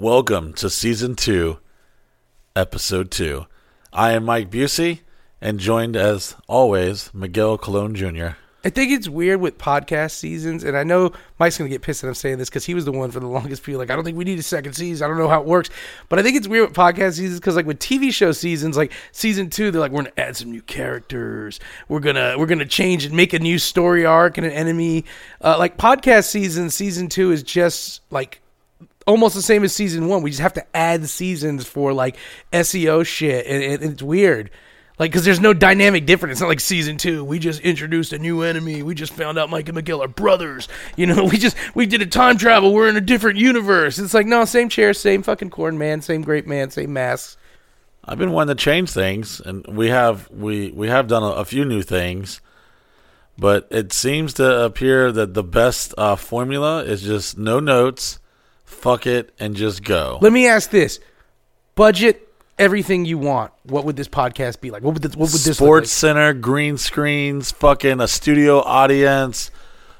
[0.00, 1.58] Welcome to season two,
[2.54, 3.46] episode two.
[3.92, 5.00] I am Mike Busey,
[5.40, 8.36] and joined as always Miguel Colon Jr.
[8.64, 12.06] I think it's weird with podcast seasons, and I know Mike's gonna get pissed that
[12.06, 13.80] I'm saying this because he was the one for the longest period.
[13.80, 15.04] Like, I don't think we need a second season.
[15.04, 15.68] I don't know how it works,
[16.08, 18.92] but I think it's weird with podcast seasons because, like, with TV show seasons, like
[19.10, 21.58] season two, they're like, we're gonna add some new characters.
[21.88, 25.06] We're gonna we're gonna change and make a new story arc and an enemy.
[25.40, 28.42] Uh, like podcast season, season two is just like
[29.08, 30.22] almost the same as season one.
[30.22, 32.16] We just have to add seasons for like
[32.52, 34.50] SEO shit, and, and it's weird.
[34.98, 36.32] Like, because there's no dynamic difference.
[36.32, 37.24] It's not like season two.
[37.24, 38.82] We just introduced a new enemy.
[38.82, 40.68] We just found out Mike and Miguel are brothers.
[40.96, 42.74] You know, we just we did a time travel.
[42.74, 43.98] We're in a different universe.
[43.98, 47.36] It's like no, same chair, same fucking corn man, same great man, same masks.
[48.04, 51.44] I've been wanting to change things, and we have we we have done a, a
[51.44, 52.40] few new things,
[53.38, 58.18] but it seems to appear that the best uh, formula is just no notes,
[58.68, 60.18] fuck it, and just go.
[60.20, 61.00] Let me ask this:
[61.74, 62.28] budget
[62.58, 63.52] everything you want.
[63.64, 64.82] What would this podcast be like?
[64.82, 65.16] What would this?
[65.16, 65.56] What would this?
[65.56, 69.50] Sports Center, green screens, fucking a studio audience,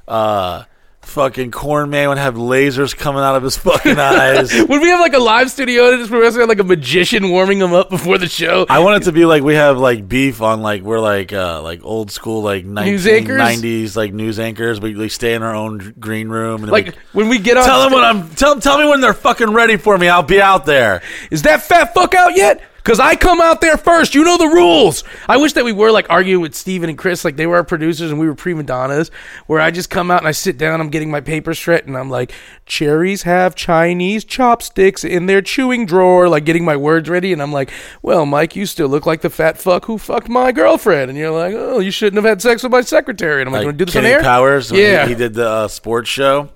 [0.06, 0.64] uh,
[1.08, 4.52] fucking Corn Man would have lasers coming out of his fucking eyes.
[4.68, 7.58] Would we have like a live studio audience just we have like a magician warming
[7.58, 8.66] them up before the show?
[8.68, 11.62] I want it to be like we have like beef on like we're like uh
[11.62, 12.64] like old school like?
[12.64, 14.80] 1990s like news anchors.
[14.80, 17.64] We like stay in our own green room and like like, when we get on.
[17.64, 20.08] tell them when I'm tell tell me when they're fucking ready for me.
[20.08, 21.02] I'll be out there.
[21.30, 22.62] Is that fat fuck out yet?
[22.88, 24.14] Cause I come out there first.
[24.14, 25.04] You know the rules.
[25.28, 27.64] I wish that we were like arguing with Steven and Chris, like they were our
[27.64, 29.10] producers and we were prima donnas.
[29.46, 31.98] Where I just come out and I sit down, I'm getting my paper straight, and
[31.98, 32.32] I'm like,
[32.64, 37.32] cherries have Chinese chopsticks in their chewing drawer, like getting my words ready.
[37.34, 40.50] And I'm like, well, Mike, you still look like the fat fuck who fucked my
[40.50, 41.10] girlfriend.
[41.10, 43.42] And you're like, oh, you shouldn't have had sex with my secretary.
[43.42, 44.22] And I'm like, Like you want to do this Kenny on air?
[44.22, 44.70] Powers.
[44.72, 45.06] when he- Yeah.
[45.06, 46.48] he, did the uh, sports show.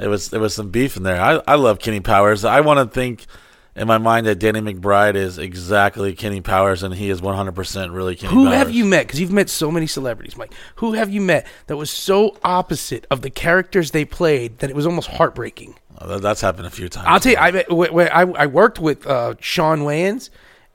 [0.00, 1.20] It was there was some beef in there.
[1.20, 2.44] I I love Kenny Powers.
[2.44, 3.26] I want to think
[3.78, 7.92] in my mind that Danny McBride is exactly Kenny Powers, and he is 100 percent
[7.92, 8.32] really Kenny.
[8.34, 8.56] Who Powers.
[8.56, 9.06] have you met?
[9.06, 10.52] Because you've met so many celebrities, Mike.
[10.76, 14.76] Who have you met that was so opposite of the characters they played that it
[14.76, 15.74] was almost heartbreaking?
[16.00, 17.06] Oh, that's happened a few times.
[17.08, 20.30] I'll tell you, I met, wh- wh- I, I worked with uh, Shawn Wayans,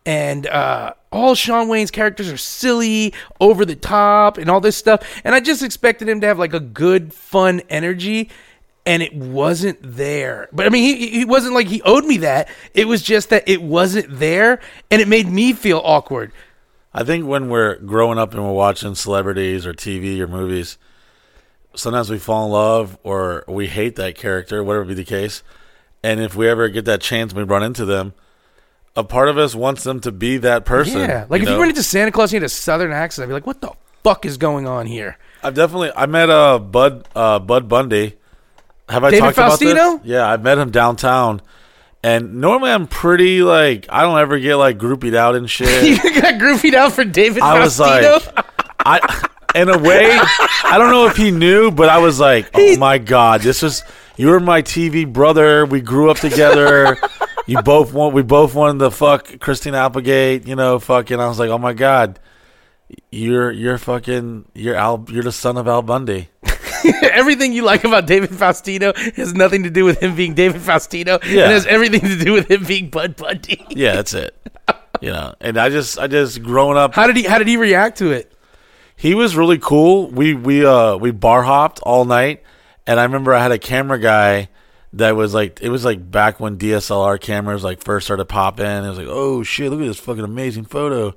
[0.05, 5.01] and uh, all Shawn Wayans' characters are silly, over the top, and all this stuff.
[5.23, 8.29] And I just expected him to have like a good, fun energy.
[8.85, 10.49] And it wasn't there.
[10.51, 12.49] But I mean, he, he wasn't like he owed me that.
[12.73, 14.59] It was just that it wasn't there.
[14.91, 16.33] And it made me feel awkward.
[16.93, 20.77] I think when we're growing up and we're watching celebrities or TV or movies,
[21.75, 25.43] sometimes we fall in love or we hate that character, whatever be the case.
[26.03, 28.13] And if we ever get that chance and we run into them,
[28.95, 30.99] a part of us wants them to be that person.
[30.99, 31.25] Yeah.
[31.29, 31.55] Like if know?
[31.55, 33.61] you run into Santa Claus and you had a southern accent, I'd be like, what
[33.61, 33.71] the
[34.03, 35.17] fuck is going on here?
[35.41, 38.17] I've definitely I met uh Bud uh Bud Bundy.
[38.89, 39.97] Have I David talked about Faustino?
[40.01, 40.09] this?
[40.09, 41.41] Yeah, I met him downtown.
[42.03, 45.83] And normally I'm pretty like I don't ever get like groupied out and shit.
[46.03, 48.21] you got groovied out for David I was like
[48.85, 52.75] I in a way I don't know if he knew, but I was like, "Oh
[52.77, 53.83] my god, this was
[54.17, 55.65] you were my TV brother.
[55.65, 56.97] We grew up together.
[57.47, 61.39] you both want we both wanted to fuck Christina Applegate, you know, fucking I was
[61.39, 62.19] like, "Oh my god,
[63.11, 66.29] you're you're fucking you're Al you're the son of Al Bundy."
[67.11, 71.23] everything you like about David Faustino has nothing to do with him being David Faustino.
[71.23, 71.45] Yeah.
[71.45, 73.65] It has everything to do with him being Bud Bundy.
[73.69, 74.35] Yeah, that's it.
[75.01, 77.57] You know, and I just, I just growing up, How did he how did he
[77.57, 78.31] react to it?
[78.95, 80.07] he was really cool.
[80.09, 82.43] We, we, uh, we bar hopped all night,
[82.87, 84.47] and I remember I had a camera guy
[84.93, 88.65] that was like, it was like back when DSLR cameras like first started popping.
[88.65, 91.15] It was like, oh shit, look at this fucking amazing photo,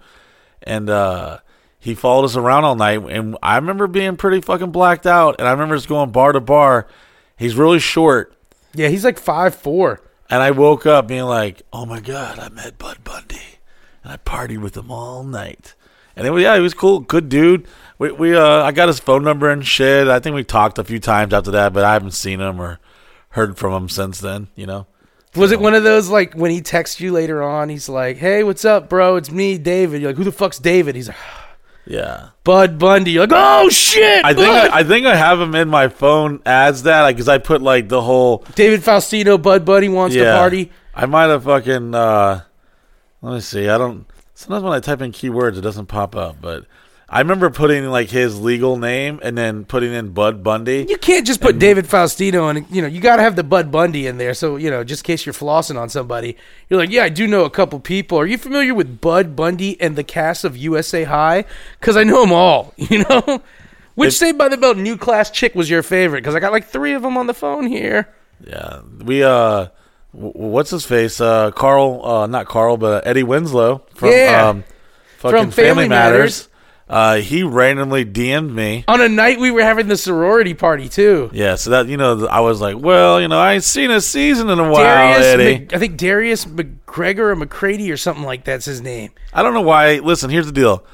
[0.63, 1.39] and uh,
[1.87, 5.47] he followed us around all night, and I remember being pretty fucking blacked out, and
[5.47, 6.89] I remember just going bar to bar.
[7.37, 8.37] He's really short.
[8.75, 10.01] Yeah, he's like five four.
[10.29, 13.61] And I woke up being like, "Oh my god, I met Bud Bundy,
[14.03, 15.75] and I partied with him all night."
[16.17, 17.69] And it was, yeah, he was cool, good dude.
[17.99, 20.09] We, we, uh, I got his phone number and shit.
[20.09, 22.81] I think we talked a few times after that, but I haven't seen him or
[23.31, 24.49] heard from him since then.
[24.57, 24.87] You know,
[25.37, 28.43] Was it one of those like when he texts you later on, he's like, Hey,
[28.43, 29.15] what's up, bro?
[29.17, 30.01] It's me, David.
[30.03, 30.97] You're like, Who the fuck's David?
[30.97, 31.19] He's like
[31.87, 32.31] yeah.
[32.45, 33.13] Bud Bundy.
[33.13, 34.25] You're like, Oh shit.
[34.25, 37.29] I think Bud!" I, I think I have him in my phone as that because
[37.29, 40.33] I put like the whole David Faustino, Bud Bundy wants yeah.
[40.33, 40.73] to party.
[40.95, 41.95] I might have fucking.
[41.95, 42.43] uh
[43.23, 43.69] Let me see.
[43.69, 44.07] I don't.
[44.35, 46.67] Sometimes when I type in keywords, it doesn't pop up, but
[47.09, 50.87] I remember putting like his legal name and then putting in Bud Bundy.
[50.89, 53.71] You can't just put David Faustino and you know you got to have the Bud
[53.71, 54.35] Bundy in there.
[54.35, 56.37] So you know, just in case you're flossing on somebody,
[56.69, 58.19] you're like, yeah, I do know a couple people.
[58.19, 61.45] Are you familiar with Bud Bundy and the cast of USA High?
[61.79, 62.75] Because I know them all.
[62.91, 63.43] You know,
[63.95, 66.23] which If- Saved by the Bell new class chick was your favorite?
[66.23, 68.09] Because I got like three of them on the phone here.
[68.45, 69.69] Yeah, we uh,
[70.13, 71.21] w- what's his face?
[71.21, 74.49] Uh, Carl, uh, not Carl, but Eddie Winslow from Yeah.
[74.49, 74.65] um,
[75.19, 76.49] fucking From Family Matters.
[76.89, 78.85] Uh, he randomly DM'd me.
[78.87, 81.31] On a night we were having the sorority party too.
[81.33, 84.01] Yeah, so that you know, I was like, well, you know, I ain't seen a
[84.01, 85.59] season in a while, Darius, Eddie.
[85.59, 89.11] Mc- I think Darius McGregor or McCready or something like that's his name.
[89.33, 89.99] I don't know why.
[89.99, 90.85] Listen, here's the deal.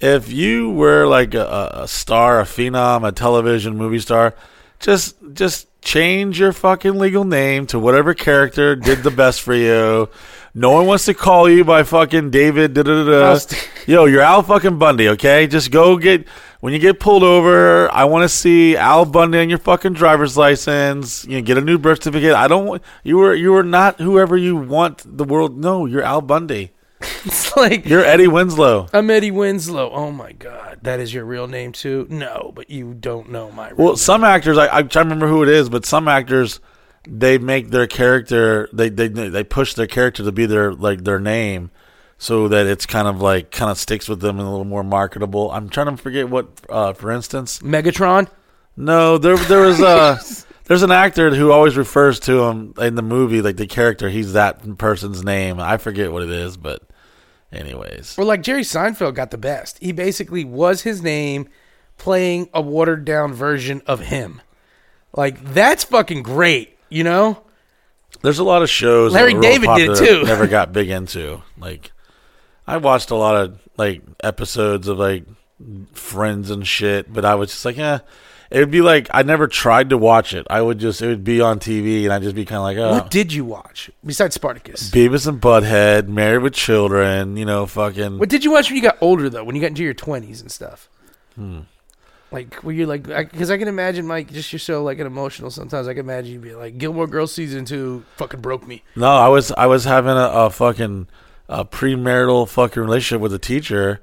[0.00, 4.36] If you were like a, a- a star, a phenom, a television movie star,
[4.78, 10.08] just just change your fucking legal name to whatever character did the best for you.
[10.52, 12.74] No one wants to call you by fucking David.
[12.74, 13.38] Da, da, da,
[13.86, 15.08] Yo, you're Al fucking Bundy.
[15.10, 16.26] Okay, just go get
[16.58, 17.92] when you get pulled over.
[17.92, 21.24] I want to see Al Bundy on your fucking driver's license.
[21.24, 22.34] You know, get a new birth certificate.
[22.34, 22.66] I don't.
[22.66, 25.56] want You were you were not whoever you want the world.
[25.56, 26.72] No, you're Al Bundy.
[27.24, 28.88] It's like You're Eddie Winslow.
[28.92, 29.90] I'm Eddie Winslow.
[29.90, 32.06] Oh my god, that is your real name too?
[32.10, 33.96] No, but you don't know my real Well, name.
[33.96, 36.60] some actors, I, trying to remember who it is, but some actors,
[37.08, 41.18] they make their character, they they they push their character to be their like their
[41.20, 41.70] name,
[42.18, 44.84] so that it's kind of like kind of sticks with them and a little more
[44.84, 45.50] marketable.
[45.50, 48.28] I'm trying to forget what, uh, for instance, Megatron.
[48.76, 50.18] no, there there was a
[50.64, 54.08] there's an actor who always refers to him in the movie like the character.
[54.10, 55.58] He's that person's name.
[55.58, 56.82] I forget what it is, but
[57.52, 59.78] anyways, Well, like Jerry Seinfeld got the best.
[59.80, 61.48] He basically was his name
[61.98, 64.40] playing a watered down version of him.
[65.14, 67.42] Like that's fucking great, you know?
[68.22, 69.12] There's a lot of shows.
[69.12, 70.22] Larry that were real David did too.
[70.24, 71.42] Never got big into.
[71.56, 71.92] Like,
[72.66, 75.24] I watched a lot of like episodes of like
[75.92, 77.98] Friends and shit, but I was just like, eh.
[78.50, 80.44] It would be like I never tried to watch it.
[80.50, 82.78] I would just it would be on TV, and I'd just be kind of like,
[82.78, 84.90] oh, What did you watch besides Spartacus?
[84.90, 88.18] Beavis and Butthead, Married with Children, you know, fucking.
[88.18, 89.44] What did you watch when you got older though?
[89.44, 90.88] When you got into your twenties and stuff?
[91.36, 91.60] Hmm.
[92.32, 93.04] Like were you like?
[93.04, 95.50] Because I, can imagine, Mike, just you're so like an emotional.
[95.50, 98.84] Sometimes I can imagine you be like, Gilmore Girls season two fucking broke me.
[98.94, 101.08] No, I was I was having a, a fucking
[101.48, 104.00] a premarital fucking relationship with a teacher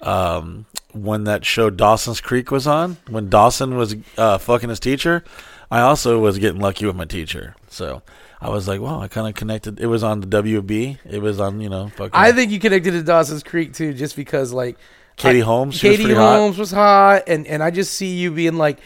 [0.00, 2.96] um, when that show Dawson's Creek was on.
[3.08, 5.22] When Dawson was uh, fucking his teacher,
[5.70, 7.54] I also was getting lucky with my teacher.
[7.68, 8.02] So
[8.40, 9.78] I was like, wow, I kind of connected.
[9.78, 10.98] It was on the WB.
[11.08, 12.10] It was on you know fucking.
[12.12, 14.76] I think you connected to Dawson's Creek too, just because like
[15.18, 16.36] Katie I- Holmes, was Katie hot.
[16.36, 18.78] Holmes was hot, and and I just see you being like,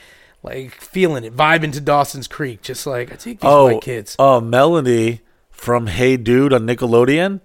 [0.43, 4.17] like feeling it, vibing to Dawson's Creek, just like I take these oh, white kids.
[4.19, 5.21] uh, Melanie
[5.51, 7.41] from Hey Dude on Nickelodeon.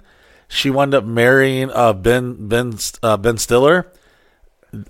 [0.47, 3.91] She wound up marrying uh, Ben Ben uh, Ben Stiller.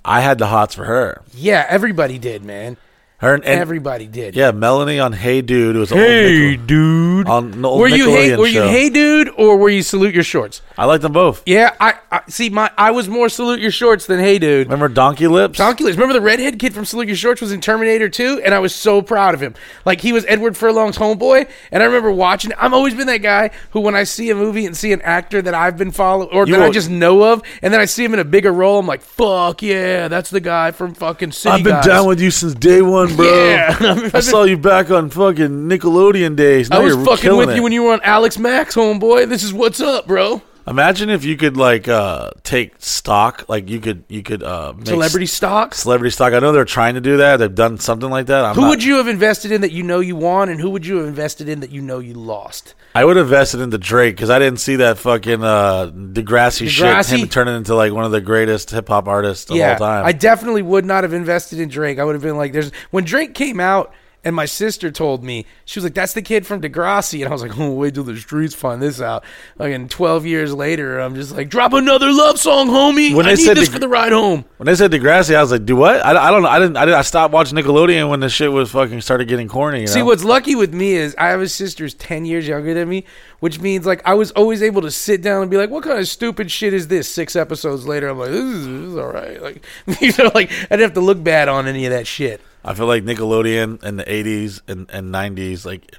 [0.05, 1.23] I had the hots for her.
[1.33, 2.77] yeah, everybody did, man.
[3.19, 4.35] Her and, and everybody did.
[4.35, 5.75] Yeah, Melanie on Hey Dude.
[5.75, 7.27] Was an old Nickel- dude.
[7.27, 8.67] on an old Were you hey, Nickelodeon were you show.
[8.69, 10.61] hey dude or were you salute your shorts?
[10.77, 11.41] I like them both.
[11.47, 12.49] Yeah, I, I see.
[12.51, 14.67] My I was more salute your shorts than hey dude.
[14.67, 15.57] Remember Donkey Lips?
[15.57, 15.97] Donkey Lips.
[15.97, 18.43] Remember the redhead kid from Salute Your Shorts was in Terminator 2?
[18.45, 19.55] And I was so proud of him.
[19.83, 21.49] Like, he was Edward Furlong's homeboy.
[21.71, 22.53] And I remember watching.
[22.53, 25.41] I've always been that guy who, when I see a movie and see an actor
[25.41, 27.85] that I've been following or You that I will- just know of, and then I
[27.85, 31.31] see him in a bigger role, I'm like, fuck yeah, that's the guy from fucking
[31.31, 31.85] City I've been Guys.
[31.87, 33.25] down with you since day one, bro.
[33.25, 34.09] Yeah.
[34.13, 36.69] I saw you back on fucking Nickelodeon days.
[36.69, 37.55] Now I was you're fucking with it.
[37.55, 39.29] you when you were on Alex Mack, homeboy.
[39.29, 40.41] This is what's up, bro.
[40.67, 44.87] Imagine if you could like uh take stock, like you could you could uh make
[44.87, 45.79] Celebrity stocks.
[45.79, 46.33] celebrity stock.
[46.33, 47.37] I know they're trying to do that.
[47.37, 48.43] They've done something like that.
[48.43, 50.69] I'm Who not- would you have invested in that you know you won, and who
[50.71, 52.75] would you have invested in that you know you lost?
[52.93, 56.85] I would have invested into Drake because I didn't see that fucking uh Degrassi, shit.
[56.85, 57.17] Degrassi?
[57.19, 60.05] Him turning into like one of the greatest hip hop artists of all time.
[60.05, 61.97] I definitely would not have invested in Drake.
[61.97, 63.93] I would have been like, "There's." When Drake came out,
[64.23, 67.31] and my sister told me she was like, "That's the kid from Degrassi," and I
[67.31, 69.23] was like, "Oh, wait till the streets find this out."
[69.57, 73.15] Like, and twelve years later, I'm just like, "Drop another love song, homie.
[73.15, 75.35] When I they need said this Deg- for the ride home." When they said Degrassi,
[75.35, 76.49] I was like, "Do what?" I, I don't know.
[76.49, 76.77] I didn't.
[76.77, 76.93] I did.
[76.93, 79.81] I stopped watching Nickelodeon when the shit was fucking started getting corny.
[79.81, 80.05] You See, know?
[80.05, 83.05] what's lucky with me is I have a sister who's 10 years younger than me,
[83.39, 85.99] which means like I was always able to sit down and be like, what kind
[85.99, 87.07] of stupid shit is this?
[87.07, 89.41] Six episodes later, I'm like, this is, this is all right.
[89.41, 89.63] Like,
[90.01, 92.41] you know, like I didn't have to look bad on any of that shit.
[92.67, 95.95] I feel like Nickelodeon in the '80s and, and '90s, like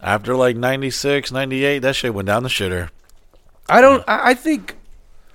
[0.00, 2.88] after like '96, '98, that shit went down the shitter.
[3.68, 4.76] I don't, I, I think,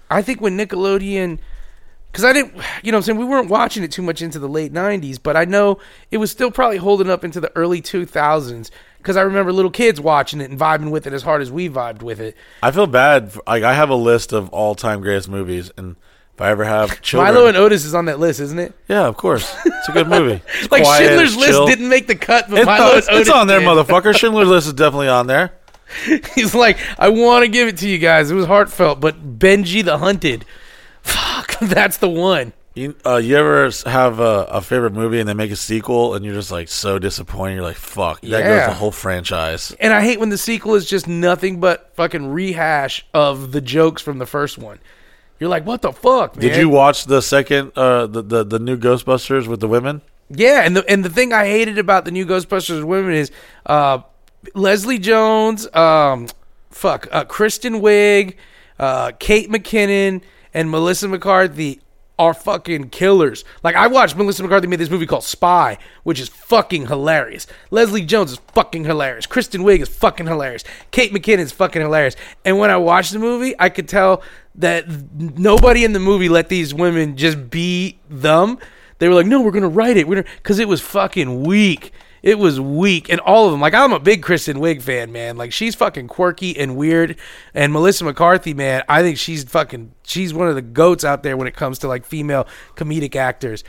[0.09, 1.37] I think when Nickelodeon,
[2.11, 4.39] because I didn't, you know what I'm saying, we weren't watching it too much into
[4.39, 5.77] the late 90s, but I know
[6.09, 8.71] it was still probably holding up into the early 2000s.
[8.97, 11.69] Because I remember little kids watching it and vibing with it as hard as we
[11.69, 12.37] vibed with it.
[12.63, 13.33] I feel bad.
[13.33, 15.97] For, like I have a list of all-time greatest movies, and
[16.35, 18.73] if I ever have children, Milo and Otis is on that list, isn't it?
[18.87, 20.41] yeah, of course, it's a good movie.
[20.61, 21.65] It's Like quiet, Schindler's chill.
[21.65, 23.67] List didn't make the cut, but It's, Milo and it's, Otis it's on there, did.
[23.67, 24.15] motherfucker.
[24.17, 25.53] Schindler's List is definitely on there.
[26.33, 28.31] He's like, I want to give it to you guys.
[28.31, 30.43] It was heartfelt, but Benji the Hunted,
[31.03, 32.53] fuck, that's the one.
[32.75, 36.15] You, uh, you ever s- have a, a favorite movie and they make a sequel
[36.15, 37.53] and you're just like so disappointed?
[37.55, 38.41] You're like, fuck, that Yeah.
[38.61, 39.75] goes the whole franchise.
[39.79, 44.01] And I hate when the sequel is just nothing but fucking rehash of the jokes
[44.01, 44.79] from the first one.
[45.39, 46.41] You're like, what the fuck, man?
[46.41, 50.01] Did you watch the second, uh, the, the the new Ghostbusters with the women?
[50.29, 53.31] Yeah, and the and the thing I hated about the new Ghostbusters with women is
[53.65, 53.99] uh,
[54.53, 56.27] Leslie Jones, um,
[56.69, 58.35] fuck, uh, Kristen Wiig,
[58.79, 60.21] uh, Kate McKinnon,
[60.53, 61.81] and Melissa McCarthy
[62.23, 63.43] are fucking killers.
[63.63, 67.47] Like I watched Melissa McCarthy made this movie called Spy, which is fucking hilarious.
[67.69, 69.25] Leslie Jones is fucking hilarious.
[69.25, 70.63] Kristen Wiig is fucking hilarious.
[70.91, 72.15] Kate McKinnon is fucking hilarious.
[72.45, 74.23] And when I watched the movie, I could tell
[74.55, 74.85] that
[75.19, 78.57] nobody in the movie let these women just be them.
[78.99, 80.07] They were like, "No, we're gonna write it.
[80.07, 81.91] We're because it was fucking weak.
[82.23, 83.59] It was weak, and all of them.
[83.59, 85.35] Like I'm a big Kristen Wiig fan, man.
[85.35, 87.17] Like she's fucking quirky and weird.
[87.53, 89.93] And Melissa McCarthy, man, I think she's fucking.
[90.03, 93.65] She's one of the goats out there when it comes to like female comedic actors.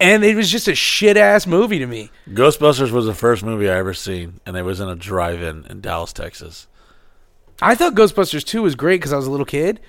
[0.00, 2.10] And it was just a shit ass movie to me.
[2.28, 5.80] Ghostbusters was the first movie I ever seen, and it was in a drive-in in
[5.80, 6.66] Dallas, Texas.
[7.62, 9.80] I thought Ghostbusters 2 was great because I was a little kid.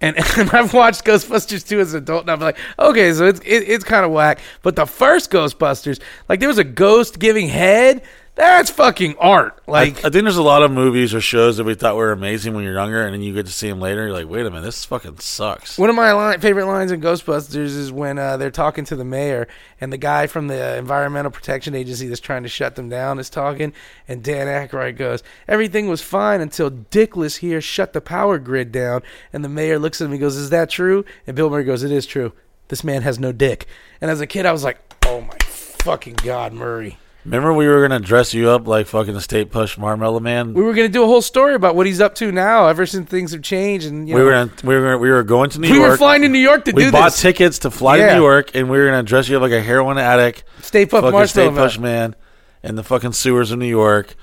[0.00, 3.40] And, and I've watched Ghostbusters 2 as an adult, and I'm like, okay, so it's
[3.40, 4.40] it, it's kind of whack.
[4.62, 8.02] But the first Ghostbusters, like there was a ghost giving head.
[8.36, 9.62] That's fucking art.
[9.68, 12.10] Like, I, I think there's a lot of movies or shows that we thought were
[12.10, 14.06] amazing when you're younger, and then you get to see them later.
[14.06, 15.78] You're like, wait a minute, this fucking sucks.
[15.78, 19.04] One of my line, favorite lines in Ghostbusters is when uh, they're talking to the
[19.04, 19.46] mayor
[19.80, 23.30] and the guy from the Environmental Protection Agency that's trying to shut them down is
[23.30, 23.72] talking,
[24.08, 29.02] and Dan Aykroyd goes, "Everything was fine until Dickless here shut the power grid down."
[29.32, 31.84] And the mayor looks at him and goes, "Is that true?" And Bill Murray goes,
[31.84, 32.32] "It is true.
[32.66, 33.66] This man has no dick."
[34.00, 37.80] And as a kid, I was like, "Oh my fucking god, Murray." Remember we were
[37.80, 40.52] gonna dress you up like fucking the Stay Puft Marshmallow Man.
[40.52, 43.08] We were gonna do a whole story about what he's up to now, ever since
[43.08, 45.48] things have changed, and you We know, were gonna, we were gonna, we were going
[45.50, 45.86] to New we York.
[45.86, 47.22] We were flying to New York to we do We bought this.
[47.22, 48.08] tickets to fly Yeah.
[48.10, 50.90] to New York, and we were gonna dress you up like a heroin addict, Puft
[50.90, 51.64] fucking Marshmallow state Man.
[51.64, 52.16] push man,
[52.62, 54.14] in the fucking sewers of New York.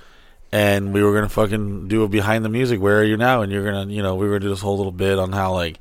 [0.53, 2.81] And we were gonna fucking do a behind the music.
[2.81, 3.41] Where are you now?
[3.41, 5.53] And you're gonna, you know, we were gonna do this whole little bit on how
[5.53, 5.79] like,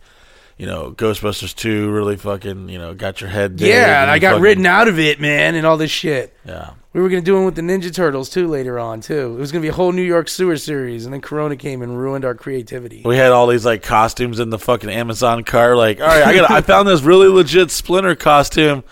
[0.60, 3.58] you know, Ghostbusters two really fucking, you know, got your head.
[3.60, 6.36] Yeah, and I got fucking- written out of it, man, and all this shit.
[6.46, 9.34] Yeah, We were gonna do one with the Ninja Turtles too later on too.
[9.36, 11.98] It was gonna be a whole New York sewer series, and then Corona came and
[11.98, 13.00] ruined our creativity.
[13.06, 15.76] we had all these like costumes in the fucking Amazon car.
[15.76, 18.84] Like, all right, I got, I found this really legit Splinter costume.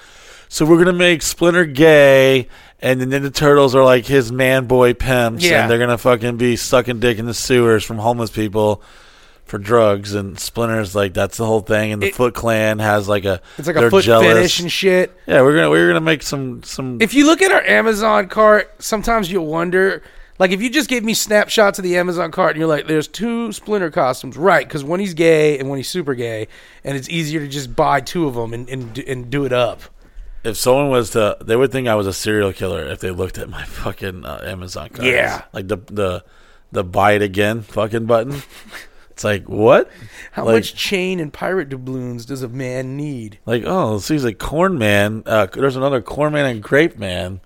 [0.48, 2.48] So we're gonna make Splinter gay,
[2.80, 5.60] and the Ninja Turtles are like his man boy pimps, Yeah.
[5.62, 8.80] and they're gonna fucking be sucking dick in the sewers from homeless people
[9.48, 10.14] for drugs.
[10.14, 11.92] And Splinter's like that's the whole thing.
[11.92, 14.26] And the It- Foot Clan has like a It's like a foot jealous.
[14.26, 15.16] fetish and shit.
[15.26, 17.00] Yeah, we're gonna we're gonna make some some.
[17.00, 20.02] If you look at our Amazon cart, sometimes you'll wonder.
[20.38, 23.08] Like if you just gave me snapshots of the Amazon cart and you're like, "There's
[23.08, 24.64] two Splinter costumes, right?
[24.66, 26.46] Because when he's gay and when he's super gay,
[26.84, 29.52] and it's easier to just buy two of them and and, do- and do it
[29.52, 29.82] up."
[30.44, 33.36] if someone was to, they would think I was a serial killer if they looked
[33.38, 35.04] at my fucking uh, Amazon card.
[35.08, 35.42] Yeah.
[35.52, 36.24] like the the
[36.70, 38.40] the buy it again fucking button.
[39.18, 39.90] it's like what?
[40.30, 43.40] How Like- much chain and pirate doubloons does a man need?
[43.46, 45.24] Like oh, so he's like corn man.
[45.26, 47.40] Uh, there's another corn man and grape man.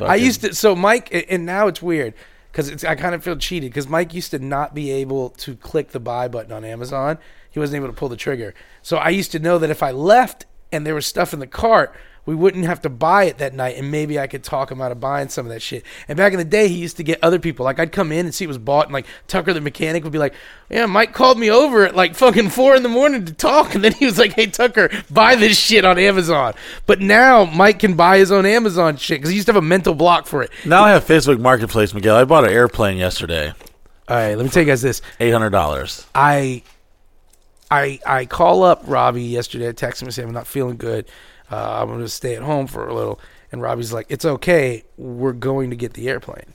[0.00, 0.54] I used to.
[0.54, 2.14] So Mike, and now it's weird
[2.50, 5.90] because I kind of feel cheated because Mike used to not be able to click
[5.90, 7.18] the buy button on Amazon.
[7.50, 8.54] He wasn't able to pull the trigger.
[8.80, 11.46] So I used to know that if I left and there was stuff in the
[11.46, 11.94] cart,
[12.26, 14.90] we wouldn't have to buy it that night, and maybe I could talk him out
[14.92, 15.84] of buying some of that shit.
[16.08, 17.64] And back in the day, he used to get other people.
[17.64, 20.12] Like I'd come in and see it was bought, and like Tucker the mechanic would
[20.12, 20.34] be like,
[20.70, 23.84] "Yeah, Mike called me over at like fucking four in the morning to talk," and
[23.84, 26.54] then he was like, "Hey Tucker, buy this shit on Amazon."
[26.86, 29.66] But now Mike can buy his own Amazon shit because he used to have a
[29.66, 30.50] mental block for it.
[30.64, 32.16] now I have Facebook Marketplace, Miguel.
[32.16, 33.52] I bought an airplane yesterday,
[34.08, 35.02] All right, let me tell you guys this.
[35.20, 36.06] eight hundred dollars.
[36.14, 36.62] I
[37.70, 39.68] I I call up Robbie yesterday.
[39.68, 41.06] I text him and say I'm not feeling good.
[41.50, 43.20] Uh, I'm going to stay at home for a little.
[43.52, 44.84] And Robbie's like, "It's okay.
[44.96, 46.54] We're going to get the airplane."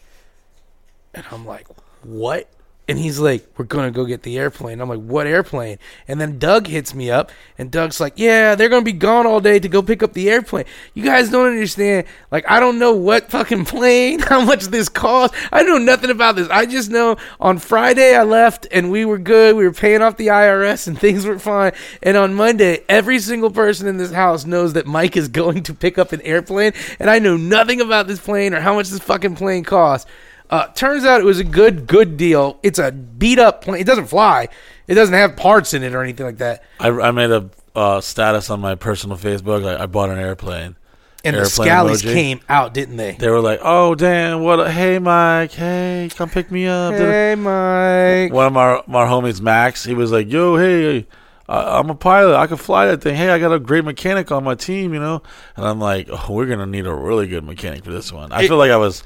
[1.14, 1.68] And I'm like,
[2.04, 2.50] "What?"
[2.90, 5.78] And he's like, "We're to go get the airplane." I'm like, "What airplane?"
[6.08, 9.40] And then Doug hits me up, and Doug's like, "Yeah, they're to be gone all
[9.40, 10.66] day to go pick up the airplane."
[10.96, 12.08] You guys don't understand.
[12.32, 15.36] Like, I don't know what fucking plane, how much this cost.
[15.52, 16.50] I know nothing about this.
[16.50, 19.56] I just know on Friday I left and we were good.
[19.56, 21.74] We were paying off the IRS and things were fine.
[22.02, 25.76] And on Monday, every single person in this house knows that Mike is going to
[25.76, 29.00] pick up an airplane, and I know nothing about this plane or how much this
[29.00, 30.10] fucking plane costs.
[30.50, 32.60] Uh, turns out it was a good, good deal.
[32.64, 33.82] It's a beat up plane.
[33.82, 34.48] It doesn't fly.
[34.88, 36.64] It doesn't have parts in it or anything like that.
[36.80, 39.64] I, I made a uh, status on my personal Facebook.
[39.64, 40.76] Like I bought an airplane.
[41.24, 42.14] And the Airplane Scallies emoji.
[42.14, 43.12] came out, didn't they?
[43.12, 44.62] They were like, "Oh damn, what?
[44.62, 48.32] A, hey Mike, hey, come pick me up." Hey, Mike.
[48.32, 51.06] One of our our homies, Max, he was like, "Yo, hey,
[51.50, 52.38] I- I'm a pilot.
[52.38, 53.16] I can fly that thing.
[53.16, 55.22] Hey, I got a great mechanic on my team, you know.
[55.58, 58.32] And I'm like, oh, we're gonna need a really good mechanic for this one.
[58.32, 59.04] I feel like I was,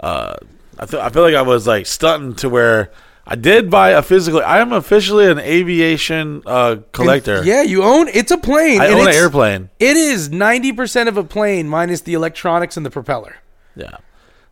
[0.00, 0.34] uh,
[0.78, 2.90] I feel I feel like I was like stunting to where
[3.26, 4.40] I did buy a physical.
[4.40, 7.42] I am officially an aviation uh, collector.
[7.44, 8.80] Yeah, you own it's a plane.
[8.80, 9.70] I and own an airplane.
[9.78, 13.36] It is ninety percent of a plane minus the electronics and the propeller.
[13.76, 13.96] Yeah.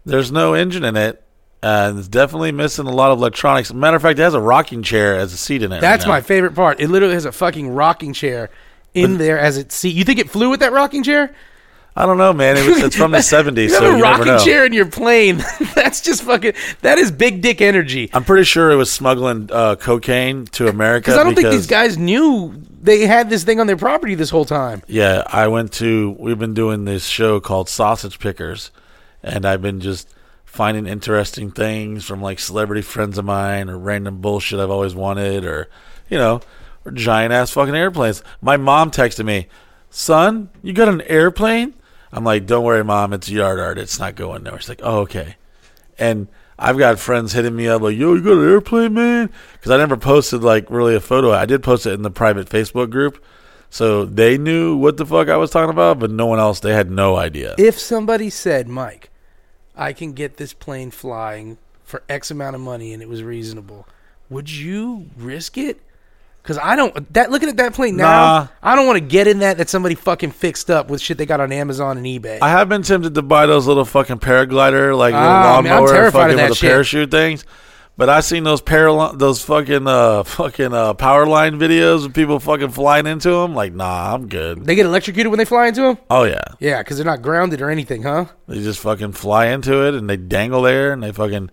[0.05, 1.23] There's no engine in it.
[1.65, 3.73] And it's definitely missing a lot of electronics.
[3.73, 5.81] Matter of fact, it has a rocking chair as a seat in it.
[5.81, 6.11] That's now.
[6.11, 6.81] my favorite part.
[6.81, 8.51] It literally has a fucking rocking chair
[8.95, 9.95] in there as its seat.
[9.95, 11.33] You think it flew with that rocking chair?
[11.95, 12.57] I don't know, man.
[12.57, 14.39] It was, it's from the 70s, You so have a you never rocking know.
[14.45, 15.37] chair in your plane.
[15.75, 16.55] That's just fucking.
[16.81, 18.09] That is big dick energy.
[18.15, 21.11] I'm pretty sure it was smuggling uh, cocaine to America.
[21.11, 24.31] Because I don't think these guys knew they had this thing on their property this
[24.31, 24.83] whole time.
[24.87, 26.17] Yeah, I went to.
[26.19, 28.71] We've been doing this show called Sausage Pickers,
[29.23, 30.09] and I've been just
[30.47, 35.45] finding interesting things from like celebrity friends of mine or random bullshit I've always wanted,
[35.45, 35.69] or
[36.09, 36.41] you know,
[36.87, 38.23] or giant ass fucking airplanes.
[38.41, 39.49] My mom texted me,
[39.91, 41.75] "Son, you got an airplane?"
[42.13, 43.13] I'm like, "Don't worry, mom.
[43.13, 43.79] It's yard art.
[43.79, 45.37] It's not going nowhere." She's like, "Oh, okay."
[45.99, 46.29] And
[46.59, 49.77] I've got friends hitting me up like, "Yo, you got an airplane, man?" Because I
[49.77, 51.33] never posted like really a photo.
[51.33, 53.23] I did post it in the private Facebook group,
[53.71, 56.61] so they knew what the fuck I was talking about, but no one else.
[56.61, 57.55] They had no idea.
[57.57, 59.11] If somebody said, Mike,
[59.75, 63.89] I can get this plane flying for X amount of money and it was reasonable,
[64.29, 65.81] would you risk it?
[66.43, 67.13] Because I don't.
[67.15, 68.47] That looking at that plane now, Nah.
[68.63, 71.27] I don't want to get in that that somebody fucking fixed up with shit they
[71.27, 72.39] got on Amazon and eBay.
[72.43, 75.81] I have been tempted to buy those little fucking paraglider, like little Ah, man, I'm
[75.85, 76.69] lawnmower, of fucking with the shit.
[76.71, 77.45] parachute things.
[77.97, 82.41] But I seen those parali- those fucking uh fucking uh power line videos of people
[82.41, 83.55] fucking flying into them.
[83.55, 84.65] Like, nah, I'm good.
[84.65, 85.99] they get electrocuted when they fly into them.
[86.11, 88.25] Oh yeah, Yeah, because they're not grounded or anything, huh?
[88.49, 91.51] they just fucking fly into it and they dangle there and they fucking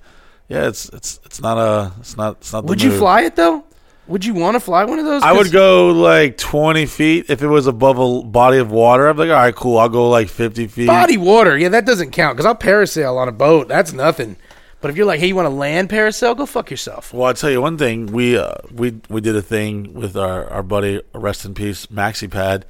[0.48, 0.68] yeah.
[0.68, 2.62] It's it's it's not a it's not it's not.
[2.62, 3.00] The Would you move.
[3.00, 3.66] fly it though?
[4.10, 5.22] Would you want to fly one of those?
[5.22, 9.08] I would go like 20 feet if it was above a body of water.
[9.08, 9.78] I'd be like, all right, cool.
[9.78, 10.88] I'll go like 50 feet.
[10.88, 11.56] body water.
[11.56, 13.68] Yeah, that doesn't count because I'll parasail on a boat.
[13.68, 14.36] That's nothing.
[14.82, 16.36] But if you're like, hey, you want to land parasail?
[16.36, 17.14] Go fuck yourself.
[17.14, 18.08] Well, I'll tell you one thing.
[18.08, 22.32] We uh, we we did a thing with our, our buddy, rest in peace, Maxi
[22.32, 22.66] Pad,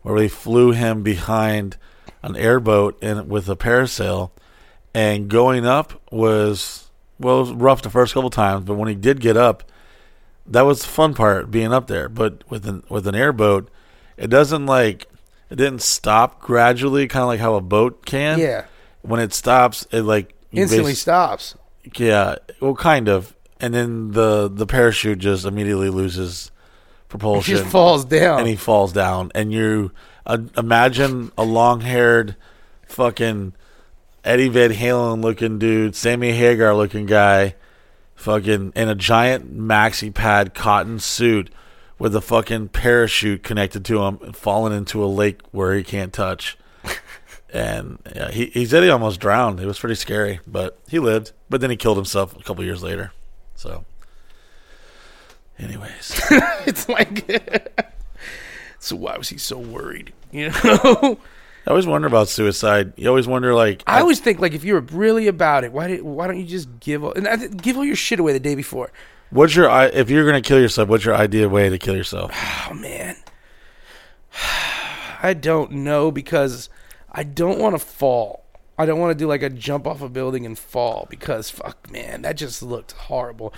[0.00, 1.76] where we flew him behind
[2.22, 4.30] an airboat and with a parasail,
[4.94, 8.94] and going up was well, it was rough the first couple times, but when he
[8.94, 9.64] did get up,
[10.48, 12.08] that was the fun part, being up there.
[12.08, 13.70] But with an with an airboat,
[14.16, 15.06] it doesn't like
[15.50, 18.38] it didn't stop gradually, kind of like how a boat can.
[18.38, 18.64] Yeah,
[19.02, 21.54] When it stops, it like instantly bas- stops.
[21.96, 27.70] yeah, well, kind of, and then the the parachute just immediately loses It propulsion, just
[27.70, 28.40] falls down.
[28.40, 29.30] and he falls down.
[29.34, 29.92] And you
[30.26, 32.36] uh, imagine a long haired,
[32.86, 33.54] fucking
[34.24, 37.54] Eddie Van Halen looking dude, Sammy Hagar looking guy,
[38.18, 41.50] fucking in a giant maxi pad cotton suit
[41.98, 46.12] with a fucking parachute connected to him, and falling into a lake where he can't
[46.12, 46.58] touch.
[47.50, 49.58] And yeah, he, he said he almost drowned.
[49.58, 51.32] It was pretty scary, but he lived.
[51.48, 53.12] But then he killed himself a couple years later.
[53.54, 53.86] So,
[55.58, 56.20] anyways,
[56.66, 57.24] it's like,
[58.78, 60.12] so why was he so worried?
[60.30, 61.18] You know,
[61.68, 62.94] I always wonder about suicide.
[62.96, 65.86] You always wonder, like, I always think like if you were really about it, why
[65.88, 68.32] did why don't you just give all, and I th- give all your shit away
[68.32, 68.90] the day before?
[69.28, 70.88] what's your i- if you're gonna kill yourself?
[70.88, 72.32] What's your idea way to kill yourself?
[72.70, 73.16] Oh man,
[75.22, 76.70] I don't know because
[77.12, 78.44] I don't want to fall.
[78.78, 81.90] I don't want to do like a jump off a building and fall because fuck
[81.90, 83.52] man, that just looked horrible.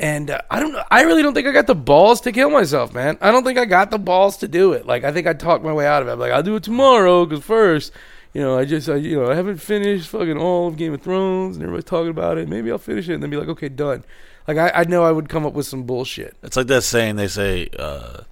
[0.00, 0.82] And uh, I don't know.
[0.90, 3.18] I really don't think I got the balls to kill myself, man.
[3.20, 4.86] I don't think I got the balls to do it.
[4.86, 6.12] Like I think I talked my way out of it.
[6.12, 7.92] I'm like I'll do it tomorrow because first,
[8.32, 11.02] you know, I just I you know I haven't finished fucking all of Game of
[11.02, 12.48] Thrones and everybody's talking about it.
[12.48, 14.02] Maybe I'll finish it and then be like, okay, done.
[14.48, 16.34] Like I, I know I would come up with some bullshit.
[16.42, 18.22] It's like that saying they say, uh,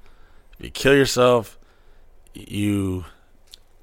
[0.58, 1.58] if you kill yourself,
[2.32, 3.04] you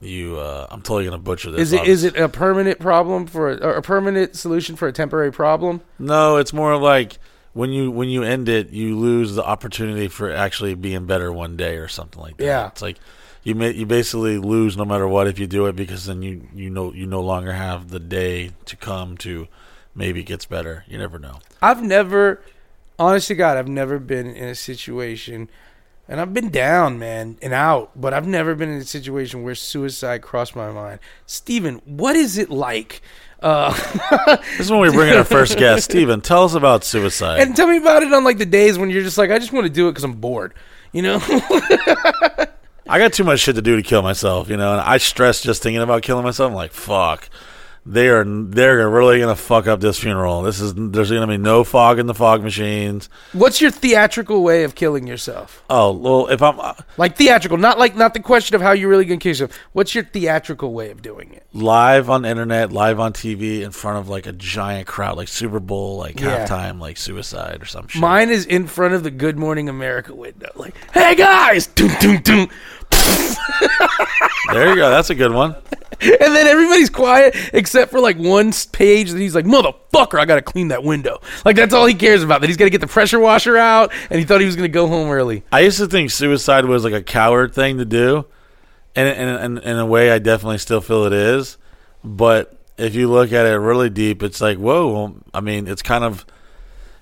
[0.01, 0.39] you.
[0.39, 1.61] Uh, I'm totally gonna butcher this.
[1.61, 4.91] Is it is it a permanent problem for a, or a permanent solution for a
[4.91, 5.81] temporary problem?
[5.99, 7.19] No, it's more like
[7.55, 11.55] when you when you end it, you lose the opportunity for actually being better one
[11.55, 12.43] day or something like that.
[12.43, 12.67] Yeah.
[12.67, 12.97] it's like
[13.43, 16.45] you may, you basically lose no matter what if you do it because then you
[16.53, 19.47] you know you no longer have the day to come to
[19.95, 20.83] maybe it gets better.
[20.85, 21.39] You never know.
[21.61, 22.41] I've never,
[22.99, 25.47] honest to God, I've never been in a situation,
[26.09, 29.55] and I've been down, man, and out, but I've never been in a situation where
[29.55, 30.99] suicide crossed my mind.
[31.25, 33.01] Steven, what is it like?
[33.41, 33.71] Uh,
[34.57, 36.21] This is when we bring in our first guest, Steven.
[36.21, 37.39] Tell us about suicide.
[37.41, 39.51] and tell me about it on like the days when you're just like, I just
[39.53, 40.53] want to do it because I'm bored.
[40.91, 41.19] You know?
[42.87, 45.41] I got too much shit to do to kill myself, you know, and I stress
[45.41, 46.49] just thinking about killing myself.
[46.49, 47.29] I'm like, fuck.
[47.87, 50.41] They are they're really gonna fuck up this funeral.
[50.41, 53.09] This is there's gonna be no fog in the fog machines.
[53.33, 55.63] What's your theatrical way of killing yourself?
[55.69, 58.89] Oh well, if I'm uh, Like theatrical, not like not the question of how you're
[58.89, 59.51] really gonna kill yourself.
[59.73, 61.43] What's your theatrical way of doing it?
[61.53, 65.59] live on internet, live on TV, in front of like a giant crowd, like Super
[65.61, 66.45] Bowl, like Yeah.
[66.45, 68.01] halftime, like suicide or some shit.
[68.01, 70.49] Mine is in front of the Good Morning America window.
[70.55, 72.49] Like, hey guys, Dun, dun, dun.
[74.53, 74.89] there you go.
[74.89, 75.55] That's a good one.
[76.01, 80.41] and then everybody's quiet except for like one page that he's like, motherfucker, I gotta
[80.41, 81.21] clean that window.
[81.43, 82.41] Like that's all he cares about.
[82.41, 84.87] That he's gotta get the pressure washer out, and he thought he was gonna go
[84.87, 85.43] home early.
[85.51, 88.25] I used to think suicide was like a coward thing to do,
[88.95, 91.57] and and and in a way, I definitely still feel it is.
[92.03, 94.93] But if you look at it really deep, it's like, whoa.
[94.93, 96.25] Well, I mean, it's kind of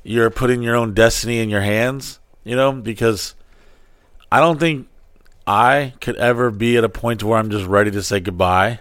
[0.03, 3.35] you're putting your own destiny in your hands, you know, because
[4.31, 4.87] I don't think
[5.45, 8.79] I could ever be at a point where I'm just ready to say goodbye,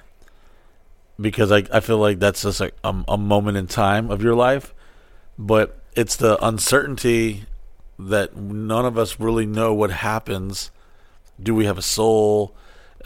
[1.20, 4.72] because I I feel like that's just a, a moment in time of your life,
[5.38, 7.44] but it's the uncertainty
[7.98, 10.70] that none of us really know what happens.
[11.42, 12.54] Do we have a soul?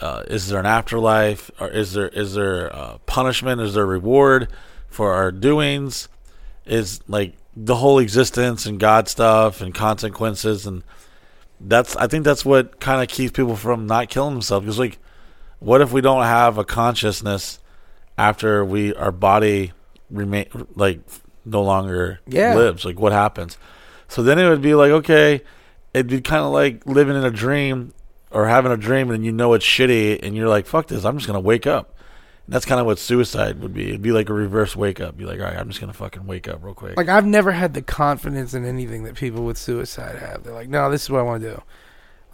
[0.01, 1.51] Uh, is there an afterlife?
[1.59, 3.61] Or is there is there uh, punishment?
[3.61, 4.49] Is there reward
[4.89, 6.09] for our doings?
[6.67, 10.83] Is like the whole existence and God stuff and consequences and
[11.61, 14.99] that's I think that's what kind of keeps people from not killing themselves because like
[15.59, 17.59] what if we don't have a consciousness
[18.19, 19.73] after we our body
[20.11, 21.01] remain like
[21.45, 22.55] no longer Yeah.
[22.55, 22.85] lives?
[22.85, 23.57] Like what happens?
[24.09, 25.43] So then it would be like okay
[25.95, 27.93] it'd be kind of like living in a dream
[28.31, 31.17] or having a dream and you know it's shitty and you're like fuck this I'm
[31.17, 31.96] just gonna wake up
[32.47, 35.17] and that's kind of what suicide would be it'd be like a reverse wake up
[35.17, 37.53] be like all right I'm just gonna fucking wake up real quick Like I've never
[37.53, 40.43] had the confidence in anything that people with suicide have.
[40.45, 41.63] They're like, no, this is what I want to do.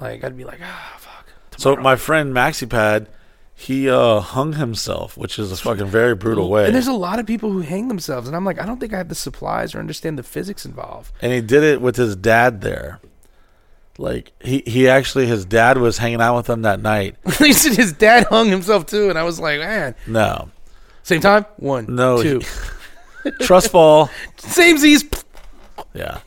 [0.01, 1.27] Like I'd be like, ah, fuck.
[1.59, 3.07] So my friend MaxiPad,
[3.55, 6.66] he uh, hung himself, which is a fucking very brutal way.
[6.66, 8.92] And there's a lot of people who hang themselves, and I'm like, I don't think
[8.92, 11.12] I have the supplies or understand the physics involved.
[11.20, 13.01] and he did it with his dad there.
[13.98, 17.16] Like he, he actually his dad was hanging out with him that night.
[17.38, 19.94] he said his dad hung himself too, and I was like, man.
[20.07, 20.50] No,
[21.02, 21.44] Same time?
[21.57, 22.40] One, No, two.
[23.40, 24.11] trust fall.
[24.38, 25.05] Same Z's.
[25.94, 26.20] Yeah.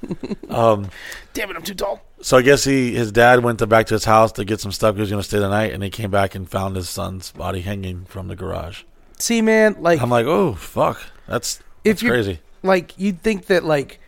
[0.50, 0.90] Um.
[1.34, 2.02] Damn it, I'm too tall.
[2.22, 4.72] So I guess he his dad went to back to his house to get some
[4.72, 4.96] stuff.
[4.96, 7.32] He was going to stay the night, and he came back and found his son's
[7.32, 8.84] body hanging from the garage.
[9.20, 12.40] See, man, like I'm like, oh fuck, that's if that's you crazy.
[12.64, 14.00] like, you'd think that like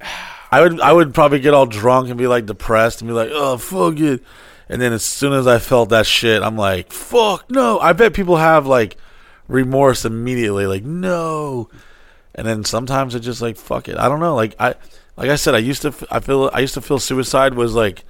[0.50, 3.30] I would I would probably get all drunk and be like depressed and be like,
[3.32, 4.22] oh fuck it.
[4.68, 7.78] And then as soon as I felt that shit, I'm like, fuck no.
[7.78, 8.96] I bet people have like
[9.46, 11.68] remorse immediately, like no.
[12.34, 13.98] And then sometimes it's just like fuck it.
[13.98, 14.34] I don't know.
[14.34, 14.74] Like I
[15.16, 18.04] like I said, I used to I feel I used to feel suicide was like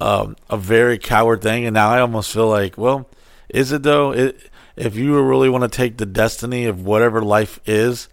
[0.00, 3.08] um, a very coward thing, and now I almost feel like, well,
[3.48, 4.12] is it though?
[4.12, 4.40] It,
[4.76, 8.08] if you really want to take the destiny of whatever life is,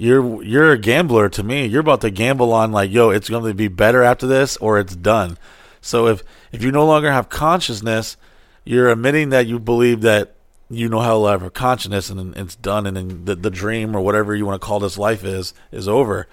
[0.00, 1.66] you're you're a gambler to me.
[1.66, 4.78] You're about to gamble on like, yo, it's going to be better after this, or
[4.78, 5.36] it's done.
[5.82, 8.16] So if if you no longer have consciousness,
[8.64, 10.36] you're admitting that you believe that
[10.70, 14.00] you know how to have consciousness and, it's done, and then the, the dream or
[14.00, 16.26] whatever you want to call this life is is over.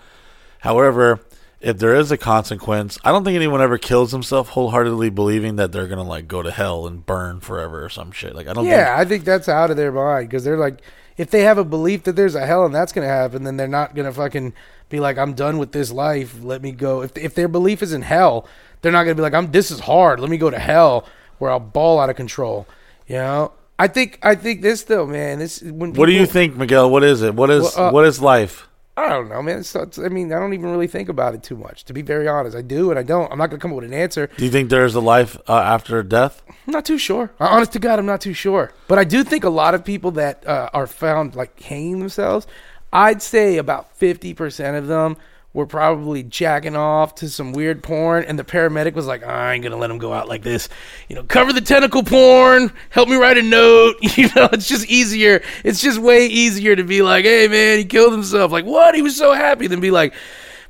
[0.59, 1.19] However,
[1.59, 5.73] if there is a consequence, I don't think anyone ever kills himself wholeheartedly believing that
[5.73, 8.33] they're gonna like go to hell and burn forever or some shit.
[8.33, 8.65] Like I don't.
[8.65, 10.81] Yeah, I think that's out of their mind because they're like,
[11.17, 13.67] if they have a belief that there's a hell and that's gonna happen, then they're
[13.67, 14.53] not gonna fucking
[14.89, 16.43] be like, I'm done with this life.
[16.43, 17.01] Let me go.
[17.01, 18.47] If if their belief is in hell,
[18.81, 19.51] they're not gonna be like, I'm.
[19.51, 20.19] This is hard.
[20.19, 21.07] Let me go to hell
[21.39, 22.67] where I'll ball out of control.
[23.07, 23.51] You know.
[23.79, 25.39] I think I think this though, man.
[25.39, 26.89] This when What do you think, Miguel?
[26.89, 27.35] What is it?
[27.35, 28.67] What is Well, uh, what is life?
[28.97, 29.59] I don't know, man.
[29.59, 32.01] It's, it's, I mean, I don't even really think about it too much, to be
[32.01, 32.57] very honest.
[32.57, 33.31] I do and I don't.
[33.31, 34.27] I'm not gonna come up with an answer.
[34.37, 36.41] Do you think there is a life uh, after death?
[36.49, 37.31] I'm not too sure.
[37.39, 38.73] Uh, Honest to God, I'm not too sure.
[38.87, 42.47] But I do think a lot of people that uh, are found like hanging themselves,
[42.91, 45.15] I'd say about 50% of them
[45.57, 49.63] were probably jacking off to some weird porn, and the paramedic was like, I ain't
[49.63, 50.69] gonna let him go out like this.
[51.09, 53.95] You know, cover the tentacle porn, help me write a note.
[54.17, 55.43] You know, it's just easier.
[55.63, 58.51] It's just way easier to be like, hey man, he killed himself.
[58.51, 58.93] Like, what?
[58.95, 59.67] He was so happy.
[59.67, 60.13] Than be like,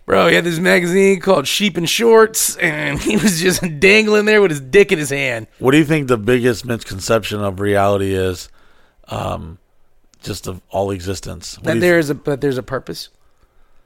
[0.06, 4.41] Bro, he had this magazine called Sheep and Shorts, and he was just dangling there
[4.41, 5.47] with his dick in his hand.
[5.60, 8.50] What do you think the biggest misconception of reality is?
[9.10, 9.60] Um,
[10.21, 11.58] just of all existence.
[11.58, 13.10] What that there is a that there's a purpose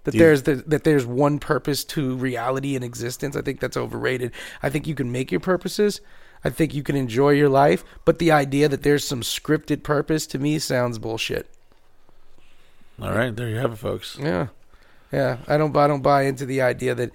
[0.03, 3.35] that there's the, that there's one purpose to reality and existence.
[3.35, 4.31] I think that's overrated.
[4.63, 6.01] I think you can make your purposes.
[6.43, 7.83] I think you can enjoy your life.
[8.03, 11.47] But the idea that there's some scripted purpose to me sounds bullshit.
[13.01, 14.17] All right, there you have it, folks.
[14.19, 14.47] yeah.
[15.11, 15.37] Yeah.
[15.47, 17.11] I don't i don't buy into the idea that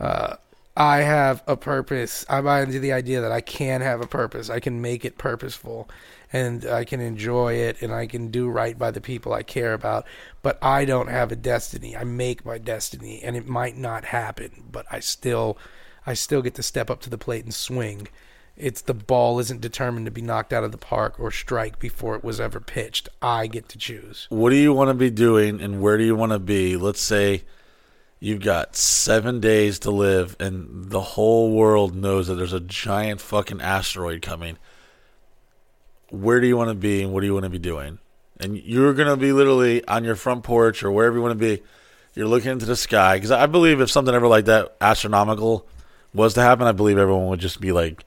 [0.00, 0.36] uh
[0.76, 2.24] I have a purpose.
[2.28, 4.50] I buy into the idea that I can have a purpose.
[4.50, 5.88] I can make it purposeful.
[6.32, 9.72] and I can enjoy it and I can do right by the people I care
[9.72, 10.04] about.
[10.42, 11.96] But I don't have a destiny.
[11.96, 15.56] I make my destiny, and it might not happen, but I still,
[16.04, 18.08] I still get to step up to the plate and swing.
[18.56, 22.16] It's the ball isn't determined to be knocked out of the park or strike before
[22.16, 23.08] it was ever pitched.
[23.22, 24.26] I get to choose.
[24.28, 26.76] What do you want to be doing and where do you want to be?
[26.76, 27.44] Let's say
[28.24, 33.20] you've got seven days to live and the whole world knows that there's a giant
[33.20, 34.56] fucking asteroid coming.
[36.08, 37.98] Where do you want to be and what do you want to be doing?
[38.40, 41.56] And you're going to be literally on your front porch or wherever you want to
[41.56, 41.62] be.
[42.14, 43.16] You're looking into the sky.
[43.16, 45.68] Because I believe if something ever like that astronomical
[46.14, 48.06] was to happen, I believe everyone would just be like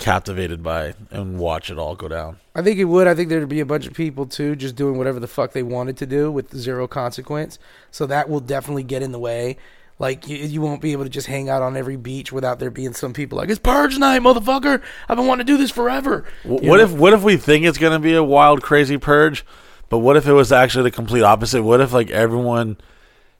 [0.00, 2.38] captivated by and watch it all go down.
[2.54, 3.06] I think it would.
[3.06, 5.62] I think there'd be a bunch of people too, just doing whatever the fuck they
[5.62, 7.58] wanted to do with zero consequence.
[7.92, 9.56] So that will definitely get in the way.
[10.00, 12.70] Like you, you won't be able to just hang out on every beach without there
[12.70, 14.82] being some people like it's purge night, motherfucker.
[15.08, 16.24] I've been wanting to do this forever.
[16.42, 16.84] W- What know?
[16.84, 19.44] if what if we think it's going to be a wild crazy purge,
[19.90, 21.62] but what if it was actually the complete opposite?
[21.62, 22.78] What if like everyone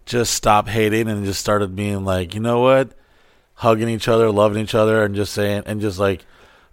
[0.04, 2.90] just stopped hating and just started being like, "You know what?
[3.54, 6.26] Hugging each other, loving each other and just saying and just like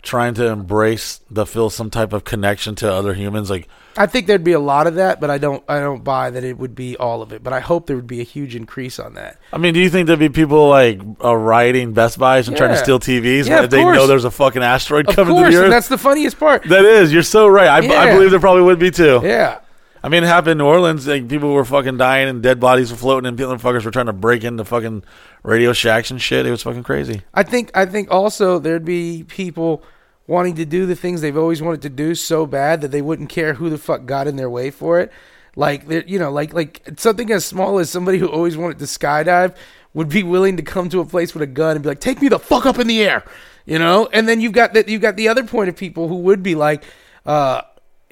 [0.08, 3.68] trying to embrace the feel some type of connection to other humans like
[4.00, 5.64] I think there'd be a lot of that, but I don't.
[5.68, 7.42] I don't buy that it would be all of it.
[7.44, 9.40] But I hope there would be a huge increase on that.
[9.52, 12.70] I mean, do you think there'd be people like uh, rioting Best Buys and trying
[12.70, 15.50] to steal TVs Yeah, when of they know there's a fucking asteroid Of coming course,
[15.52, 15.72] to the earth?
[15.72, 16.64] that's the funniest part.
[16.66, 17.68] that is, you're so right.
[17.68, 19.20] I, I believe there probably would be too.
[19.24, 19.62] Yeah.
[20.04, 21.08] I mean, it happened in New Orleans.
[21.08, 23.90] Like people were fucking dying and dead bodies were floating, and people and fuckers were
[23.90, 25.04] trying to break into fucking
[25.42, 26.46] radio shacks and shit.
[26.46, 27.24] It was fucking crazy.
[27.34, 29.84] I think I think also there'd be people
[30.28, 33.30] wanting to do the things they've always wanted to do so bad that they wouldn't
[33.30, 35.12] care who the fuck got in their way for it.
[35.56, 39.56] Like you know, like like something as small as somebody who always wanted to skydive
[39.94, 42.22] would be willing to come to a place with a gun and be like, "Take
[42.22, 43.24] me the fuck up in the air,"
[43.66, 44.08] you know.
[44.14, 46.54] And then you've got that you've got the other point of people who would be
[46.54, 46.84] like,
[47.26, 47.64] uh,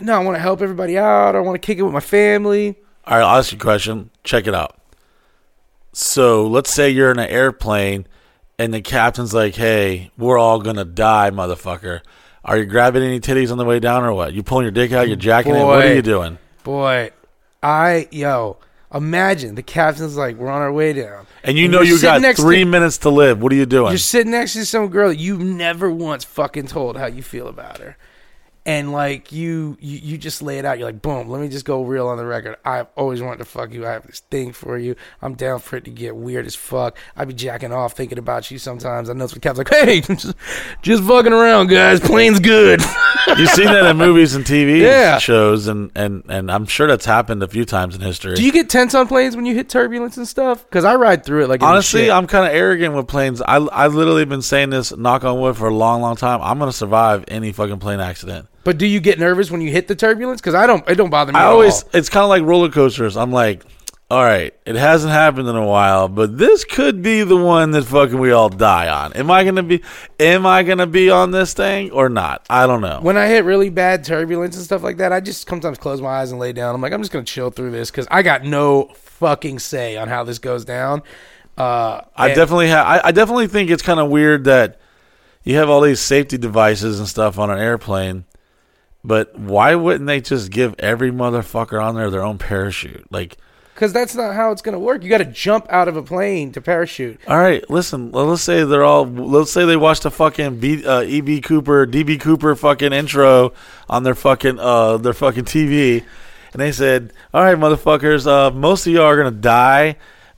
[0.02, 1.36] "No, I want to help everybody out.
[1.36, 4.10] I want to kick it with my family." All right, I'll ask you a question.
[4.24, 4.80] Check it out.
[5.94, 8.08] So let's say you're in an airplane
[8.58, 12.02] and the captain's like, hey, we're all to die, motherfucker.
[12.44, 14.34] Are you grabbing any titties on the way down or what?
[14.34, 15.08] You pulling your dick out?
[15.08, 15.64] You're jacking it?
[15.64, 16.38] What are you doing?
[16.64, 17.12] Boy,
[17.64, 18.58] I yo,
[18.94, 22.22] imagine the captain's like, "We're on our way down." And you And know you're got
[22.36, 23.42] three to- minutes to live.
[23.42, 23.92] What are you doing?
[23.92, 27.80] You're sitting next to some girl you've never once fucking told how you feel about
[27.80, 27.98] her.
[28.68, 30.80] And like you, you, you just lay it out.
[30.80, 31.30] You're like, boom.
[31.30, 32.56] Let me just go real on the record.
[32.66, 33.86] I've always wanted to fuck you.
[33.86, 34.96] I have this thing for you.
[35.22, 36.98] I'm down for it to get weird as fuck.
[37.16, 39.08] I'd be jacking off thinking about you sometimes.
[39.08, 40.34] I know some Cap's like, hey, just,
[40.82, 42.00] just fucking around, guys.
[42.00, 42.82] Plane's good.
[43.38, 45.20] You've seen that in movies and TV Yeah.
[45.20, 48.34] shows, and, and, and I'm sure that's happened a few times in history.
[48.36, 50.64] Do you get tense on planes when you hit turbulence and stuff?
[50.68, 52.10] Because I ride through it like Honestly.
[52.10, 53.42] I'm kind of arrogant with planes.
[53.42, 56.42] I I literally been saying this, knock on wood, for a long, long time.
[56.42, 58.48] I'm gonna survive any fucking plane accident.
[58.66, 60.42] But do you get nervous when you hit the turbulence?
[60.42, 60.88] Because I don't.
[60.90, 61.40] It don't bother me.
[61.40, 61.90] I always, all.
[61.94, 63.16] it's kind of like roller coasters.
[63.16, 63.64] I'm like,
[64.10, 67.86] all right, it hasn't happened in a while, but this could be the one that
[67.86, 69.14] fucking we all die on.
[69.14, 69.84] Am I gonna be?
[70.20, 72.46] Am I gonna be on this thing or not?
[72.50, 73.00] I don't know.
[73.02, 76.10] when I hit really bad turbulence and stuff like that, I just sometimes close my
[76.10, 76.76] eyes and lay down.
[76.76, 80.08] I'm like, I'm just gonna chill through this because I got no fucking say on
[80.08, 81.02] how this goes down.
[81.58, 82.86] Uh, I and- definitely have.
[82.86, 84.80] I, I definitely think it's kind of weird that
[85.44, 88.26] you have all these safety devices and stuff on an airplane,
[89.06, 93.06] but why wouldn't they just give every motherfucker on there their own parachute?
[93.12, 93.38] Like,
[93.74, 95.04] Because that's not how it's going to work.
[95.04, 97.20] You got to jump out of a plane to parachute.
[97.28, 98.12] all right, listen.
[98.12, 99.06] Let's say they're all.
[99.06, 103.54] Let's say they watched a fucking B, uh, EB Cooper, DB Cooper fucking intro
[103.90, 106.04] on their fucking uh their fucking TV,
[106.54, 109.98] and they said, "All right, motherfuckers, uh, most of y'all are gonna die."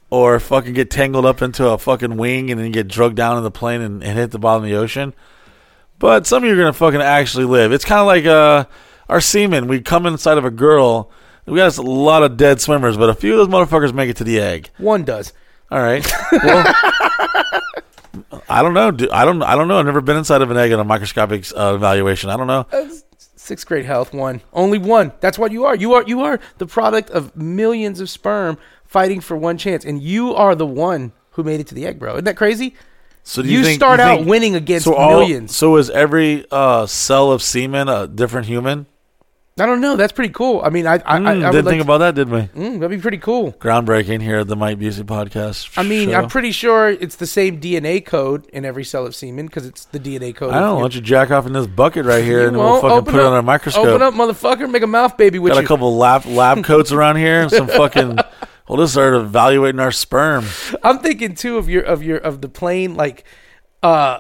[0.09, 3.43] Or fucking get tangled up into a fucking wing and then get drugged down in
[3.43, 5.13] the plane and, and hit the bottom of the ocean.
[5.99, 7.71] But some of you are gonna fucking actually live.
[7.71, 8.65] It's kind of like uh,
[9.09, 9.67] our semen.
[9.67, 11.11] We come inside of a girl.
[11.45, 14.17] We got a lot of dead swimmers, but a few of those motherfuckers make it
[14.17, 14.69] to the egg.
[14.77, 15.33] One does.
[15.71, 16.05] All right.
[16.31, 16.73] Well,
[18.49, 18.87] I don't know.
[19.11, 19.41] I don't.
[19.41, 19.79] I don't know.
[19.79, 22.29] I've never been inside of an egg in a microscopic uh, evaluation.
[22.29, 22.65] I don't know.
[22.69, 23.03] That's
[23.35, 24.13] sixth grade health.
[24.13, 24.41] One.
[24.53, 25.13] Only one.
[25.19, 25.75] That's what you are.
[25.75, 26.03] You are.
[26.03, 30.55] You are the product of millions of sperm fighting for one chance, and you are
[30.55, 32.13] the one who made it to the egg, bro.
[32.13, 32.75] Isn't that crazy?
[33.27, 35.53] So do You, you, think, start you out think- winning against so all- millions.
[35.55, 38.85] So is every uh, cell of semen a different human?
[39.59, 39.95] I don't know.
[39.95, 40.61] That's pretty cool.
[40.63, 42.41] I mean, I I, I, Mm, I didn't would like think about that, did we?
[42.41, 43.53] Mm, that'd be pretty cool.
[43.53, 45.75] Groundbreaking here at the Mike Busey podcast.
[45.75, 46.15] I mean, show.
[46.15, 49.85] I'm pretty sure it's the same DNA code in every cell of semen because it's
[49.85, 50.51] the DNA code.
[50.53, 50.75] I don't know.
[50.75, 53.15] Why don't you jack off in this bucket right here, You and we'll fucking put
[53.15, 53.87] it on our microscope.
[53.87, 54.69] Open up, motherfucker!
[54.69, 57.49] Make a mouth baby with Got a couple lab lab coats around here.
[57.49, 58.19] Some fucking.
[58.67, 60.45] We'll just start evaluating our sperm.
[60.83, 63.23] I'm thinking too of your of your of the plane like,
[63.81, 64.19] uh.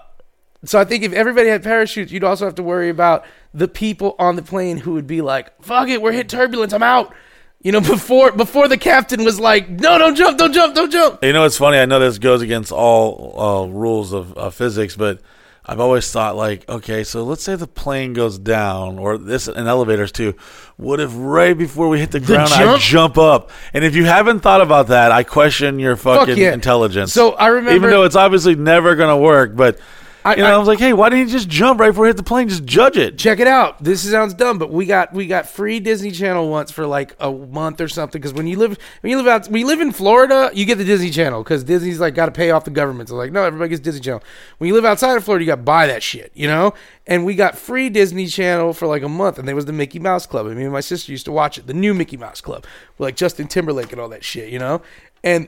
[0.65, 4.15] So I think if everybody had parachutes, you'd also have to worry about the people
[4.17, 7.13] on the plane who would be like, "Fuck it, we're hit turbulence, I'm out."
[7.61, 11.23] You know, before before the captain was like, "No, don't jump, don't jump, don't jump."
[11.23, 11.77] You know, it's funny.
[11.77, 15.21] I know this goes against all uh, rules of uh, physics, but
[15.67, 19.67] I've always thought like, okay, so let's say the plane goes down, or this and
[19.67, 20.33] elevators too.
[20.77, 22.81] What if right before we hit the ground, I jump?
[22.81, 23.51] jump up?
[23.73, 26.53] And if you haven't thought about that, I question your fucking yeah.
[26.53, 27.11] intelligence.
[27.11, 29.77] So I remember- even though it's obviously never gonna work, but.
[30.25, 32.05] I- you know, I, I- was like, "Hey, why didn't you just jump right before
[32.05, 32.49] you hit the plane?
[32.49, 33.83] Just judge it." check it out.
[33.83, 37.31] This sounds dumb, but we got we got free Disney Channel once for like a
[37.31, 38.19] month or something.
[38.21, 40.77] Because when you live when you live out when you live in Florida, you get
[40.77, 43.09] the Disney Channel because Disney's like got to pay off the government.
[43.09, 44.21] So like, no, everybody gets Disney Channel.
[44.57, 46.73] When you live outside of Florida, you got to buy that shit, you know.
[47.05, 49.97] And we got free Disney Channel for like a month, and there was the Mickey
[49.99, 50.45] Mouse Club.
[50.47, 52.65] And me and my sister used to watch it, the new Mickey Mouse Club,
[52.97, 54.81] with like Justin Timberlake and all that shit, you know.
[55.23, 55.47] And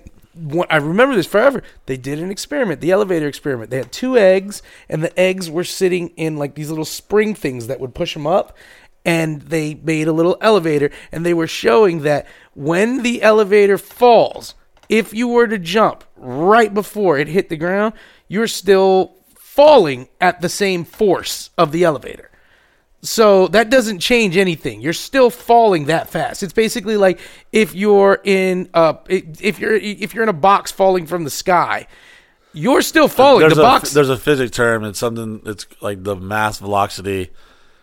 [0.70, 1.64] I remember this forever.
[1.86, 3.72] They did an experiment, the elevator experiment.
[3.72, 7.68] They had two eggs, and the eggs were sitting in like these little spring things
[7.68, 8.58] that would push them up.
[9.06, 14.56] And they made a little elevator, and they were showing that when the elevator falls,
[14.90, 17.94] if you were to jump right before it hit the ground,
[18.28, 22.29] you're still falling at the same force of the elevator.
[23.02, 24.82] So that doesn't change anything.
[24.82, 26.44] You're still falling that fast.
[26.44, 27.20] It's basically like
[27.52, 31.88] if you're in uh if you're if you're in a box falling from the sky,
[32.52, 33.42] you're still falling.
[33.42, 34.84] There's the a box there's a physics term.
[34.84, 35.42] It's something.
[35.46, 37.30] It's like the mass velocity,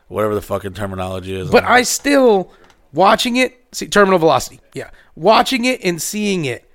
[0.08, 1.50] whatever the fucking terminology is.
[1.50, 2.52] But I still
[2.92, 4.60] watching it, see terminal velocity.
[4.74, 4.90] Yeah.
[5.14, 6.70] Watching it and seeing it,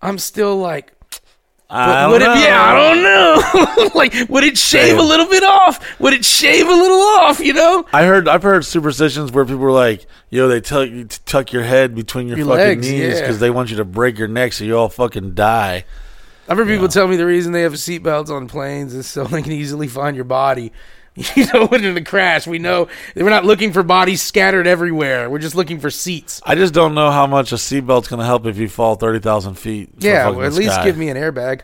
[0.00, 0.92] I'm still like
[1.74, 2.46] I would don't it know.
[2.46, 3.90] yeah, I don't know.
[3.94, 4.98] like would it shave Same.
[4.98, 6.00] a little bit off?
[6.00, 7.84] Would it shave a little off, you know?
[7.92, 11.52] I heard I've heard superstitions where people were like, "Yo, they tell you to tuck
[11.52, 13.20] your head between your, Your fucking legs, knees yeah.
[13.20, 15.84] because they want you to break your neck so you all fucking die."
[16.48, 19.42] I've heard people tell me the reason they have seatbelts on planes is so they
[19.42, 20.72] can easily find your body.
[21.36, 25.28] You know, in a crash, we know we're not looking for bodies scattered everywhere.
[25.28, 26.40] We're just looking for seats.
[26.44, 29.18] I just don't know how much a seatbelt's going to help if you fall thirty
[29.18, 29.90] thousand feet.
[29.98, 30.84] Yeah, well, at least sky.
[30.84, 31.62] give me an airbag.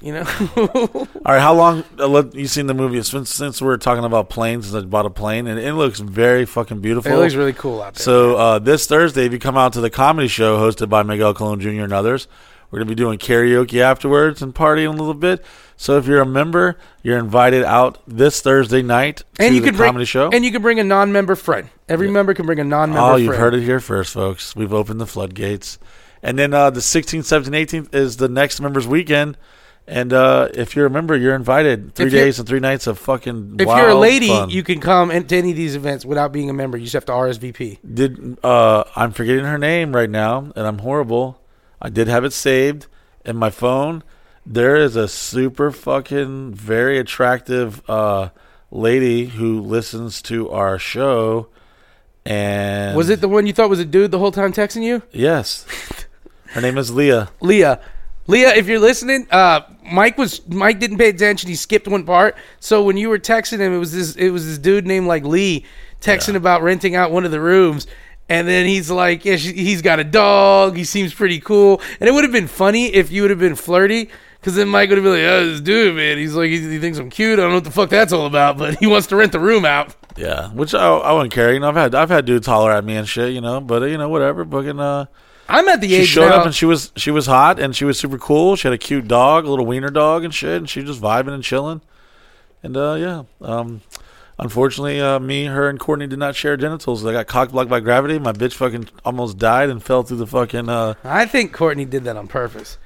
[0.00, 0.22] You know,
[0.56, 1.84] All right, how long?
[1.98, 4.68] Uh, you seen the movie since since we're talking about planes?
[4.68, 7.12] Since I bought a plane, and it looks very fucking beautiful.
[7.12, 8.04] it looks really cool out there.
[8.04, 11.34] So uh, this Thursday, if you come out to the comedy show hosted by Miguel
[11.34, 11.82] Colon Jr.
[11.82, 12.28] and others,
[12.70, 15.44] we're gonna be doing karaoke afterwards and partying a little bit.
[15.76, 19.68] So if you're a member, you're invited out this Thursday night to and you the
[19.68, 20.30] could bring comedy show.
[20.30, 21.68] and you can bring a non-member friend.
[21.88, 23.00] Every member can bring a non-member.
[23.12, 23.40] oh, you've friend.
[23.40, 24.56] heard it here first, folks.
[24.56, 25.78] We've opened the floodgates,
[26.22, 27.50] and then uh, the 16th, 17th,
[27.84, 29.36] 18th is the next members weekend.
[29.86, 31.94] And uh, if you're a member, you're invited.
[31.94, 33.56] Three days and three nights of fucking.
[33.58, 34.50] If you're a lady, fun.
[34.50, 36.76] you can come and- to any of these events without being a member.
[36.76, 37.78] You just have to RSVP.
[37.94, 41.37] did uh I'm forgetting her name right now and I'm horrible.
[41.80, 42.86] I did have it saved
[43.24, 44.02] in my phone.
[44.44, 48.30] There is a super fucking very attractive uh
[48.70, 51.48] lady who listens to our show
[52.28, 55.02] and Was it the one you thought was a dude the whole time texting you?
[55.12, 55.64] Yes.
[56.48, 57.30] Her name is Leah.
[57.40, 57.80] Leah.
[58.26, 59.60] Leah, if you're listening, uh,
[59.90, 61.48] Mike was Mike didn't pay attention.
[61.48, 62.36] He skipped one part.
[62.60, 65.24] So when you were texting him, it was this it was this dude named like
[65.24, 65.64] Lee
[66.02, 67.86] texting about renting out one of the rooms.
[68.28, 70.76] And then he's like, yeah, she, he's got a dog.
[70.76, 71.80] He seems pretty cool.
[71.98, 74.10] And it would have been funny if you would have been flirty.
[74.38, 76.18] Because then Mike would have been like, oh, this dude, man.
[76.18, 77.38] He's like, he, he thinks I'm cute.
[77.38, 79.40] I don't know what the fuck that's all about, but he wants to rent the
[79.40, 79.96] room out.
[80.16, 81.52] Yeah, which I, I wouldn't care.
[81.52, 83.32] You know, I've had I've had dudes holler at me and shit.
[83.32, 84.44] You know, but uh, you know, whatever.
[84.44, 85.06] Fucking uh,
[85.48, 86.40] I'm at the she age She showed now.
[86.40, 88.54] up and she was she was hot and she was super cool.
[88.56, 91.00] She had a cute dog, a little wiener dog and shit, and she was just
[91.02, 91.80] vibing and chilling.
[92.62, 93.80] And uh, yeah, um,
[94.38, 97.04] unfortunately, uh, me, her, and Courtney did not share genitals.
[97.04, 98.18] I got cock blocked by gravity.
[98.18, 100.68] My bitch fucking almost died and fell through the fucking.
[100.68, 102.78] Uh, I think Courtney did that on purpose.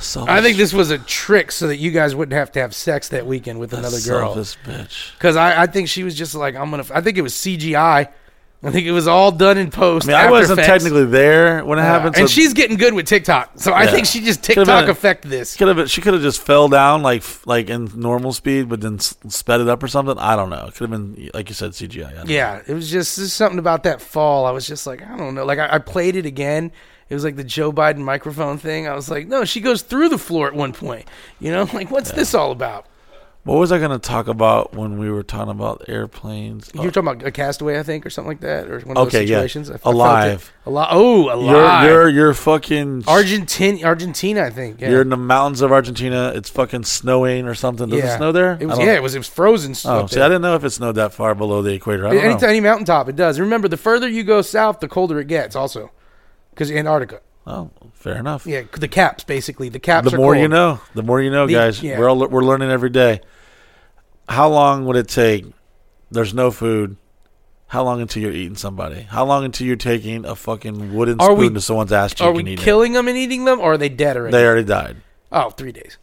[0.00, 2.74] selfish, I think this was a trick so that you guys wouldn't have to have
[2.74, 4.34] sex that weekend with another girl.
[4.34, 5.12] Selfish bitch.
[5.14, 6.86] Because I, I think she was just like, I'm gonna.
[6.92, 8.08] I think it was CGI.
[8.62, 10.06] I think it was all done in post.
[10.06, 10.84] I mean, I wasn't Effects.
[10.84, 12.16] technically there when it happened.
[12.18, 13.90] and she's getting good with TikTok, so I Yeah.
[13.90, 15.56] think she just TikTok been- effect this.
[15.56, 18.98] could have she could have just fell down like like in normal speed, but then
[18.98, 20.18] sped it up or something.
[20.18, 20.66] I don't know.
[20.68, 22.10] It could have been like you said CGI.
[22.14, 22.32] Don't know.
[22.34, 24.44] Yeah, it was just something about that fall.
[24.44, 25.46] I was just like, I don't know.
[25.46, 26.70] Like I, I played it again.
[27.08, 28.86] It was like the Joe Biden microphone thing.
[28.86, 31.08] I was like, no, she goes through the floor at one point.
[31.40, 32.86] You know, like what's this all about?
[33.44, 36.70] What was I going to talk about when we were talking about airplanes?
[36.74, 38.98] You were uh, talking about a castaway, I think, or something like that, or one
[38.98, 39.36] of Okay, those yeah.
[39.36, 39.70] situations.
[39.70, 40.52] I, I Alive.
[40.66, 40.68] it.
[40.68, 40.88] Alive.
[40.90, 41.88] Oh, you're alive.
[41.88, 44.82] you're you're fucking Argentina, Argentina, I think.
[44.82, 44.90] Yeah.
[44.90, 46.32] You're in the mountains of Argentina.
[46.34, 47.88] It's fucking snowing or something.
[47.88, 48.14] Does yeah.
[48.14, 48.58] it snow there?
[48.60, 49.72] It was yeah, it was it was frozen.
[49.86, 50.24] Oh, see, there.
[50.24, 52.06] I didn't know if it snowed that far below the equator.
[52.06, 52.46] I don't any, know.
[52.46, 53.40] any mountaintop, it does.
[53.40, 55.56] Remember, the further you go south, the colder it gets.
[55.56, 55.90] Also,
[56.50, 57.22] because Antarctica.
[57.46, 58.46] Oh, fair enough.
[58.46, 59.68] Yeah, the caps basically.
[59.70, 60.10] The caps.
[60.10, 60.42] the more cold.
[60.42, 61.82] you know, the more you know, The- guys.
[61.82, 61.98] yeah.
[61.98, 63.20] We're all, we're learning every day.
[64.28, 65.46] How long would it take?
[66.10, 66.96] There's no food,
[67.68, 69.02] How long until you're eating somebody?
[69.02, 72.26] How long until you're taking a fucking wooden Are spoon we- to someone's ass cheek
[72.26, 72.58] Are we it?
[72.58, 74.32] killing them and eating them, or are they dead already?
[74.32, 74.96] They already died.
[75.32, 75.96] oh, three days.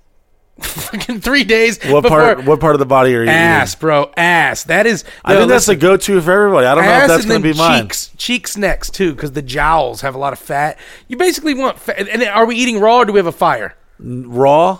[0.61, 1.83] Fucking three days.
[1.83, 2.43] What part?
[2.45, 3.79] What part of the body are you Ass, eating?
[3.79, 4.11] bro.
[4.17, 4.63] Ass.
[4.63, 5.03] That is.
[5.23, 6.65] I think that's the go-to for everybody.
[6.65, 7.83] I don't know if that's going to be mine.
[7.83, 8.11] cheeks.
[8.17, 10.79] Cheeks next too, because the jowls have a lot of fat.
[11.07, 11.79] You basically want.
[11.79, 12.07] Fat.
[12.07, 13.75] And are we eating raw or do we have a fire?
[13.99, 14.79] Raw.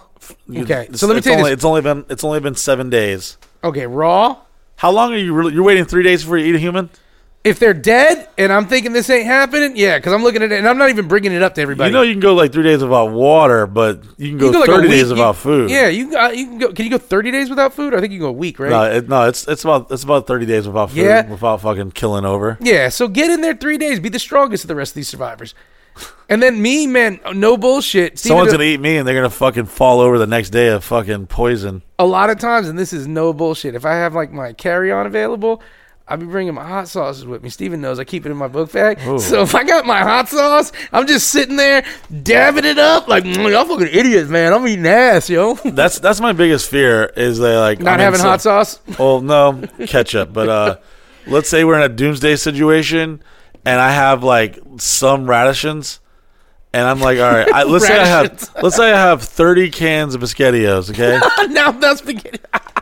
[0.53, 1.51] Okay, so let me tell you only.
[1.51, 3.37] It's only been it's only been seven days.
[3.63, 4.37] Okay, raw.
[4.77, 5.53] How long are you really?
[5.53, 6.89] You're waiting three days before you eat a human?
[7.43, 10.57] If they're dead and I'm thinking this ain't happening, yeah, because I'm looking at it
[10.57, 11.89] and I'm not even bringing it up to everybody.
[11.89, 14.51] You know you can go like three days without water, but you can go, You
[14.51, 14.97] can go thirty week.
[14.97, 15.69] days without food.
[15.69, 16.73] Yeah, you can, uh, you can go.
[16.73, 17.93] Can you go 30 days without food?
[17.93, 18.69] I think you can go a week, right?
[18.69, 21.25] No, it, no, it's it's about it's about thirty days without food, Yeah.
[21.29, 22.57] without fucking killing over.
[22.59, 24.01] Yeah, so get in there three days.
[24.01, 25.55] Be the strongest of the rest of these survivors.
[26.29, 28.19] And then me, man, no bullshit.
[28.19, 30.83] Steven, Someone's gonna eat me, and they're gonna fucking fall over the next day of
[30.83, 31.81] fucking poison.
[31.97, 33.73] a lot of times, and this is no bullshit.
[33.73, 35.61] If I have like my carry on available,
[36.09, 37.49] I'll be bringing my hot sauces with me.
[37.49, 39.05] Steven knows I keep it in my book bag.
[39.05, 39.19] Ooh.
[39.19, 41.83] So if I got my hot sauce, I'm just sitting there
[42.23, 44.53] dabbing it up like "Mm, y'all fucking idiots, man.
[44.53, 45.55] I'm eating ass, yo.
[45.65, 48.79] That's that's my biggest fear is they like Not in having hot sauce.
[48.97, 50.77] Well, no ketchup, but uh,
[51.27, 53.21] let's say we're in a doomsday situation,
[53.65, 55.99] and I have like some radishes,
[56.71, 59.69] and I'm like, all right, I, let's say I have let's say I have thirty
[59.69, 61.19] cans of Biscottios, okay,
[61.51, 62.39] now that's beginning.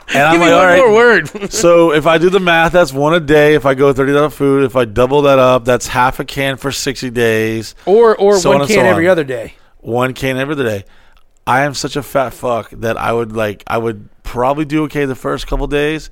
[0.10, 0.80] And I'm Give me like, all one right.
[0.80, 1.52] more word.
[1.52, 3.56] So if I do the math, that's one a day.
[3.56, 6.58] If I go thirty dollar food, if I double that up, that's half a can
[6.58, 7.76] for sixty days.
[7.86, 9.54] or or So on one and can so every other day.
[9.80, 10.86] one can every day.
[11.48, 15.06] I am such a fat fuck that I would like I would probably do okay
[15.06, 16.10] the first couple days,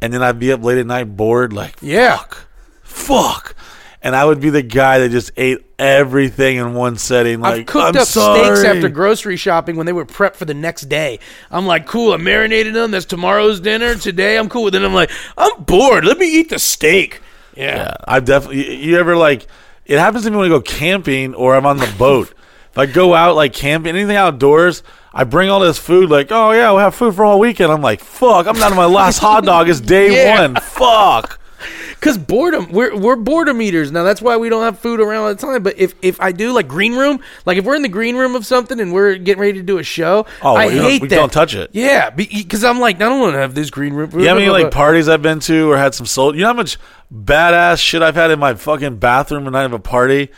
[0.00, 2.16] and then I'd be up late at night bored like Yeah.
[2.16, 2.46] fuck,
[2.82, 3.54] fuck,
[4.02, 7.40] and I would be the guy that just ate everything in one setting.
[7.40, 10.54] Like I've cooked I'm up steaks after grocery shopping when they were prepped for the
[10.54, 11.18] next day.
[11.50, 12.90] I'm like, cool, I marinated them.
[12.90, 13.94] That's tomorrow's dinner.
[13.94, 14.82] Today I'm cool with it.
[14.82, 16.04] I'm like, I'm bored.
[16.04, 17.20] Let me eat the steak.
[17.56, 17.76] Yeah.
[17.76, 18.82] Yeah, I definitely.
[18.84, 19.46] You, ever like?
[19.84, 22.32] It happens to me when I go camping or I'm on the boat.
[22.70, 24.82] if I go out like camping, anything outdoors,
[25.12, 26.08] I bring all this food.
[26.08, 27.70] Like, oh yeah, we'll have food for all weekend.
[27.70, 29.68] I'm like, fuck, I'm down to my last hot dog.
[29.68, 30.40] It's day Yeah.
[30.40, 30.54] one.
[30.56, 31.38] Fuck.
[32.02, 34.02] Cause boredom, we're we're boredom eaters now.
[34.02, 35.62] That's why we don't have food around all the time.
[35.62, 38.34] But if if I do like green room, like if we're in the green room
[38.34, 41.06] of something and we're getting ready to do a show, Oh, I don't- hate we
[41.08, 41.14] that.
[41.14, 41.70] don't touch it.
[41.72, 44.10] Yeah, because I'm like, I don't want to have this green room.
[44.18, 46.34] Yeah, I mean, like parties I've been to or had some soul.
[46.34, 46.76] You know how much
[47.14, 50.30] badass shit I've had in my fucking bathroom the night of a party.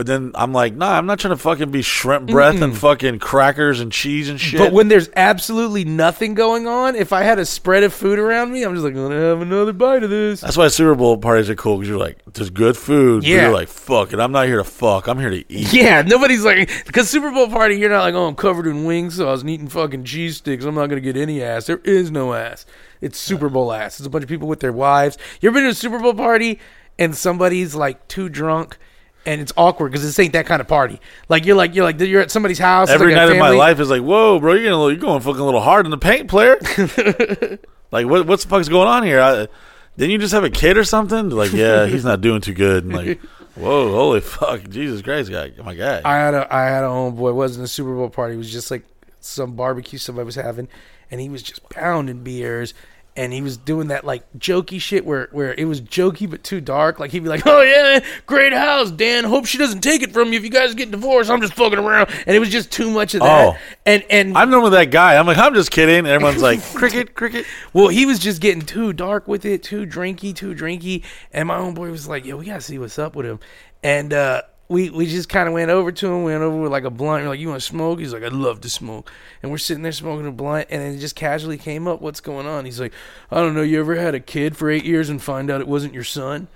[0.00, 3.18] But then I'm like, nah, I'm not trying to fucking be shrimp breath and fucking
[3.18, 4.58] crackers and cheese and shit.
[4.58, 8.50] But when there's absolutely nothing going on, if I had a spread of food around
[8.50, 10.40] me, I'm just like, I'm gonna have another bite of this.
[10.40, 13.24] That's why Super Bowl parties are cool because you're like, there's good food.
[13.24, 13.42] but Yeah.
[13.42, 14.20] you're like, fuck it.
[14.20, 15.06] I'm not here to fuck.
[15.06, 15.70] I'm here to eat.
[15.70, 17.74] Yeah, nobody's like because Super Bowl party.
[17.74, 20.64] You're not like, oh, I'm covered in wing sauce and eating fucking cheese sticks.
[20.64, 21.66] I'm not gonna get any ass.
[21.66, 22.64] There is no ass.
[23.02, 24.00] It's Super Bowl ass.
[24.00, 25.18] It's a bunch of people with their wives.
[25.42, 26.58] You ever been to a Super Bowl party
[26.98, 28.78] and somebody's like too drunk?
[29.26, 30.98] And it's awkward because this ain't that kind of party.
[31.28, 32.88] Like you're like you're like you're at somebody's house.
[32.88, 35.20] Every like night of my life is like, whoa, bro, you're getting a you're going
[35.20, 36.58] fucking a little hard in the paint, player.
[37.90, 39.20] like, what what's the fuck's going on here?
[39.20, 39.48] I,
[39.96, 41.28] didn't you just have a kid or something?
[41.28, 42.84] Like, yeah, he's not doing too good.
[42.84, 43.20] And like,
[43.54, 46.00] whoa, holy fuck, Jesus Christ, guy, my guy.
[46.04, 47.30] I had a I had a homeboy.
[47.30, 48.34] It wasn't a Super Bowl party.
[48.34, 48.84] It was just like
[49.20, 50.68] some barbecue somebody was having,
[51.10, 52.72] and he was just pounding beers.
[53.16, 56.60] And he was doing that like jokey shit where where it was jokey but too
[56.60, 57.00] dark.
[57.00, 59.24] Like he'd be like, "Oh yeah, great house, Dan.
[59.24, 61.28] Hope she doesn't take it from you if you guys get divorced.
[61.30, 63.54] I'm just fucking around." And it was just too much of that.
[63.54, 63.58] Oh.
[63.84, 65.16] And and I'm normally that guy.
[65.16, 65.98] I'm like, I'm just kidding.
[65.98, 67.46] And everyone's like, cricket, cricket.
[67.72, 71.04] well, he was just getting too dark with it, too drinky, too drinky.
[71.32, 73.40] And my own boy was like, "Yo, we gotta see what's up with him."
[73.82, 76.84] And uh, we we just kind of went over to him, went over with like
[76.84, 77.24] a blunt.
[77.24, 79.10] We're like, "You want to smoke?" He's like, "I'd love to smoke."
[79.42, 82.20] And we're sitting there smoking a blunt, and then it just casually came up, "What's
[82.20, 82.92] going on?" He's like,
[83.32, 83.62] "I don't know.
[83.62, 86.46] You ever had a kid for eight years and find out it wasn't your son?"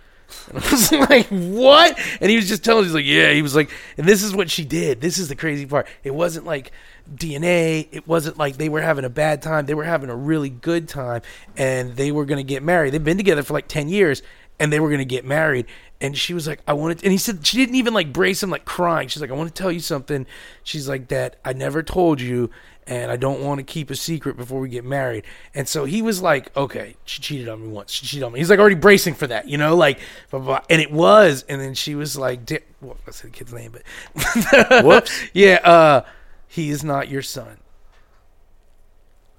[0.48, 2.84] And I was like, "What?" And he was just telling.
[2.84, 5.00] He's like, "Yeah." He was like, "And this is what she did.
[5.00, 5.88] This is the crazy part.
[6.04, 6.70] It wasn't like."
[7.12, 7.86] DNA.
[7.92, 9.66] It wasn't like they were having a bad time.
[9.66, 11.20] They were having a really good time,
[11.54, 12.94] and they were going to get married.
[12.94, 14.22] They've been together for like ten years,
[14.60, 15.66] and they were going to get married.
[16.00, 18.50] And she was like, "I wanted," and he said she didn't even like brace him,
[18.50, 19.08] like crying.
[19.08, 20.26] She's like, "I want to tell you something."
[20.62, 22.50] She's like, "That I never told you."
[22.86, 25.24] And I don't want to keep a secret before we get married.
[25.54, 27.90] And so he was like, okay, she cheated on me once.
[27.92, 28.40] She cheated on me.
[28.40, 30.00] He's like already bracing for that, you know, like,
[30.30, 30.66] blah, blah, blah.
[30.68, 31.46] and it was.
[31.48, 35.18] And then she was like, di- well, I said the kid's name, but Whoops.
[35.32, 36.04] yeah, uh,
[36.46, 37.56] he is not your son.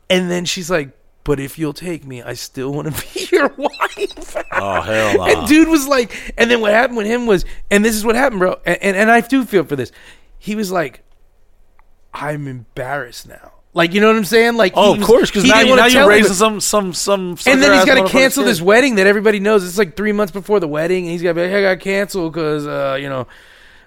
[0.10, 0.90] And then she's like,
[1.26, 4.36] but if you'll take me, I still want to be your wife.
[4.54, 5.24] Oh hell no.
[5.26, 8.16] And dude was like, and then what happened with him was, and this is what
[8.16, 8.60] happened, bro.
[8.66, 9.92] And, and and I do feel for this.
[10.38, 11.04] He was like,
[12.14, 13.52] I'm embarrassed now.
[13.74, 14.56] Like you know what I'm saying?
[14.56, 17.38] Like Oh, he of course, because now, you, now you're raising some some some.
[17.46, 19.68] and then he's got to to cancel this wedding that everybody knows.
[19.68, 21.76] It's like three months before the wedding, and he's got to be like, "Hey, I
[21.76, 23.28] got canceled because uh, you know,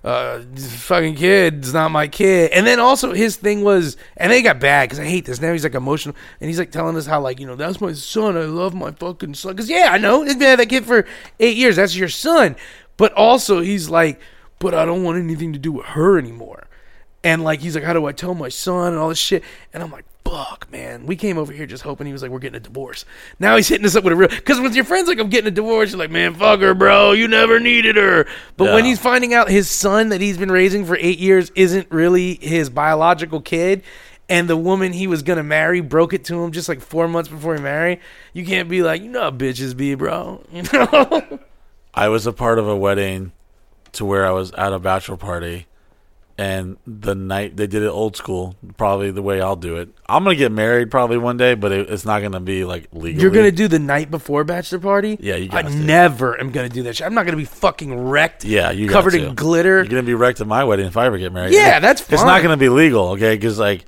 [0.04, 4.60] uh, fucking kid's not my kid." And then also his thing was, and they got
[4.60, 5.40] bad because I hate this.
[5.40, 7.92] Now he's like emotional, and he's like telling us how like you know that's my
[7.92, 8.36] son.
[8.36, 9.52] I love my fucking son.
[9.52, 11.06] Because yeah, I know he's been that kid for
[11.40, 11.76] eight years.
[11.76, 12.56] That's your son.
[12.96, 14.20] But also he's like,
[14.58, 16.66] but I don't want anything to do with her anymore.
[17.24, 19.42] And like he's like, how do I tell my son and all this shit?
[19.72, 21.06] And I'm like, fuck, man.
[21.06, 23.04] We came over here just hoping he was like, we're getting a divorce.
[23.38, 25.48] Now he's hitting us up with a real because with your friends like, I'm getting
[25.48, 25.90] a divorce.
[25.90, 27.12] You're like, man, fuck her, bro.
[27.12, 28.26] You never needed her.
[28.56, 31.90] But when he's finding out his son that he's been raising for eight years isn't
[31.90, 33.82] really his biological kid.
[34.30, 37.30] And the woman he was gonna marry broke it to him just like four months
[37.30, 38.00] before he married.
[38.34, 40.44] You can't be like, you know how bitches be, bro.
[40.52, 41.38] You know?
[41.94, 43.32] I was a part of a wedding
[43.92, 45.66] to where I was at a bachelor party,
[46.38, 49.88] and the night they did it old school, probably the way I'll do it.
[50.08, 53.20] I'm gonna get married probably one day, but it, it's not gonna be like legal.
[53.20, 55.18] You're gonna do the night before bachelor party?
[55.20, 55.70] Yeah, you I to.
[55.70, 57.06] never am gonna do that shit.
[57.06, 58.44] I'm not gonna be fucking wrecked.
[58.44, 59.26] Yeah, you covered to.
[59.26, 59.78] in glitter.
[59.78, 61.54] You're gonna be wrecked at my wedding if I ever get married.
[61.54, 63.34] Yeah, that's It's not gonna be legal, okay?
[63.34, 63.84] Because like,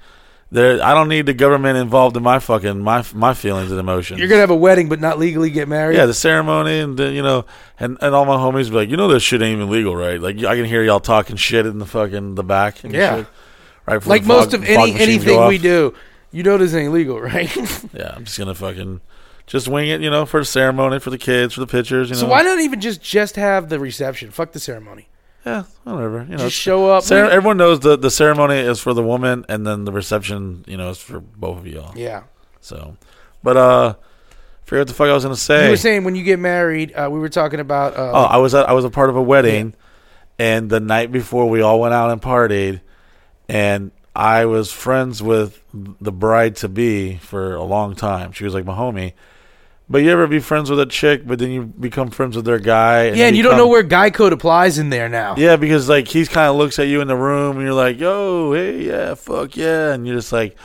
[0.53, 4.18] there, I don't need the government involved in my fucking my my feelings and emotions.
[4.18, 5.96] You're gonna have a wedding, but not legally get married.
[5.96, 7.44] Yeah, the ceremony and the, you know,
[7.78, 10.20] and, and all my homies be like, you know, this shit ain't even legal, right?
[10.20, 12.82] Like, I can hear y'all talking shit in the fucking the back.
[12.84, 13.16] And Yeah.
[13.18, 13.26] shit,
[13.86, 14.07] right.
[14.07, 15.94] like most fog- of any anything we do,
[16.32, 17.55] you know this ain't legal, right?
[17.94, 19.01] Yeah, I'm just gonna fucking
[19.46, 22.09] just wing it, you know, for the ceremony, for the kids, for the pictures.
[22.09, 24.30] You know, so why not even just just have the reception?
[24.30, 25.09] Fuck the ceremony.
[25.47, 26.22] Yeah, whatever.
[26.28, 27.11] You know, Just show up.
[27.11, 30.91] Everyone knows the the ceremony is for the woman, and then the reception, you know,
[30.91, 31.93] is for both of y'all.
[31.97, 32.24] yeah.
[32.61, 32.97] So,
[33.43, 33.95] but uh,
[34.64, 35.64] forget what the fuck I was gonna say.
[35.64, 37.97] You were saying when you get married, uh, we were talking about.
[37.97, 39.74] Uh, Oh, I was at, I was a part of a wedding,
[40.38, 42.82] and the night before we all went out and partied,
[43.49, 48.32] and I was friends with the bride to be for a long time.
[48.32, 49.14] She was like my homie.
[49.93, 52.61] But you ever be friends with a chick, but then you become friends with their
[52.61, 53.09] guy?
[53.11, 55.34] yeah, and you don't know where guy code applies in there now.
[55.36, 57.99] Yeah, because like he's kind of looks at you in the room, and you're like,
[57.99, 60.57] "Yo, hey, yeah, fuck yeah," and you're just like,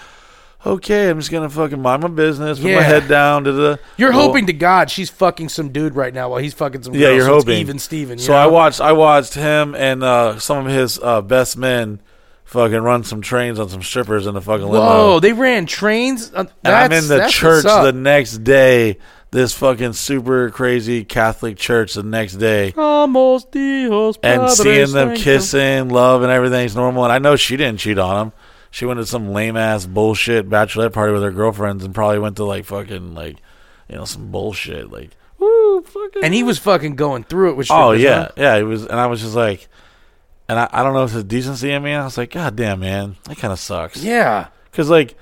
[0.64, 2.76] "Okay, I'm just gonna fucking mind my business, put Yeah.
[2.78, 3.76] my head down." Da, da.
[3.98, 6.94] You're Well, hoping to God she's fucking some dude right now while he's fucking some.
[6.94, 7.58] Yeah, you're so hoping.
[7.58, 8.20] even Steven.
[8.20, 12.00] you So I watched I watched him and uh, some of his uh, best men
[12.46, 14.86] fucking run some trains on some strippers in the fucking limo.
[14.86, 16.32] Whoa, they ran trains.
[16.34, 18.98] Uh, and I'm in the church the next day.
[19.32, 22.74] This fucking super crazy Catholic church the next day.
[22.78, 27.04] Almost Dios and seeing them kissing, love, and everything's normal.
[27.04, 28.34] And I know she didn't cheat on him.
[28.72, 32.38] She went to some lame ass bullshit bachelorette party with her girlfriends and probably went
[32.38, 33.42] to like fucking like,
[33.90, 35.12] you know, some bullshit like.
[35.38, 36.24] Woo, fucking.
[36.24, 37.68] and he was fucking going through it with.
[37.72, 38.56] Oh yeah, yeah.
[38.56, 39.68] It was, and I was just like,
[40.48, 41.94] and I, I don't know if it's decency in me.
[41.94, 44.04] I was like, God damn, man, that kind of sucks.
[44.04, 44.48] yeah.
[44.72, 45.16] Because like,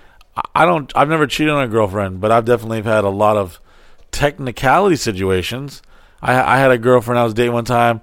[0.55, 3.59] I- don't, I've never cheated on a girlfriend, but I've definitely had a lot of
[4.11, 5.81] technicality situations.
[6.21, 8.01] I, I had a girlfriend I was dating one time,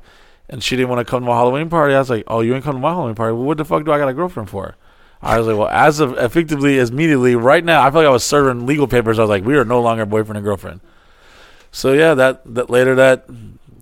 [0.48, 1.94] and she didn't want to come to my Halloween party.
[1.94, 3.34] I was like, Oh, you ain't come to my Halloween party?
[3.34, 4.76] Well, what the fuck do I got a girlfriend for?
[5.22, 8.12] I was like, Well, as of effectively, as immediately, right now, I feel like I
[8.12, 9.18] was serving legal papers.
[9.18, 10.80] I was like, We are no longer boyfriend and girlfriend.
[11.72, 13.26] So yeah, that that later that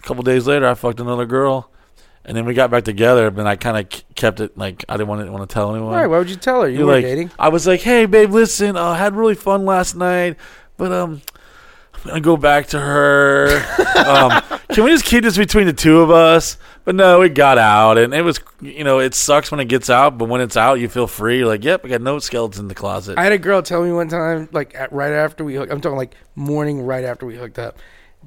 [0.03, 1.70] couple days later, I fucked another girl.
[2.29, 5.09] And then we got back together, but I kind of kept it like I didn't
[5.09, 5.95] want to want to tell anyone.
[5.95, 6.07] All right.
[6.07, 7.31] Why would you tell her you You're were like, dating?
[7.39, 10.37] I was like, "Hey, babe, listen, uh, I had really fun last night,
[10.76, 11.22] but um,
[11.95, 13.64] I'm gonna go back to her.
[14.07, 17.57] um, can we just keep this between the two of us?" But no, it got
[17.57, 20.57] out, and it was, you know, it sucks when it gets out, but when it's
[20.57, 21.39] out, you feel free.
[21.39, 23.83] You're like, "Yep, I got no skeletons in the closet." I had a girl tell
[23.83, 25.72] me one time, like at, right after we hooked.
[25.72, 27.79] I'm talking like morning, right after we hooked up.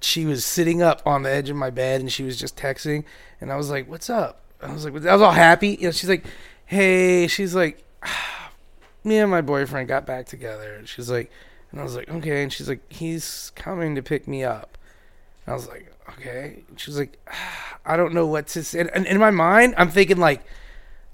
[0.01, 3.03] She was sitting up on the edge of my bed and she was just texting,
[3.39, 5.77] and I was like, "What's up?" I was like, I was all happy.
[5.79, 6.25] You know, she's like,
[6.65, 8.51] "Hey," she's like, ah,
[9.03, 11.31] "Me and my boyfriend got back together." And she's like,
[11.71, 14.77] and I was like, "Okay," and she's like, "He's coming to pick me up."
[15.45, 19.05] And I was like, "Okay." And like, ah, "I don't know what to say." And
[19.05, 20.43] in my mind, I'm thinking like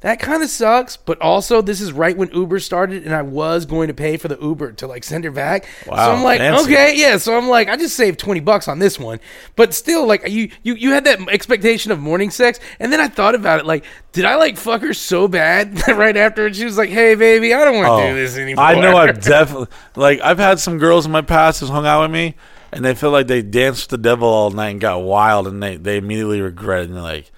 [0.01, 3.65] that kind of sucks, but also this is right when Uber started, and I was
[3.65, 5.67] going to pay for the Uber to like send her back.
[5.87, 6.65] Wow, so I'm like, fancy.
[6.65, 7.17] okay, yeah.
[7.17, 9.19] So I'm like, I just saved twenty bucks on this one,
[9.55, 13.07] but still, like, you you you had that expectation of morning sex, and then I
[13.07, 16.55] thought about it, like, did I like fuck her so bad that right after, and
[16.55, 18.63] she was like, hey, baby, I don't want to do oh, this anymore.
[18.63, 21.87] Oh, I know I've definitely like I've had some girls in my past who's hung
[21.87, 22.35] out with me
[22.71, 25.63] and they feel like they danced with the devil all night and got wild and
[25.63, 27.31] they, they immediately regret it and they're like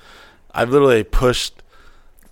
[0.52, 1.62] I've literally pushed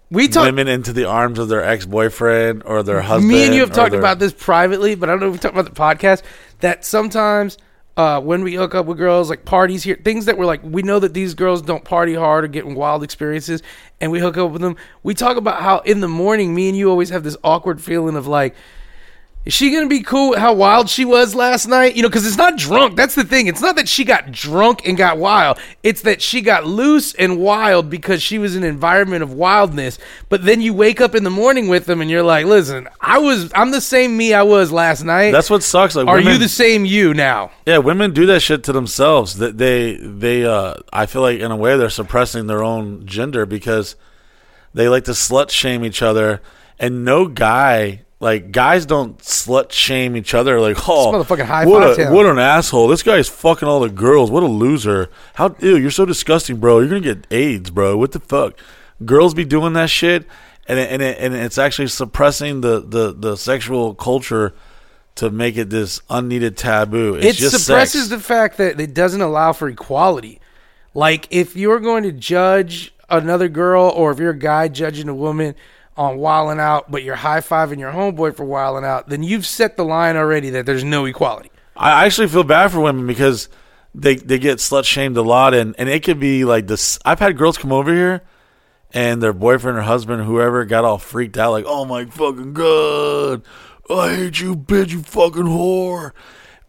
[0.10, 0.46] we talked.
[0.46, 3.30] women into the arms of their ex boyfriend or their husband.
[3.32, 5.40] Me and you have talked their- about this privately, but I don't know if we
[5.40, 6.24] talked about the podcast.
[6.62, 7.58] That sometimes
[7.98, 10.84] uh, when we hook up with girls, like parties here, things that we're like, we
[10.84, 13.64] know that these girls don't party hard or get wild experiences,
[14.00, 14.76] and we hook up with them.
[15.04, 18.16] We talk about how in the morning, me and you always have this awkward feeling
[18.16, 18.56] of like,
[19.48, 21.96] Is she gonna be cool how wild she was last night?
[21.96, 22.98] You know, because it's not drunk.
[22.98, 23.48] That's the thing.
[23.48, 25.58] It's not that she got drunk and got wild.
[25.84, 30.00] It's that she got loose and wild because she was in an environment of wildness.
[30.28, 33.20] But then you wake up in the morning with them and you're like, listen, I
[33.20, 35.32] was, I'm the same me I was last night.
[35.32, 35.96] That's what sucks.
[35.96, 37.52] Like, Are women, you the same you now?
[37.66, 39.38] Yeah, women do that shit to themselves.
[39.38, 43.46] That they they uh I feel like in a way they're suppressing their own gender
[43.46, 43.96] because
[44.74, 46.42] they like to slut shame each other
[46.78, 52.00] and no guy like guys don't slut shame each other like oh motherfucking high what,
[52.00, 52.88] a, what an asshole.
[52.88, 54.32] This guy's fucking all the girls.
[54.32, 55.10] What a loser.
[55.36, 56.80] How ew you're so disgusting bro.
[56.80, 57.98] You're gonna get AIDS bro.
[57.98, 58.60] What the fuck?
[59.06, 60.26] Girls be doing that shit
[60.68, 64.54] and it, and it, and it's actually suppressing the the the sexual culture
[65.16, 67.16] to make it this unneeded taboo.
[67.16, 68.10] It's it just suppresses sex.
[68.10, 70.40] the fact that it doesn't allow for equality.
[70.94, 75.16] Like if you're going to judge another girl or if you're a guy judging a
[75.16, 75.56] woman
[75.98, 79.78] on wilding out, but you're high fiving your homeboy for wilding out, then you've set
[79.78, 81.52] the line already that there's no equality.
[81.76, 83.50] I actually feel bad for women because
[83.94, 87.00] they they get slut shamed a lot, and and it could be like this.
[87.06, 88.24] I've had girls come over here,
[88.94, 92.54] and their boyfriend or husband, or whoever, got all freaked out, like, "Oh my fucking
[92.54, 93.44] god,
[93.90, 96.14] I hate you, bitch, you fucking whore."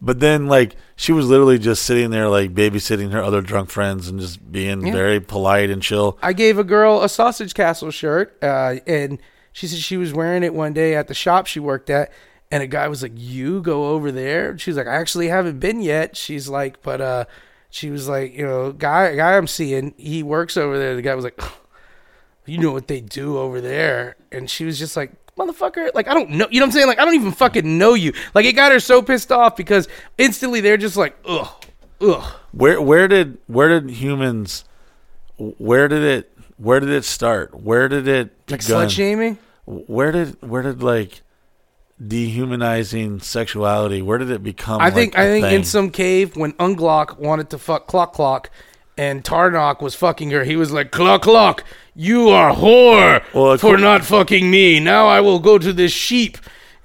[0.01, 4.07] But then, like, she was literally just sitting there, like, babysitting her other drunk friends
[4.07, 4.93] and just being Yeah.
[4.93, 6.17] very polite and chill.
[6.21, 9.19] I gave a girl a Sausage Castle shirt, uh, and
[9.51, 12.11] she said she was wearing it one day at the shop she worked at,
[12.49, 15.81] and a guy was like, "You go over there." She's like, "I actually haven't been
[15.81, 17.25] yet." She's like, "But uh,"
[17.69, 21.13] she was like, "You know, guy, guy I'm seeing, he works over there." The guy
[21.13, 21.39] was like,
[22.45, 25.11] "You know what they do over there?" And she was just like.
[25.39, 26.87] Motherfucker, like I don't know, you know what I'm saying?
[26.87, 28.11] Like I don't even fucking know you.
[28.33, 29.87] Like it got her so pissed off because
[30.17, 31.47] instantly they're just like, ugh,
[32.01, 32.33] ugh.
[32.51, 34.65] Where where did where did humans?
[35.37, 36.37] Where did it?
[36.57, 37.57] Where did it start?
[37.57, 38.33] Where did it?
[38.49, 38.87] Like begun?
[38.87, 39.37] slut shaming.
[39.65, 41.21] where did where did like
[42.05, 46.53] dehumanizing sexuality where did it become I think like, I think in some cave when
[46.53, 48.49] Unglock wanted to fuck Clock Clock
[48.99, 51.63] and Tarnock was fucking her, he was like, Clock Clock,
[51.95, 54.79] you are whore Well, for course- not fucking me.
[54.79, 56.37] Now I will go to this sheep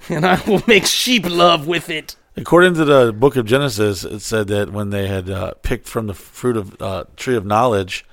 [0.08, 2.14] and I will make sheep love with it.
[2.36, 6.06] according to the book of genesis it said that when they had uh, picked from
[6.08, 8.04] the fruit of uh, tree of knowledge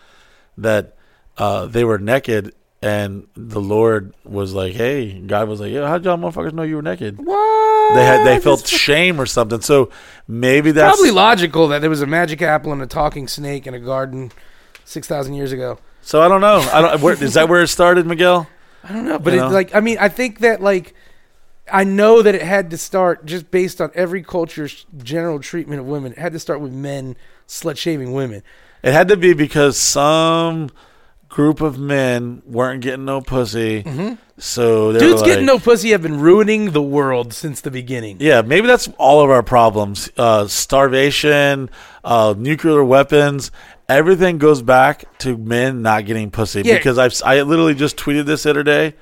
[0.58, 0.96] that
[1.38, 6.04] uh, they were naked and the lord was like hey god was like yeah how'd
[6.04, 7.96] y'all motherfuckers know you were naked What?
[7.96, 9.92] they had they felt shame or something so
[10.28, 13.74] maybe that's probably logical that there was a magic apple and a talking snake in
[13.76, 14.32] a garden
[14.84, 15.78] six thousand years ago.
[16.02, 18.48] so i don't know i don't where, is that where it started miguel
[18.84, 19.50] I don't know, but You it, know?
[19.52, 20.96] like I mean, I think that like
[21.72, 25.86] I know that it had to start just based on every culture's general treatment of
[25.86, 26.14] women.
[26.14, 27.16] It had to start with men
[27.48, 28.42] slut shaming women.
[28.82, 30.72] It had to be because some
[31.32, 33.84] group of men weren't getting no pussy.
[34.38, 38.18] So they were Dudes getting no pussy have been ruining the world since the beginning.
[38.20, 40.10] Yeah, maybe that's all of our problems.
[40.18, 41.70] Uh, starvation,
[42.04, 43.50] uh, nuclear weapons.
[43.88, 46.62] Everything goes back to men not getting pussy.
[46.64, 46.76] Yeah.
[46.78, 48.96] Because I've I literally just tweeted this the other day.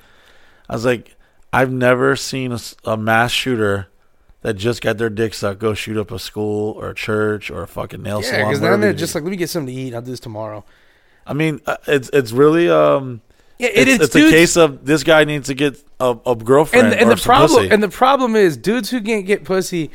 [0.68, 1.16] I was like,
[1.52, 3.88] I've never seen a mass shooter
[4.42, 7.62] that just got their dick sucked go shoot up a school or a church or
[7.62, 8.46] a fucking nail Yeah, salon.
[8.46, 9.18] because whatever then they're just do.
[9.18, 9.94] like, let me get something to eat.
[9.94, 10.64] I'll do this tomorrow.
[11.30, 13.20] I mean, uh, it's it's really um.
[13.58, 14.06] Yeah, it it's, is.
[14.08, 17.16] it's a case of this guy needs to get a, a girlfriend and, and the
[17.16, 17.74] problem pussy.
[17.74, 19.90] and the problem is dudes who can't get pussy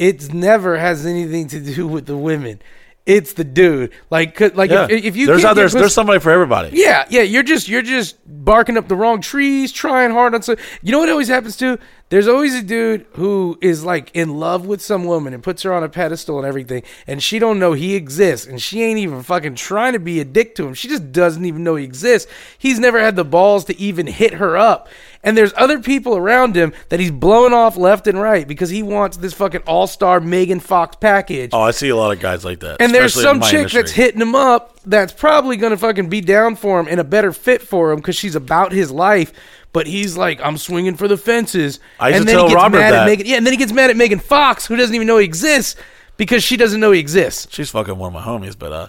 [0.00, 2.60] it never has anything to do with the women
[3.06, 4.86] it's the dude like like yeah.
[4.90, 6.70] if, if you there's can't out- get there's pussy- there's somebody for everybody.
[6.76, 10.56] yeah yeah you're just you're just barking up the wrong trees trying hard on some
[10.82, 11.78] you know what always happens too
[12.14, 15.72] there's always a dude who is like in love with some woman and puts her
[15.74, 19.20] on a pedestal and everything and she don't know he exists and she ain't even
[19.20, 22.30] fucking trying to be a dick to him she just doesn't even know he exists
[22.56, 24.88] he's never had the balls to even hit her up
[25.24, 28.84] and there's other people around him that he's blowing off left and right because he
[28.84, 32.60] wants this fucking all-star Megan Fox package Oh, I see a lot of guys like
[32.60, 32.76] that.
[32.80, 33.80] and there's some chick industry.
[33.82, 37.32] that's hitting him up that's probably gonna fucking be down for him and a better
[37.32, 39.32] fit for him because she's about his life.
[39.74, 41.80] But he's like, I'm swinging for the fences.
[42.00, 43.02] I used and to then tell he gets Robert mad that.
[43.02, 43.26] at Megan.
[43.26, 45.74] Yeah, and then he gets mad at Megan Fox, who doesn't even know he exists
[46.16, 47.48] because she doesn't know he exists.
[47.50, 48.88] She's fucking one of my homies, but uh,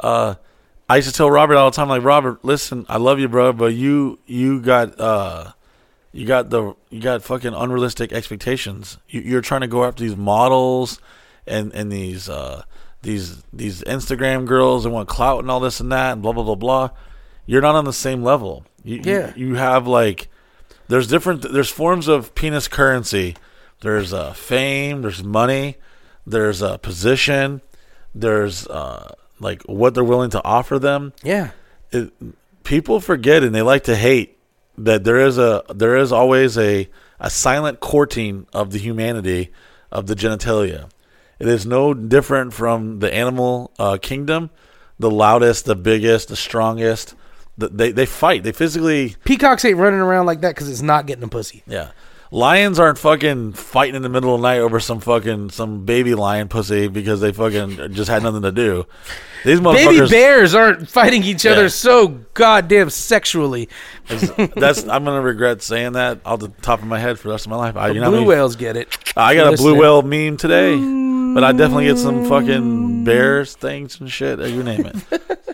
[0.00, 0.34] uh,
[0.88, 3.52] I used to tell Robert all the time, like Robert, listen, I love you, bro,
[3.52, 5.52] but you you got uh,
[6.12, 8.96] you got the you got fucking unrealistic expectations.
[9.08, 11.00] You, you're trying to go after these models
[11.46, 12.62] and and these uh
[13.02, 16.44] these these Instagram girls and want clout and all this and that and blah blah
[16.44, 16.90] blah blah.
[17.44, 18.64] You're not on the same level.
[18.84, 19.32] You, you- Yeah.
[19.34, 20.28] you, have like
[20.88, 23.36] there's different there's forms of penis currency.
[23.80, 25.02] There's uh, fame.
[25.02, 25.76] There's money.
[26.26, 27.60] There's uh, position.
[28.14, 31.12] There's uh, like what they're willing to offer them.
[31.22, 31.50] Yeah.
[31.90, 32.12] It,
[32.62, 34.38] people forget and they like to hate
[34.78, 36.88] that there is a there is always a
[37.20, 39.50] a silent courting of the humanity
[39.90, 40.88] of the genitalia.
[41.38, 44.50] It is no different from the animal uh, kingdom.
[44.98, 47.14] The loudest, the biggest, the strongest.
[47.56, 48.42] The, they they fight.
[48.42, 51.62] They physically Peacocks ain't running around like that because it's not getting a pussy.
[51.66, 51.90] yeah.
[52.30, 56.16] Lions aren't fucking fighting in the middle of the night over some fucking some baby
[56.16, 58.86] lion pussy because they fucking just had nothing to do.
[59.44, 61.68] These motherfuckers, Baby bears aren't fighting each other Yeah.
[61.68, 63.68] so goddamn sexually.
[64.08, 67.46] That's I'm gonna regret saying that off the top of my head for the rest
[67.46, 67.76] of my life.
[67.76, 68.98] I, you know Blue many- whales get it.
[69.16, 70.74] I got a blue whale meme today,
[71.34, 73.04] but I definitely get some fucking mm.
[73.04, 74.40] bears things and shit.
[74.40, 75.46] You name it.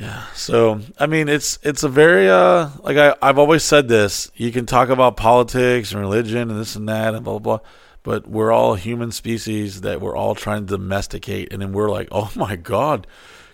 [0.00, 0.24] yeah.
[0.34, 4.32] So I mean, it's it's a very uh like I I've always said this.
[4.34, 7.66] You can talk about politics and religion and this and that and blah blah blah.
[8.02, 12.08] But we're all human species that we're all trying to domesticate, and then we're like,
[12.12, 13.06] oh my god,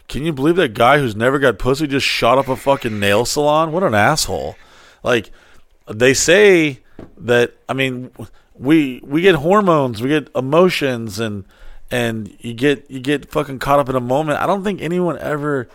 [0.06, 3.24] can you believe that guy who's never got pussy just shot up a fucking nail
[3.24, 3.72] salon?
[3.72, 4.54] What an asshole!
[5.02, 5.32] Like
[5.88, 6.78] they say
[7.18, 8.12] that I mean
[8.54, 11.44] we we get hormones, we get emotions and
[11.90, 14.40] and you get you get fucking caught up in a moment.
[14.40, 15.68] I don't think anyone ever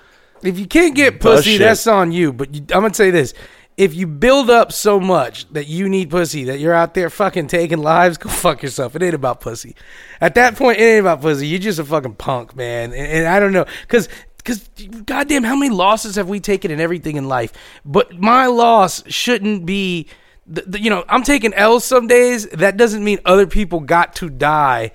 [0.44, 2.34] If you can't get pussy, that's on you.
[2.34, 3.34] But you, I'm gonna say this:
[3.78, 7.48] if you build up so much that you need pussy, that you're out there fucking
[7.48, 8.96] taking lives, go fuck yourself.
[8.96, 9.76] It ain't about pussy.
[10.20, 11.48] At that point, it ain't about pussy.
[11.48, 12.92] You're just a fucking punk, man.
[12.94, 14.08] And, and I don't know, because.
[14.44, 14.68] Because,
[15.06, 17.54] goddamn, how many losses have we taken in everything in life?
[17.86, 20.08] But my loss shouldn't be,
[20.48, 22.48] the, the, you know, I'm taking L's some days.
[22.48, 24.94] That doesn't mean other people got to die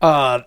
[0.00, 0.40] uh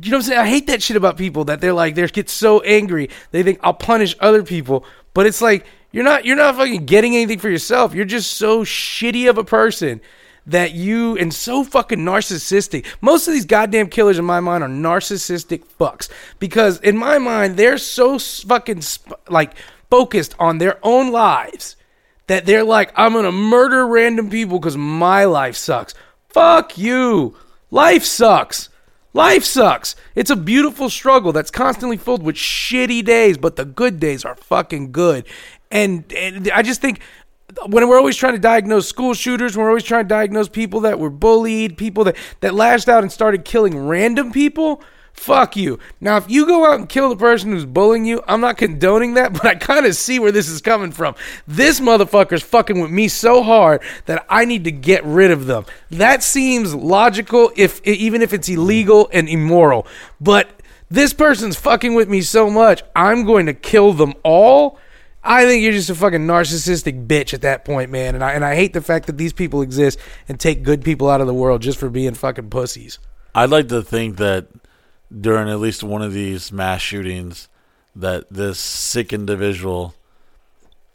[0.00, 0.40] you know what I'm saying?
[0.40, 3.60] I hate that shit about people that they're like they get so angry they think
[3.62, 7.50] I'll punish other people, but it's like you're not you're not fucking getting anything for
[7.50, 7.94] yourself.
[7.94, 10.00] You're just so shitty of a person
[10.46, 12.86] that you and so fucking narcissistic.
[13.00, 17.56] Most of these goddamn killers in my mind are narcissistic fucks because in my mind
[17.56, 19.52] they're so fucking sp- like
[19.90, 21.76] focused on their own lives
[22.28, 25.94] that they're like, I'm gonna murder random people because my life sucks.
[26.30, 27.36] Fuck you.
[27.70, 28.70] Life sucks.
[29.14, 29.94] Life sucks.
[30.14, 34.34] It's a beautiful struggle that's constantly filled with shitty days, but the good days are
[34.34, 35.26] fucking good.
[35.70, 37.00] And, and I just think
[37.66, 40.98] when we're always trying to diagnose school shooters, we're always trying to diagnose people that
[40.98, 44.82] were bullied, people that, that lashed out and started killing random people,
[45.12, 45.78] Fuck you.
[46.00, 49.14] Now, if you go out and kill the person who's bullying you, I'm not condoning
[49.14, 51.14] that, but I kind of see where this is coming from.
[51.46, 55.64] This motherfucker's fucking with me so hard that I need to get rid of them.
[55.90, 59.86] That seems logical, if even if it's illegal and immoral.
[60.20, 60.50] But
[60.90, 64.78] this person's fucking with me so much, I'm going to kill them all.
[65.24, 68.14] I think you're just a fucking narcissistic bitch at that point, man.
[68.14, 69.98] And I and I hate the fact that these people exist
[70.28, 72.98] and take good people out of the world just for being fucking pussies.
[73.34, 74.48] I'd like to think that
[75.20, 77.48] during at least one of these mass shootings,
[77.94, 79.94] that this sick individual,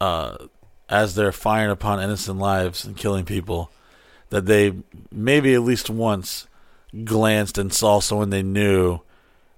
[0.02, 0.38] uh,
[0.90, 3.72] as they're firing upon innocent lives and killing people,
[4.30, 4.74] that they
[5.12, 6.48] maybe at least once
[7.04, 9.00] glanced and saw someone they knew.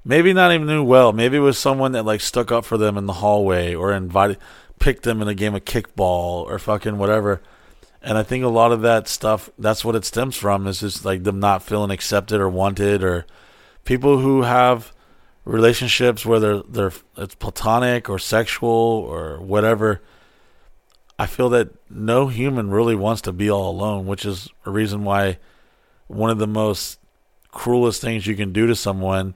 [0.04, 1.14] Maybe not even knew well.
[1.14, 4.38] Maybe it was someone that like stuck up for them in the hallway or invited,
[4.80, 7.42] picked them in a game of kickball or fucking whatever.
[8.02, 11.04] And I think a lot of that stuff, that's what it stems from, is just
[11.04, 13.26] like them not feeling accepted or wanted, or
[13.86, 14.94] people who have
[15.46, 20.02] relationships whether they're it's platonic or sexual or whatever.
[21.18, 25.04] I feel that no human really wants to be all alone, which is a reason
[25.04, 25.38] why
[26.08, 27.00] one of the most
[27.52, 29.34] cruelest things you can do to someone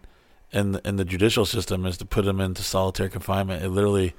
[0.52, 3.64] in the, in the judicial system is to put them into solitary confinement.
[3.64, 4.14] It literally,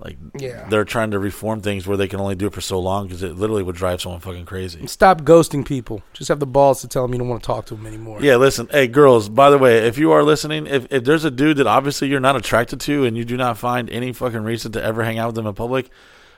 [0.00, 0.66] like, Yeah.
[0.68, 3.22] they're trying to reform things where they can only do it for so long because
[3.22, 4.86] it literally would drive someone fucking crazy.
[4.86, 6.02] Stop ghosting people.
[6.12, 8.18] Just have the balls to tell them you don't want to talk to them anymore.
[8.22, 9.28] Yeah, listen, hey girls.
[9.28, 12.20] By the way, if you are listening, if, if there's a dude that obviously you're
[12.20, 15.26] not attracted to and you do not find any fucking reason to ever hang out
[15.28, 15.88] with them in public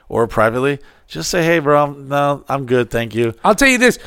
[0.09, 3.77] or privately, just say, "Hey, bro, I'm, no, I'm good, thank you." I'll tell you
[3.77, 3.97] this,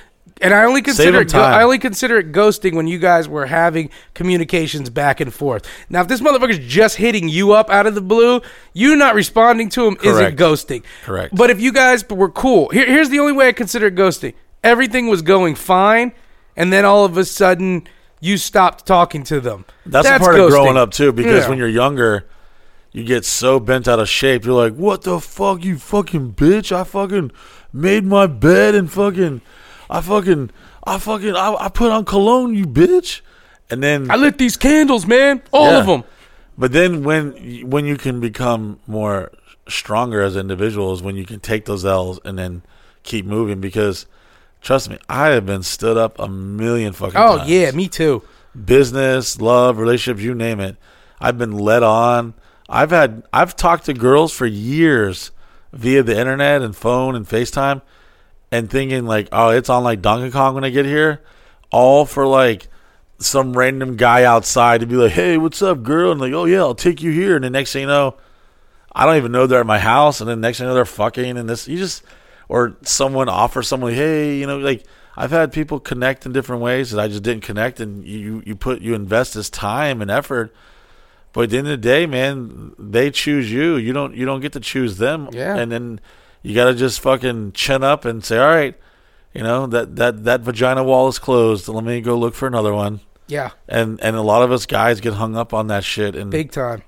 [0.40, 1.34] and I only consider it.
[1.34, 5.66] I only consider it ghosting when you guys were having communications back and forth.
[5.88, 8.40] Now, if this motherfucker's just hitting you up out of the blue,
[8.72, 10.82] you not responding to him isn't ghosting.
[11.04, 11.34] Correct.
[11.34, 14.34] But if you guys were cool, here, here's the only way I consider it ghosting.
[14.62, 16.12] Everything was going fine,
[16.56, 17.86] and then all of a sudden
[18.20, 19.64] you stopped talking to them.
[19.86, 20.44] That's, a part ghosting.
[20.46, 21.48] of growing up too, because Yeah.
[21.50, 22.24] when you're younger,
[22.92, 24.44] you get so bent out of shape.
[24.46, 26.72] You're like, "What the fuck, you fucking bitch!
[26.72, 27.30] I fucking
[27.72, 29.42] made my bed and fucking,
[29.90, 30.50] I fucking,
[30.86, 33.20] I fucking, I, I put on cologne, you bitch."
[33.70, 35.80] And then I lit these candles, man, all Yeah.
[35.80, 36.04] of them.
[36.56, 37.32] But then when
[37.68, 39.32] when you can become more
[39.68, 42.62] stronger as individuals, when you can take those L's and then
[43.02, 44.06] keep moving, because
[44.60, 47.50] trust me, I have been stood up a million fucking Oh times.
[47.50, 48.22] yeah, me too.
[48.64, 50.76] business, love, relationships, you name it.
[51.20, 52.34] I've been led on.
[52.68, 55.30] I've had I've talked to girls for years
[55.72, 57.82] via the internet and phone and FaceTime,
[58.54, 61.22] and thinking like, oh, it's on like Donkey Kong when I get here,
[61.72, 62.68] all for like
[63.18, 66.12] some random guy outside to be like, hey, what's up, girl?
[66.12, 67.34] And like, oh yeah, I'll take you here.
[67.34, 68.16] And the next thing you know,
[68.92, 70.84] I don't even know they're at my house, and then next thing you know, they're
[70.84, 72.04] fucking, and this you just
[72.48, 74.84] or someone offers someone, hey, you know, like
[75.16, 78.54] I've had people connect in different ways that I just didn't connect, and you you
[78.54, 80.54] put you invest this time and effort.
[81.32, 83.74] But at the end of the day, man, they choose you.
[83.74, 85.28] You don't you don't get to choose them.
[85.32, 85.56] Yeah.
[85.56, 86.00] And then
[86.44, 88.78] you got to just fucking chin up and say, all right,
[89.32, 91.66] you know that that that vagina wall is closed.
[91.66, 93.00] Let me go look for another one.
[93.26, 96.14] Yeah, And and a lot of us guys get hung up on that shit.
[96.14, 96.82] And big time.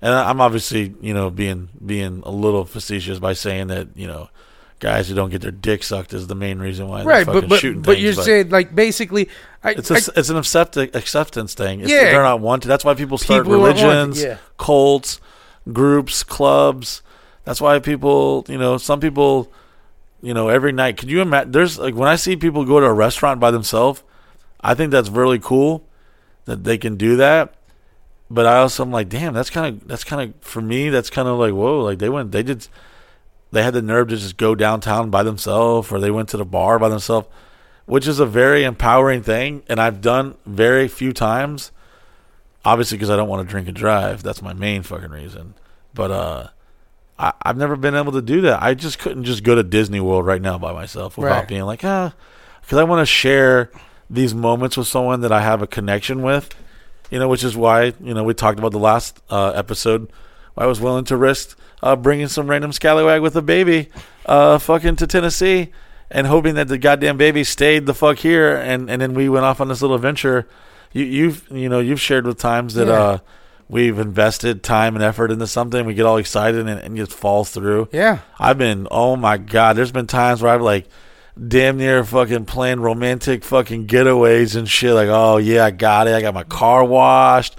[0.00, 4.30] and I'm obviously you know being being a little facetious by saying that you know
[4.78, 7.34] guys who don't get their dick sucked is the main reason why Right, they're but
[7.34, 9.28] fucking but, shooting but things, you're saying like basically,
[9.62, 11.80] I, it's a, I- it's an accept, acceptance thing.
[11.82, 12.04] It's, Yeah.
[12.10, 12.66] they're not wanted.
[12.68, 14.38] That's why people start People religions, yeah.
[14.56, 15.20] cults,
[15.72, 17.02] groups, clubs.
[17.44, 19.52] That's why people, you know, some people,
[20.20, 20.96] you know, every night.
[20.96, 21.52] Could you imagine?
[21.52, 24.02] There's like when I see people go to a restaurant by themselves,
[24.60, 25.84] I think that's really cool
[26.44, 27.54] that they can do that.
[28.30, 30.88] But I also am like, damn, that's kind of that's kind of for me.
[30.88, 32.66] That's kind of like, whoa, like they went, they did,
[33.50, 36.44] they had the nerve to just go downtown by themselves, or they went to the
[36.44, 37.28] bar by themselves,
[37.84, 39.64] which is a very empowering thing.
[39.68, 41.72] And I've done very few times,
[42.64, 44.22] obviously because I don't want to drink and drive.
[44.22, 45.54] That's my main fucking reason.
[45.92, 46.48] But uh,
[47.22, 48.62] I, I've never been able to do that.
[48.62, 51.48] I just couldn't just go to Disney World right now by myself without Right.
[51.48, 52.12] being like, ah,
[52.60, 53.70] because I want to share
[54.10, 56.54] these moments with someone that I have a connection with.
[57.10, 60.10] You know, which is why you know we talked about the last uh, episode.
[60.56, 63.88] I was willing to risk uh, bringing some random scallywag with a baby,
[64.26, 65.72] uh, fucking to Tennessee,
[66.10, 69.44] and hoping that the goddamn baby stayed the fuck here, and, and then we went
[69.44, 70.48] off on this little adventure.
[70.92, 73.18] You, you've you know you've shared with times that Yeah.
[73.72, 77.18] We've invested time and effort into something, we get all excited and, and it just
[77.18, 77.88] falls through.
[77.90, 80.86] yeah, I've been, oh my god, there's been times where I've like
[81.48, 84.94] damn near fucking planned romantic fucking getaways and shit.
[84.94, 86.14] Like, oh yeah, I got it.
[86.14, 87.56] I got my car washed.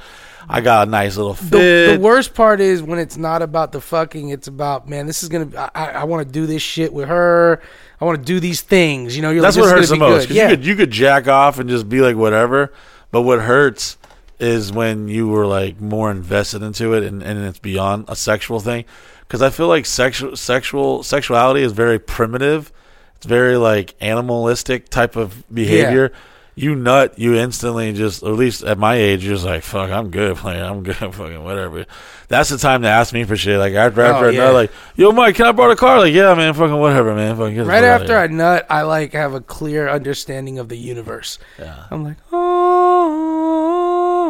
[0.47, 1.51] I got a nice little fit.
[1.51, 4.29] the, the worst part is when it's not about the fucking.
[4.29, 5.07] It's about man.
[5.07, 5.71] This is gonna.
[5.73, 7.61] I, I want to do this shit with her.
[7.99, 9.15] I want to do these things.
[9.15, 10.27] You know, you're That's like, what hurts the most.
[10.27, 10.35] good.
[10.35, 12.73] Yeah, you could you could jack off and just be like whatever,
[13.11, 13.97] but what hurts
[14.39, 18.59] is when you were like more invested into it and, and it's beyond a sexual
[18.59, 18.85] thing.
[19.21, 22.71] Because I feel like sexual sexual sexuality is very primitive.
[23.15, 26.11] It's very like animalistic type of behavior.
[26.55, 30.11] You nut, you instantly just, at least at my age, you're just like, fuck, I'm
[30.11, 30.61] good playing.
[30.61, 31.87] I'm good, fucking whatever.
[32.27, 33.57] That's the time to ask me for shit.
[33.57, 34.43] Like after after Oh, yeah.
[34.43, 35.97] nut, like, yo, Mike, can I borrow the car?
[35.97, 37.37] Like, yeah, man, fucking whatever, man.
[37.37, 38.15] Fucking right after.
[38.15, 41.39] I nut, I like have a clear understanding of the universe.
[41.57, 41.85] yeah.
[41.89, 43.72] I'm like, oh,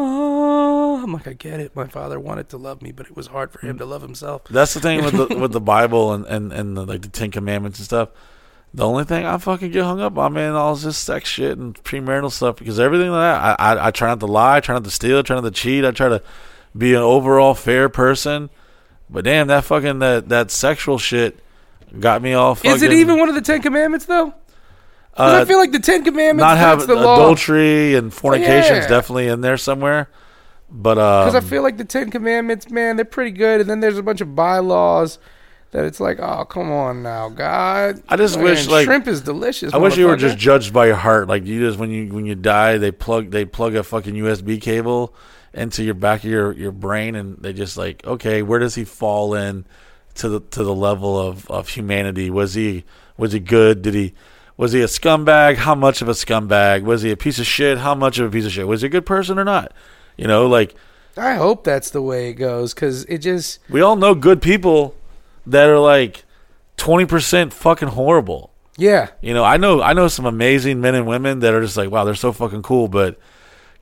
[0.03, 1.75] I'm like, I get it.
[1.75, 3.79] My father wanted to love me, but it was hard for him mm.
[3.79, 4.43] to love himself.
[4.45, 7.31] That's the thing with the with the Bible and and and the, like the Ten
[7.31, 8.09] Commandments and stuff.
[8.73, 11.59] The only thing I fucking get hung up on, man, all is just sex shit
[11.59, 12.55] and premarital stuff.
[12.55, 14.91] Because everything like that, I, I I try not to lie, I try not to
[14.91, 16.23] steal, I try not to cheat, I try to
[16.75, 18.49] be an overall fair person.
[19.09, 21.39] But damn, that fucking that that sexual shit
[21.99, 22.71] got me all fucking.
[22.71, 24.33] Is it even one of the Ten Commandments though?
[25.17, 26.41] Uh, I feel like the Ten Commandments.
[26.41, 27.15] not have the law.
[27.15, 28.89] adultery and fornication is Yeah.
[28.89, 30.09] definitely in there somewhere.
[30.71, 33.61] But Because I feel like the Ten Commandments, man, they're pretty good.
[33.61, 35.19] And then there's a bunch of bylaws
[35.71, 38.01] that it's like, oh, come on now, God.
[38.09, 39.71] I just Man, wish, like- shrimp is delicious.
[39.73, 41.27] I wish you were just judged by your heart.
[41.27, 44.59] Like you just when you when you die, they plug they plug a fucking USB
[44.59, 45.13] cable
[45.53, 48.83] into your back of your, your brain, and they just like, okay, where does he
[48.83, 49.65] fall in
[50.15, 52.31] to the to the level of, of humanity?
[52.31, 52.83] Was he
[53.17, 53.83] was he good?
[53.83, 54.13] Did he
[54.57, 55.57] was he a scumbag?
[55.57, 56.83] How much of a scumbag?
[56.83, 57.79] Was he a piece of shit?
[57.79, 58.67] How much of a piece of shit?
[58.67, 59.71] Was he a good person or not?
[60.17, 60.75] You know, like
[61.17, 63.59] I hope that's the way it goes because it just.
[63.69, 64.95] we all know good people
[65.47, 66.23] that are like
[66.77, 68.51] twenty percent fucking horrible.
[68.77, 69.09] Yeah.
[69.21, 71.91] You know, I know I know some amazing men and women that are just like,
[71.91, 73.19] wow, they're so fucking cool, but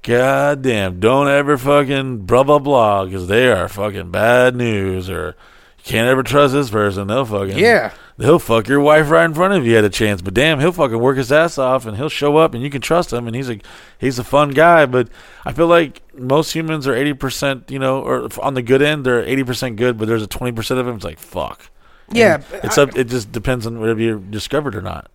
[0.01, 5.35] god damn, don't ever fucking blah blah blah because they are fucking bad news or
[5.83, 7.07] can't ever trust this person.
[7.07, 7.91] They'll fucking Yeah.
[8.17, 10.71] He'll fuck your wife right in front of you at a chance, but damn, he'll
[10.71, 13.35] fucking work his ass off and he'll show up and you can trust him and
[13.35, 13.59] he's a
[13.97, 14.85] he's a fun guy.
[14.85, 15.09] But
[15.43, 19.05] I feel like most humans are eighty percent, you know, or on the good end
[19.05, 20.95] they're eighty percent good, but there's a twenty percent of them.
[20.97, 21.69] It's like fuck.
[22.11, 22.41] Yeah.
[22.53, 22.95] And it's I- up.
[22.95, 25.09] It just depends on whether you're discovered or not.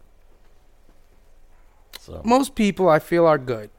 [2.00, 3.70] So most people I feel are good.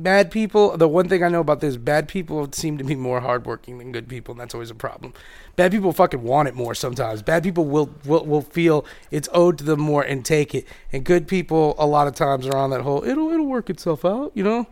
[0.00, 3.20] Bad people, the one thing I know about this, bad people seem to be more
[3.20, 5.12] hardworking than good people, and that's always a problem.
[5.56, 7.20] Bad people fucking want it more sometimes.
[7.20, 10.66] Bad people will, will will feel it's owed to them more and take it.
[10.90, 14.06] And good people a lot of times are on that whole it'll it'll work itself
[14.06, 14.66] out, you know?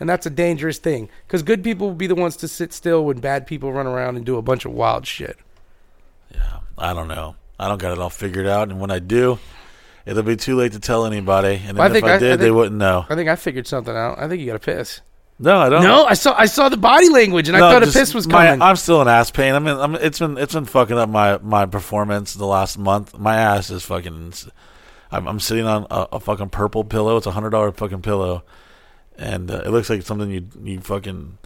[0.00, 1.08] And that's a dangerous thing.
[1.28, 4.16] Because good people will be the ones to sit still when bad people run around
[4.16, 5.38] and do a bunch of wild shit.
[6.34, 7.36] yeah, I don't know.
[7.56, 9.38] I don't got it all figured out, and when I do,
[10.06, 11.62] it'll be too late to tell anybody.
[11.66, 13.04] And Well, I if think I I- I did, they wouldn't know.
[13.08, 14.18] I think I figured something out.
[14.18, 15.00] I think you got to piss.
[15.38, 15.82] No, I don't.
[15.82, 18.28] No, I saw I saw the body language and I No, thought a piss was
[18.28, 18.62] my- coming.
[18.62, 19.54] I'm still in ass pain.
[19.54, 23.18] I mean, I'm, it's been it's been fucking up my my performance the last month.
[23.18, 24.34] My ass is fucking.
[25.10, 27.16] I'm, I'm sitting on a, a fucking purple pillow.
[27.16, 28.44] It's a hundred dollar fucking pillow,
[29.18, 31.38] and uh, it looks like something you you fucking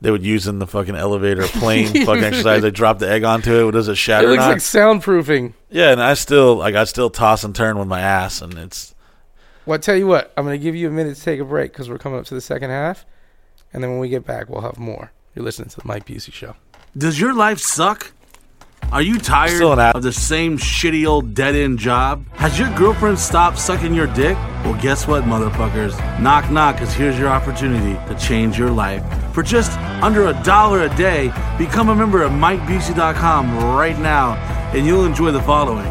[0.00, 2.62] they would use in the fucking elevator plane fucking exercise.
[2.62, 3.72] They drop the egg onto it.
[3.72, 4.26] Does it it shatter?
[4.26, 4.48] It looks not?
[4.48, 5.54] like soundproofing.
[5.70, 8.94] yeah, and I still like I still toss and turn with my ass, and it's
[9.66, 11.44] Well, I tell you what, I'm going to give you a minute to take a
[11.44, 13.06] break because we're coming up to the second half,
[13.72, 15.12] and then when we get back, we'll have more.
[15.34, 16.56] You're listening to the Mike Busey Show.
[16.96, 18.12] Does your life suck?
[18.92, 22.24] Are you tired Still an ass- of the same shitty old dead end job?
[22.34, 24.36] Has your girlfriend stopped sucking your dick?
[24.64, 25.98] Well, guess what, motherfuckers?
[26.20, 29.02] Knock, knock, because here's your opportunity to change your life.
[29.34, 34.34] For just under a dollar a day, become a member of MikeBusey.com right now,
[34.74, 35.90] and you'll enjoy the following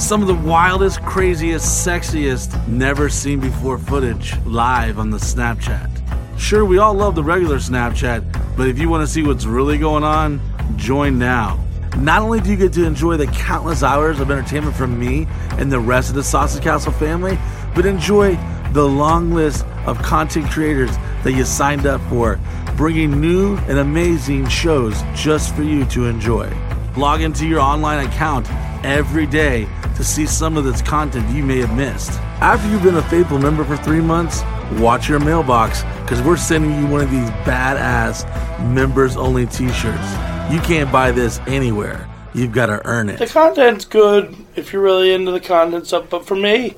[0.00, 5.90] some of the wildest, craziest, sexiest, never seen before footage live on the Snapchat.
[6.38, 9.76] Sure, we all love the regular Snapchat, but if you want to see what's really
[9.76, 10.40] going on,
[10.76, 11.62] join now.
[11.96, 15.26] Not only do you get to enjoy the countless hours of entertainment from me
[15.58, 17.38] and the rest of the Sausage Castle family,
[17.74, 18.38] but enjoy
[18.72, 22.38] the long list of content creators that you signed up for,
[22.76, 26.50] bringing new and amazing shows just for you to enjoy.
[26.96, 28.50] Log into your online account
[28.84, 32.12] every day to see some of this content you may have missed.
[32.40, 34.42] After you've been a faithful member for three months,
[34.78, 38.24] watch your mailbox because we're sending you one of these badass
[38.72, 40.39] members only t shirts.
[40.50, 42.08] You can't buy this anywhere.
[42.34, 43.18] You've got to earn it.
[43.20, 46.74] The content's good if you're really into the content stuff, but for me,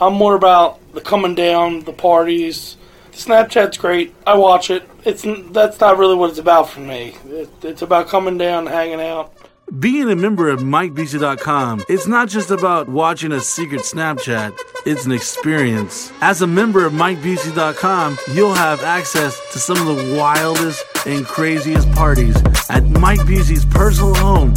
[0.00, 2.78] I'm more about the coming down, the parties.
[3.12, 4.14] Snapchat's great.
[4.26, 4.88] I watch it.
[5.04, 7.14] It's that's not really what it's about for me.
[7.26, 9.34] It, it's about coming down, hanging out.
[9.78, 15.12] Being a member of MikeBusey.com, it's not just about watching a secret Snapchat, it's an
[15.12, 16.10] experience.
[16.20, 21.90] As a member of MikeBusey.com, you'll have access to some of the wildest and craziest
[21.92, 22.36] parties
[22.68, 24.54] at Mike Busey's personal home,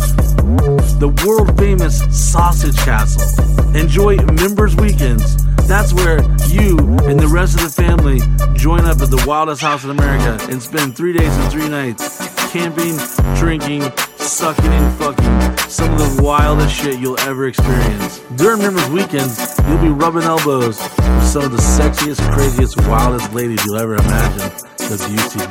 [1.00, 3.76] the world famous Sausage Castle.
[3.76, 5.38] Enjoy Members Weekends.
[5.68, 6.78] That's where you
[7.08, 8.20] and the rest of the family
[8.58, 12.18] join up at the wildest house in America and spend three days and three nights
[12.52, 12.98] camping,
[13.36, 13.82] drinking,
[14.18, 18.20] sucking and fucking some of the wildest shit you'll ever experience.
[18.36, 23.64] During Members Weekends, you'll be rubbing elbows with some of the sexiest, craziest, wildest ladies
[23.66, 24.73] you'll ever imagine.
[24.98, 25.48] The Beauty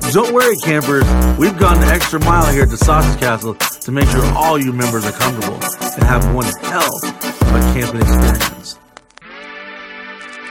[0.00, 0.14] Beauties.
[0.14, 1.04] Don't worry, campers.
[1.38, 4.72] We've gone the extra mile here at the Sausage Castle to make sure all you
[4.72, 8.78] members are comfortable and have one hell of a camping experience.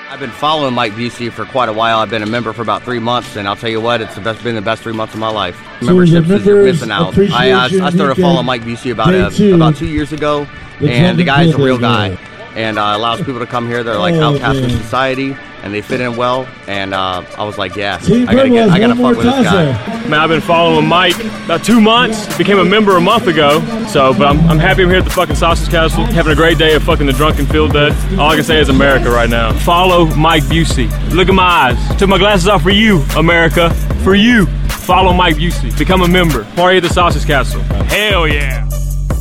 [0.09, 1.99] I've been following Mike Busey for quite a while.
[1.99, 4.21] I've been a member for about three months, and I'll tell you what, it's the
[4.21, 5.57] best, been the best three months of my life.
[5.81, 7.17] So Memberships is you're missing out.
[7.17, 9.55] I, uh, I started weekend, following Mike Busey about day uh, two.
[9.55, 10.47] about two years ago,
[10.79, 12.17] The and the guy's a real guy, there.
[12.55, 13.83] And uh, allows people to come here.
[13.83, 16.47] They're like Oh, outcasts in society, and they fit in well.
[16.67, 19.33] And uh, I was like, yeah, Team I gotta get, I gotta one fuck with
[19.35, 20.07] this guy.
[20.07, 22.35] Man, I've been following Mike about two months.
[22.37, 23.59] Became a member a month ago.
[23.87, 26.57] So, but I'm, I'm happy I'm here at the fucking Sausage Castle, having a great
[26.57, 27.91] day of fucking the drunken field dead.
[28.19, 29.53] All I can say is America right now.
[29.59, 30.89] Follow Mike Busey.
[31.11, 31.97] Look at my eyes.
[31.97, 33.69] Took my glasses off for you, America.
[34.03, 34.45] For you.
[34.85, 35.75] Follow Mike Busey.
[35.77, 36.43] Become a member.
[36.55, 37.61] Party at the Sausage Castle.
[37.85, 38.69] Hell yeah.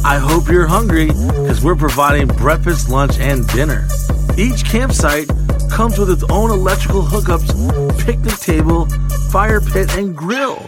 [0.07, 3.89] I hope you're hungry because we're providing breakfast, lunch, and dinner.
[4.37, 5.29] Each campsite
[5.71, 8.85] comes with its own electrical hookups, picnic table,
[9.31, 10.63] fire pit, and grill.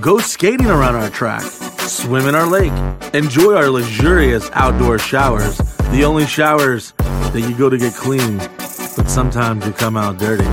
[0.00, 2.72] Go skating around our track, swim in our lake,
[3.14, 5.56] enjoy our luxurious outdoor showers,
[5.92, 10.44] the only showers that you go to get clean, but sometimes you come out dirty.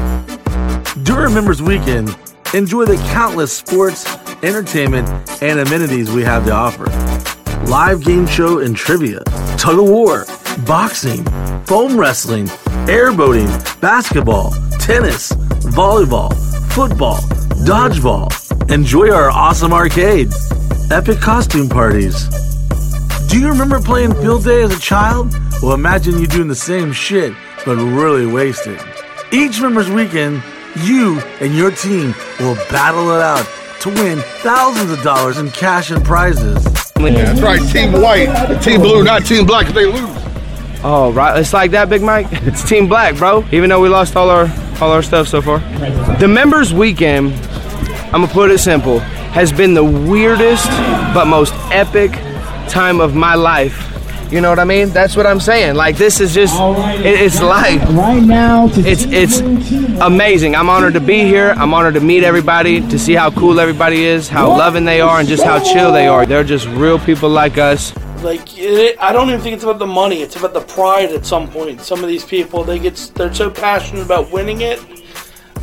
[1.01, 2.15] During Members Weekend,
[2.53, 4.05] enjoy the countless sports,
[4.43, 5.09] entertainment,
[5.41, 7.10] and amenities we have to offer
[7.71, 9.23] live game show and trivia,
[9.57, 10.25] tug of war,
[10.67, 11.23] boxing,
[11.63, 12.45] foam wrestling,
[12.85, 13.47] airboating,
[13.79, 15.31] basketball, tennis,
[15.71, 16.33] volleyball,
[16.73, 17.21] football,
[17.63, 18.27] dodgeball.
[18.69, 20.27] Enjoy our awesome arcade,
[20.91, 22.27] epic costume parties.
[23.29, 25.33] Do you remember playing field day as a child?
[25.61, 27.33] Well, imagine you doing the same shit,
[27.65, 28.81] but really wasted.
[29.31, 30.43] Each member's weekend,
[30.83, 33.47] you and your team will battle it out
[33.79, 36.90] to win thousands of dollars in cash and prizes.
[37.03, 40.09] That's right, Team White, Team Blue, not Team Black if they lose.
[40.83, 41.39] Oh, right.
[41.39, 42.27] It's like that, Big Mike.
[42.31, 43.45] It's Team Black, bro.
[43.51, 44.49] Even though we lost all our
[44.81, 45.59] all our stuff so far.
[46.17, 47.33] The members weekend,
[48.05, 50.67] I'm gonna put it simple, has been the weirdest
[51.13, 52.11] but most epic
[52.67, 53.90] time of my life.
[54.31, 54.91] You know what I mean?
[54.91, 55.75] That's what I'm saying.
[55.75, 57.81] Like this is just it, it's life.
[57.89, 60.07] Right now, to It's Team it's Blue, Team White.
[60.07, 60.55] amazing.
[60.55, 61.53] I'm honored to be here.
[61.57, 65.19] I'm honored to meet everybody, to see how cool everybody is, how loving they are,
[65.19, 66.25] and just how chill they are.
[66.25, 67.93] They're just real people like us.
[68.23, 70.21] Like it, I don't even think it's about the money.
[70.21, 71.11] It's about the pride.
[71.11, 74.79] At some point, some of these people they get they're so passionate about winning it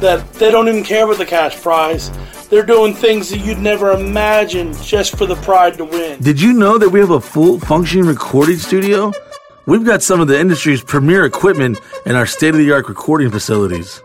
[0.01, 2.11] that they don't even care about the cash prize.
[2.49, 6.21] They're doing things that you'd never imagine just for the pride to win.
[6.21, 9.13] Did you know that we have a full functioning recording studio?
[9.67, 13.31] We've got some of the industry's premier equipment in our state of the art recording
[13.31, 14.03] facilities.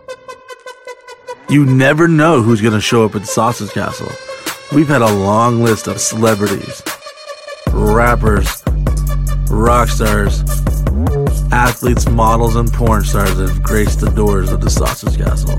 [1.48, 4.10] You never know who's going to show up at Sausage Castle.
[4.74, 6.82] We've had a long list of celebrities,
[7.72, 8.62] rappers,
[9.48, 10.42] rock stars,
[11.54, 15.56] athletes, models, and porn stars that have graced the doors of the Sausage Castle.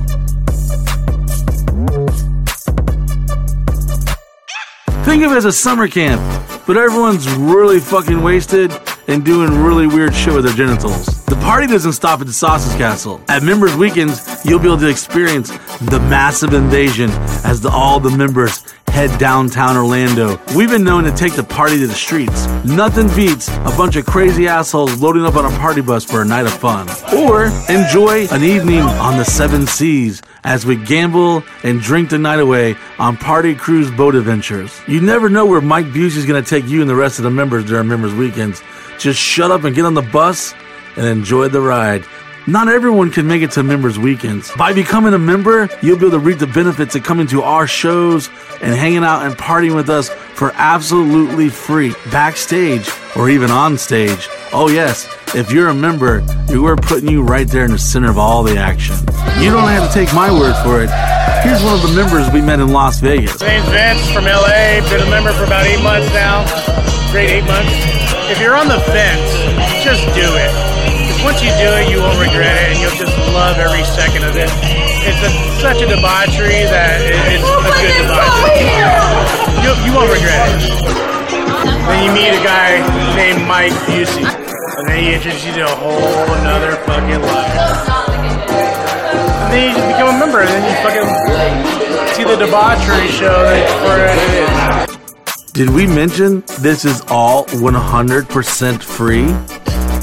[5.06, 6.22] Think of it as a summer camp,
[6.68, 8.78] but everyone's really fucking wasted
[9.08, 11.06] and doing really weird shit with their genitals.
[11.26, 13.22] The party doesn't stop at the Sausage Castle.
[13.30, 17.10] At Members Weekends, you'll be able to experience the massive invasion
[17.46, 18.66] as the, all the members
[18.96, 20.40] head downtown Orlando.
[20.56, 22.48] We've been known to take the party to the streets.
[22.64, 26.26] Nothing beats a bunch of crazy assholes loading up on a party bus for a
[26.26, 26.88] night of fun.
[27.14, 32.40] Or enjoy an evening on the seven seas as we gamble and drink the night
[32.40, 34.72] away on party cruise boat adventures.
[34.88, 37.32] You never know where Mike Busey's going to take you and the rest of the
[37.32, 38.64] members during members weekends.
[38.98, 40.54] Just shut up and get on the bus
[40.96, 42.06] and enjoy the ride.
[42.48, 44.52] Not everyone can make it to members weekends.
[44.56, 47.66] By becoming a member, you'll be able to reap the benefits of coming to our
[47.66, 48.30] shows
[48.62, 54.30] and hanging out and partying with us for absolutely free, backstage or even on stage.
[54.54, 58.20] Oh yes, if you're a member, we're putting you right there in the center of
[58.20, 58.96] all the action.
[59.42, 60.92] You don't have to take my word for it.
[61.42, 63.42] Here's one of the members we met in Las Vegas.
[63.42, 64.86] My name's Vince from LA.
[64.92, 66.46] Been a member for about eight months now.
[67.12, 67.74] Great eight months.
[68.30, 70.75] If you're on the fence, just do it.
[71.26, 74.30] Because once you do it, you won't regret it, and you'll just love every second
[74.30, 74.46] of it.
[75.10, 78.70] It's a, such a debauchery that it, it's a good debauchery.
[79.66, 80.70] You, you won't regret it.
[81.90, 82.78] Then you meet a guy
[83.18, 87.90] named Mike Busey, and then he introduces you to a whole another fucking life.
[89.42, 91.10] And then you just become a member, and then you fucking
[92.14, 95.54] see the debauchery show that for it is.
[95.54, 99.34] Did we mention this is all 100% free?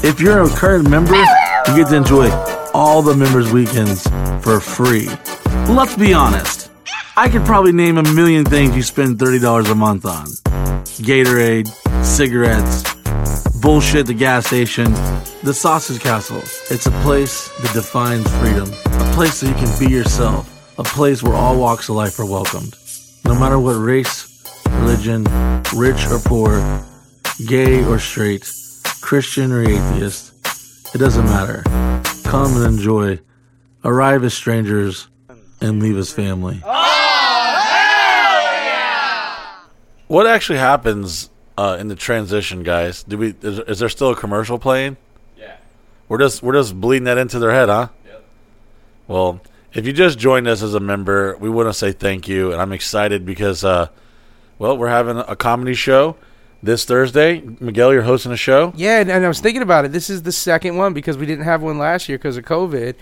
[0.03, 2.29] If you're a current member, you get to enjoy
[2.73, 4.05] all the members' weekends
[4.43, 5.07] for free.
[5.73, 6.69] Let's be honest.
[7.15, 10.25] I could probably name a million things you spend $30 a month on
[11.05, 11.69] Gatorade,
[12.03, 12.83] cigarettes,
[13.61, 14.91] bullshit the gas station,
[15.41, 16.41] the Sausage Castle.
[16.69, 21.23] It's a place that defines freedom, a place that you can be yourself, a place
[21.23, 22.75] where all walks of life are welcomed.
[23.23, 25.23] No matter what race, religion,
[25.73, 26.83] rich or poor,
[27.47, 28.51] gay or straight,
[29.03, 30.33] Christian or atheist,
[30.95, 31.61] it doesn't matter.
[32.23, 33.19] Come and enjoy.
[33.83, 35.09] Arrive as strangers
[35.59, 36.61] and leave as family.
[36.63, 36.69] Oh,
[38.63, 39.57] yeah!
[40.07, 43.03] What actually happens uh, in the transition, guys?
[43.03, 44.95] Do we is, is there still a commercial playing?
[45.37, 45.57] Yeah.
[46.07, 47.89] We're just we're just bleeding that into their head, huh?
[48.05, 48.23] Yep.
[49.09, 49.41] Well,
[49.73, 52.61] if you just joined us as a member, we want to say thank you, and
[52.61, 53.89] I'm excited because, uh,
[54.59, 56.15] well, we're having a comedy show
[56.63, 57.41] this Thursday.
[57.59, 58.73] Miguel, you're hosting a show.
[58.75, 59.91] Yeah, and, and I was thinking about it.
[59.91, 62.95] This is the second one because we didn't have one last year because of COVID,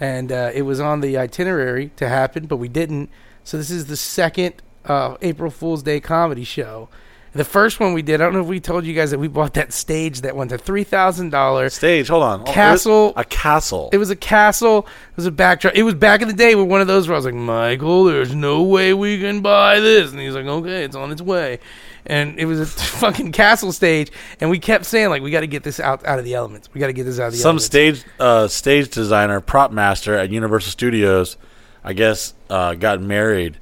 [0.00, 3.10] and uh, it was on the itinerary to happen, but we didn't.
[3.44, 4.54] So this is the second
[4.84, 6.88] uh, April Fool's Day comedy show.
[7.34, 9.28] The first one we did, I don't know if we told you guys that we
[9.28, 11.74] bought that stage that went to three thousand dollars.
[11.74, 12.44] Stage, hold on.
[12.46, 13.12] Castle.
[13.16, 13.90] A castle.
[13.92, 14.86] It was a castle.
[15.10, 15.74] It was a backdrop.
[15.74, 18.04] It was back in the day with one of those where I was like, Michael,
[18.04, 20.10] there's no way we can buy this.
[20.10, 21.60] And he's like, okay, it's on its way.
[22.08, 24.10] And it was a fucking castle stage.
[24.40, 26.68] And we kept saying, like, we got to get this out, out of the elements.
[26.72, 27.66] We got to get this out of the Some elements.
[27.66, 31.36] stage uh, stage designer, prop master at Universal Studios,
[31.84, 33.58] I guess, uh, got married,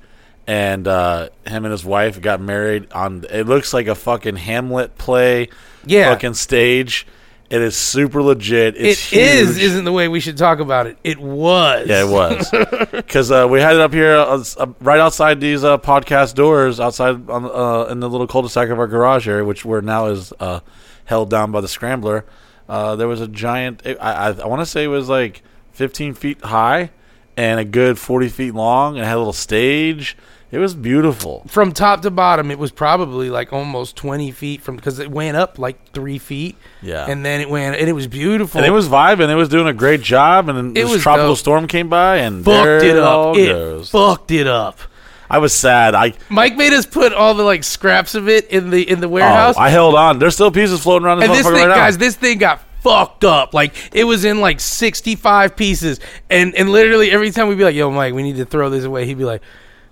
[0.47, 3.25] and uh, him and his wife got married on.
[3.31, 5.49] It looks like a fucking Hamlet play.
[5.85, 6.11] Yeah.
[6.13, 7.07] fucking stage.
[7.49, 8.77] It is super legit.
[8.77, 10.99] It It's is, isn't the way we should talk about it.
[11.05, 11.89] It was.
[11.89, 12.51] Yeah, it was
[12.91, 16.81] because uh, we had it up here uh, uh, right outside these uh, podcast doors,
[16.81, 20.33] outside on uh, in the little cul-de-sac of our garage area, which where now is
[20.41, 20.61] uh,
[21.05, 22.25] held down by the scrambler.
[22.69, 23.83] Uh, there was a giant.
[23.87, 25.43] I I, I want to say it was like
[25.73, 26.91] 15 feet high
[27.37, 30.17] and a good 40 feet long, and it had a little stage.
[30.53, 31.45] It was beautiful.
[31.49, 35.37] From top to bottom, it was probably like almost 20 feet from because it went
[35.37, 36.57] up like three feet.
[36.83, 37.05] Yeah.
[37.09, 38.59] And then it went, and it was beautiful.
[38.59, 39.29] And it was vibing.
[39.29, 40.49] It was doing a great job.
[40.49, 41.39] And then It this tropical dope.
[41.39, 43.37] storm came by, and fucked it it up.
[43.37, 43.91] It goes.
[43.91, 44.79] fucked it up.
[45.29, 45.97] I was sad.
[45.97, 49.09] I Mike made us put all the like scraps of it in the in the
[49.09, 49.57] oh, warehouse.
[49.57, 50.21] I held on.
[50.21, 51.75] There's still pieces floating around this and this thing, right now.
[51.75, 53.53] guys, this thing got fucked up.
[53.53, 55.99] Like it was in like sixty five pieces,
[56.31, 58.85] and and literally every time we'd be like, "Yo, Mike, we need to throw this
[58.85, 59.43] away," he'd be like,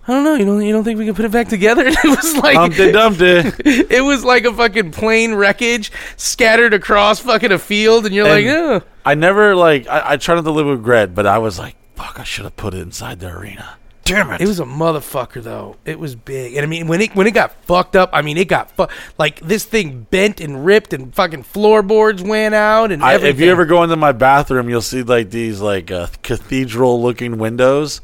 [0.06, 0.34] I don't know.
[0.34, 1.86] You don't you don't think we can put it back together?
[1.86, 3.24] it was like Humpty Dumpty.
[3.64, 8.44] it was like a fucking plane wreckage scattered across fucking a field, and you're like,
[8.44, 8.82] And oh.
[9.04, 9.88] I never like.
[9.88, 12.44] I, I try not to live with regret, but I was like, fuck, I should
[12.44, 13.78] have put it inside the arena.
[14.04, 14.42] Damn it!
[14.42, 15.76] It was a motherfucker though.
[15.86, 18.36] It was big, and I mean when it when it got fucked up, I mean
[18.36, 23.02] it got fu- like this thing bent and ripped, and fucking floorboards went out, and
[23.02, 23.36] I, everything.
[23.36, 28.02] if you ever go into my bathroom, you'll see like these like uh, cathedral-looking windows.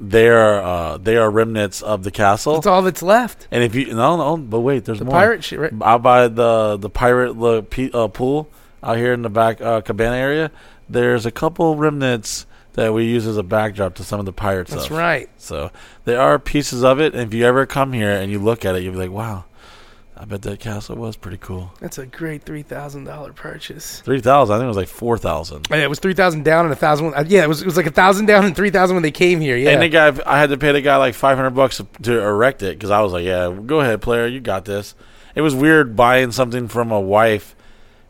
[0.00, 2.54] They are uh, they are remnants of the castle.
[2.54, 3.46] that's all that's left.
[3.50, 5.12] And if you no no, but wait, there's The more.
[5.14, 5.72] pirate shit, right?
[5.82, 8.48] Out by the the pirate lo- pe- uh, pool
[8.82, 10.50] out here in the back uh, cabana area,
[10.88, 12.44] there's a couple remnants
[12.74, 14.98] that we use as a backdrop to some of the pirate That's stuff.
[14.98, 15.30] right.
[15.38, 15.70] So
[16.04, 18.74] there are pieces of it, and if you ever come here and you look at
[18.74, 19.44] it, you'll be like, wow,
[20.24, 21.70] I bet that castle was pretty cool.
[21.80, 24.00] That's a great three thousand dollar purchase.
[24.00, 25.66] Three thousand, I think it was like four thousand.
[25.70, 27.12] Yeah, it was three thousand down and a thousand.
[27.12, 29.10] uh, Yeah, it was it was like a thousand down and three thousand when they
[29.10, 29.54] came here.
[29.54, 31.86] Yeah, And the guy, I had to pay the guy like five hundred bucks to,
[32.04, 34.94] to erect it because I was like, "Yeah, go ahead, player, you got this."
[35.34, 37.54] It was weird buying something from a wife,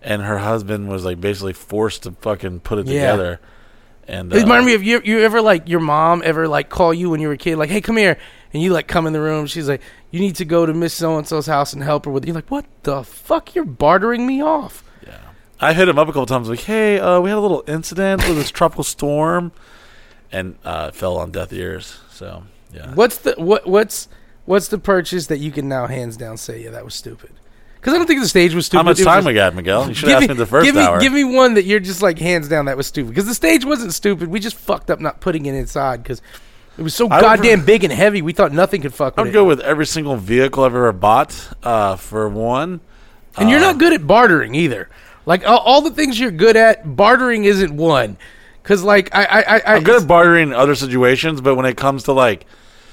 [0.01, 3.11] and her husband was like basically forced to fucking put it Yeah.
[3.11, 3.41] together.
[4.07, 5.01] And It uh, reminded me of you.
[5.05, 7.71] You ever like your mom ever like call you when you were a kid, like,
[7.71, 8.19] "Hey, come here,"
[8.53, 9.47] and you like come in the room.
[9.47, 12.11] She's like, "You need to go to Miss So and So's house and help her
[12.11, 13.55] with." You're like, "What the fuck?
[13.55, 15.17] You're bartering me off." Yeah,
[15.61, 18.27] I hit him up a couple times, like, "Hey, uh, we had a little incident
[18.29, 19.53] with this tropical storm,"
[20.31, 21.99] and uh, it fell on deaf ears.
[22.11, 22.45] So
[22.75, 23.67] yeah, What's the what?
[23.67, 24.09] What's
[24.45, 27.31] what's the purchase that you can now hands down say, "Yeah, that was stupid"?
[27.85, 28.79] Because I don't think the stage was stupid.
[28.79, 29.89] how much time just- we got, Miguel?
[29.89, 31.01] You should ask me, me the first give me, hour.
[31.01, 33.11] Give me one that you're just like hands down that was stupid.
[33.11, 34.29] Because the stage wasn't stupid.
[34.29, 36.23] We just fucked up not putting it inside because
[36.79, 38.23] it was so I would- goddamn big and heavy.
[38.23, 39.33] We thought nothing could fuck I with would it.
[39.35, 41.35] go with every single vehicle I've ever bought.
[41.63, 42.81] Uh, for one,
[43.37, 44.89] and you're uh, not good at bartering either.
[45.27, 48.17] Like all, all the things you're good at, bartering isn't one.
[48.63, 51.67] Because like I, I, I, I I'm good at bartering in other situations, but when
[51.67, 52.47] it comes to like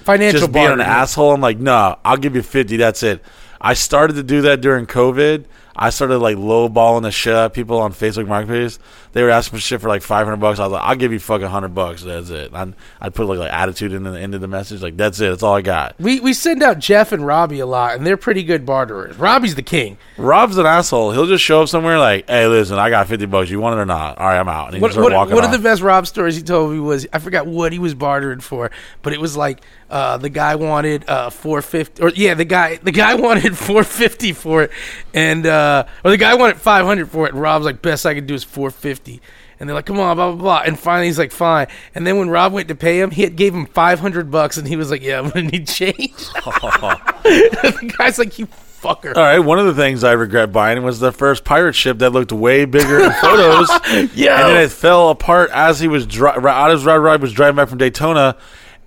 [0.04, 0.88] financial just being an bartering.
[0.90, 2.76] asshole, I'm like, nah, I'll give you fifty.
[2.76, 3.24] That's it.
[3.62, 5.46] I started to do that during COVID.
[5.76, 8.80] I started like lowballing the shit out of people on Facebook Marketplace.
[9.14, 10.60] They were asking for shit for like five hundred bucks.
[10.60, 12.04] I was like, I'll give you fucking hundred bucks.
[12.04, 12.54] That's it.
[12.54, 14.82] I'd, I'd put like like attitude in the end of the message.
[14.82, 15.30] Like that's it.
[15.30, 15.96] That's all I got.
[16.00, 19.18] We we send out Jeff and Robbie a lot, and they're pretty good barterers.
[19.18, 19.98] Robbie's the king.
[20.18, 21.12] Rob's an asshole.
[21.12, 23.50] He'll just show up somewhere like, hey, listen, I got fifty bucks.
[23.50, 24.18] You want it or not?
[24.18, 24.68] All right, I'm out.
[24.68, 27.20] And he What, what, one of the best Rob stories he told me was I
[27.20, 28.72] forgot what he was bartering for,
[29.02, 32.78] but it was like uh, the guy wanted uh, four fifty, or yeah, the guy
[32.78, 34.72] the guy wanted four fifty for it,
[35.14, 38.06] and uh, Uh, or the guy wanted five hundred for it, and Rob's like, best
[38.06, 39.22] I could do is four fifty.
[39.60, 42.18] And they're like, "Come on, blah blah blah." And finally, he's like, "Fine." And then
[42.18, 44.76] when Rob went to pay him, he had gave him five hundred bucks, and he
[44.76, 45.94] was like, "Yeah, I'm gonna need change."
[46.34, 48.48] the guy's like, "You
[48.82, 52.00] fucker." All right, one of the things I regret buying was the first pirate ship
[52.00, 53.70] that looked way bigger in photos.
[54.16, 54.48] Yeah.
[54.48, 57.56] And then it fell apart as he was dri- right as Rod Rod was driving
[57.58, 58.38] back from Daytona.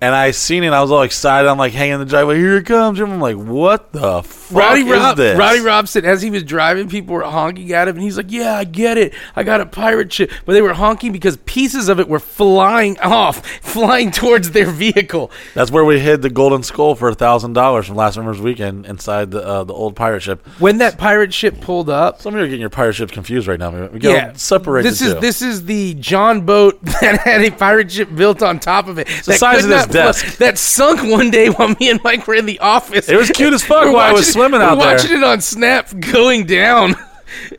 [0.04, 0.72] And I seen it.
[0.74, 1.48] I was all excited.
[1.48, 2.36] I'm like hanging in the driveway.
[2.36, 3.00] Here it comes.
[3.00, 5.38] I'm like, what the fuck Roddy is Rob, this?
[5.38, 8.54] Roddy Robson, as he was driving, people were honking at him, and he's like, "Yeah,
[8.54, 9.14] I get it.
[9.34, 12.98] I got a pirate ship," but they were honking because pieces of it were flying
[13.00, 15.30] off, flying towards their vehicle.
[15.54, 18.84] That's where we hid the golden skull for a thousand dollars from last summer's weekend
[18.84, 20.46] inside the uh, the old pirate ship.
[20.58, 23.48] When that pirate ship pulled up, Some of you are getting your pirate ships confused
[23.48, 23.70] right now.
[23.70, 25.20] We gotta yeah, separate This is two.
[25.20, 29.06] this is the John boat that had a pirate ship built on top of it.
[29.24, 30.36] the size of this desk.
[30.38, 33.08] That sunk one day while me and Mike were in the office.
[33.08, 34.92] It was cute as fuck We're while I was swimming we're out there.
[34.94, 36.94] Watching it on Snap going down.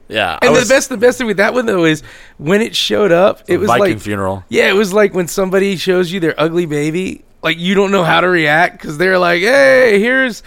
[0.07, 0.37] yeah.
[0.41, 2.03] And was- the best, the best thing with that one though is
[2.37, 4.43] when it showed up, it was Viking like funeral.
[4.49, 8.03] Yeah, it was like when somebody shows you their ugly baby, like you don't know
[8.03, 10.43] how to react because they're like, "Hey, here's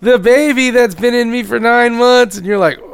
[0.00, 2.93] the baby that's been in me for nine months," and you're like, "Oh,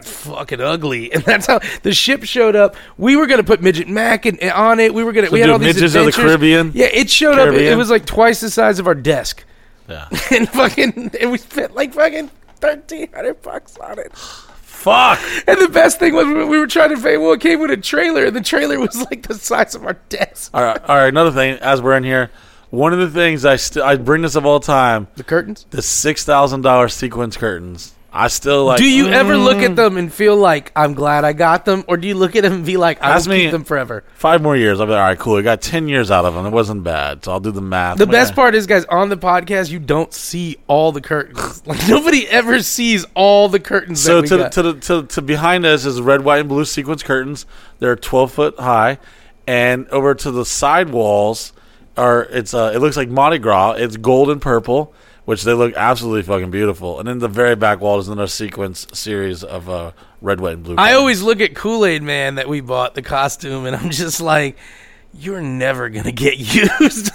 [0.00, 2.76] that's fucking ugly." And that's how the ship showed up.
[2.98, 4.94] We were gonna put midget Mac in, eh, on it.
[4.94, 5.26] We were gonna.
[5.28, 6.12] So we had all these midgets of the.
[6.12, 6.72] Caribbean?
[6.74, 7.48] Yeah, it showed up.
[7.54, 9.44] It, it was like twice the size of our desk,
[9.88, 10.08] Yeah.
[10.30, 14.12] and fucking, and we spent like fucking thirteen hundred bucks on it.
[14.16, 15.20] Fuck.
[15.46, 17.76] And the best thing was we were trying to say, well, it came with a
[17.76, 20.50] trailer, and the trailer was like the size of our desk.
[20.54, 20.82] All right.
[20.88, 21.08] All right.
[21.08, 22.30] Another thing, as we're in here,
[22.70, 25.66] one of the things I still I bring this up all time: The curtains.
[25.70, 27.94] the six thousand dollars sequence curtains.
[28.12, 28.78] I still like.
[28.78, 31.84] do you ever look mm, at them and feel like I'm glad I got them,
[31.86, 33.64] or do you look at them and be like I Ask will me- keep them
[33.64, 34.02] forever?
[34.14, 34.80] five more years?
[34.80, 35.36] I'll be like, all right, cool.
[35.36, 36.44] I got ten years out of them.
[36.46, 37.98] It wasn't bad, so I'll do the math.
[37.98, 41.00] The I'm like, best part is, guys, on the podcast, you don't see all the
[41.00, 41.62] curtains.
[41.66, 44.02] Like nobody ever sees all the curtains.
[44.02, 44.52] So that we to, got.
[44.52, 47.46] to the to, to behind us is red, white, and blue sequence curtains.
[47.78, 48.98] They're twelve foot high,
[49.46, 51.52] and over to the side walls
[51.96, 53.72] are it's uh it looks like Mardi Gras.
[53.72, 54.94] It's gold and purple,
[55.30, 56.98] which they look absolutely fucking beautiful.
[56.98, 60.64] And then the very back wall is another sequence series of uh red, white, and
[60.64, 60.74] blue.
[60.74, 60.98] I curtains.
[60.98, 64.56] always look at Kool Aid Man that we bought the costume, and I'm just like,
[65.14, 66.36] you're never gonna get
[66.80, 67.12] used.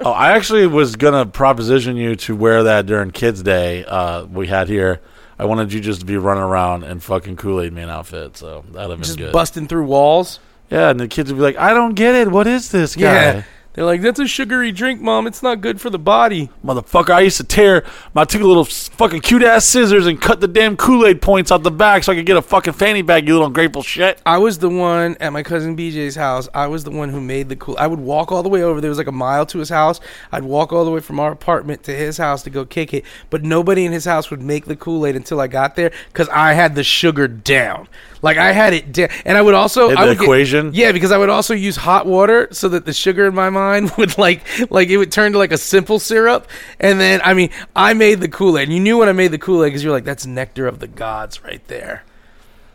[0.00, 4.46] Oh, I actually was gonna proposition you to wear that during Kids Day uh, we
[4.46, 5.00] had here.
[5.40, 8.64] I wanted you just to be running around in fucking Kool Aid Man outfit, so
[8.72, 9.32] that'd have been Just good.
[9.32, 10.38] busting through walls.
[10.70, 12.28] yeah, and the kids would be like, "I don't get it.
[12.30, 13.02] What is this guy?"
[13.34, 13.42] Yeah.
[13.74, 15.26] They're like, that's a sugary drink, mom.
[15.26, 16.50] It's not good for the body.
[16.64, 20.48] Motherfucker, I used to tear my two little fucking cute ass scissors and cut the
[20.48, 23.28] damn Kool Aid points out the back so I could get a fucking fanny bag,
[23.28, 24.20] you little ungrateful shit.
[24.26, 26.48] I was the one at my cousin BJ's house.
[26.54, 27.76] I was the one who made the cool.
[27.78, 28.80] I would walk all the way over.
[28.80, 30.00] There was like a mile to his house.
[30.32, 33.04] I'd walk all the way from our apartment to his house to go kick it.
[33.30, 36.28] But nobody in his house would make the Kool Aid until I got there because
[36.30, 37.86] I had the sugar down.
[38.20, 40.70] Like I had it down, and I would also I the would get- equation?
[40.74, 43.92] yeah, because I would also use hot water so that the sugar in my mind
[43.98, 46.48] would like like it would turn to like a simple syrup.
[46.80, 48.64] And then I mean, I made the Kool Aid.
[48.68, 50.78] and You knew when I made the Kool Aid because you're like, that's nectar of
[50.80, 52.04] the gods right there.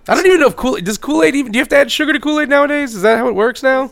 [0.07, 1.51] I don't even know if Kool Aid does Kool Aid even.
[1.51, 2.93] Do you have to add sugar to Kool Aid nowadays?
[2.95, 3.91] Is that how it works now?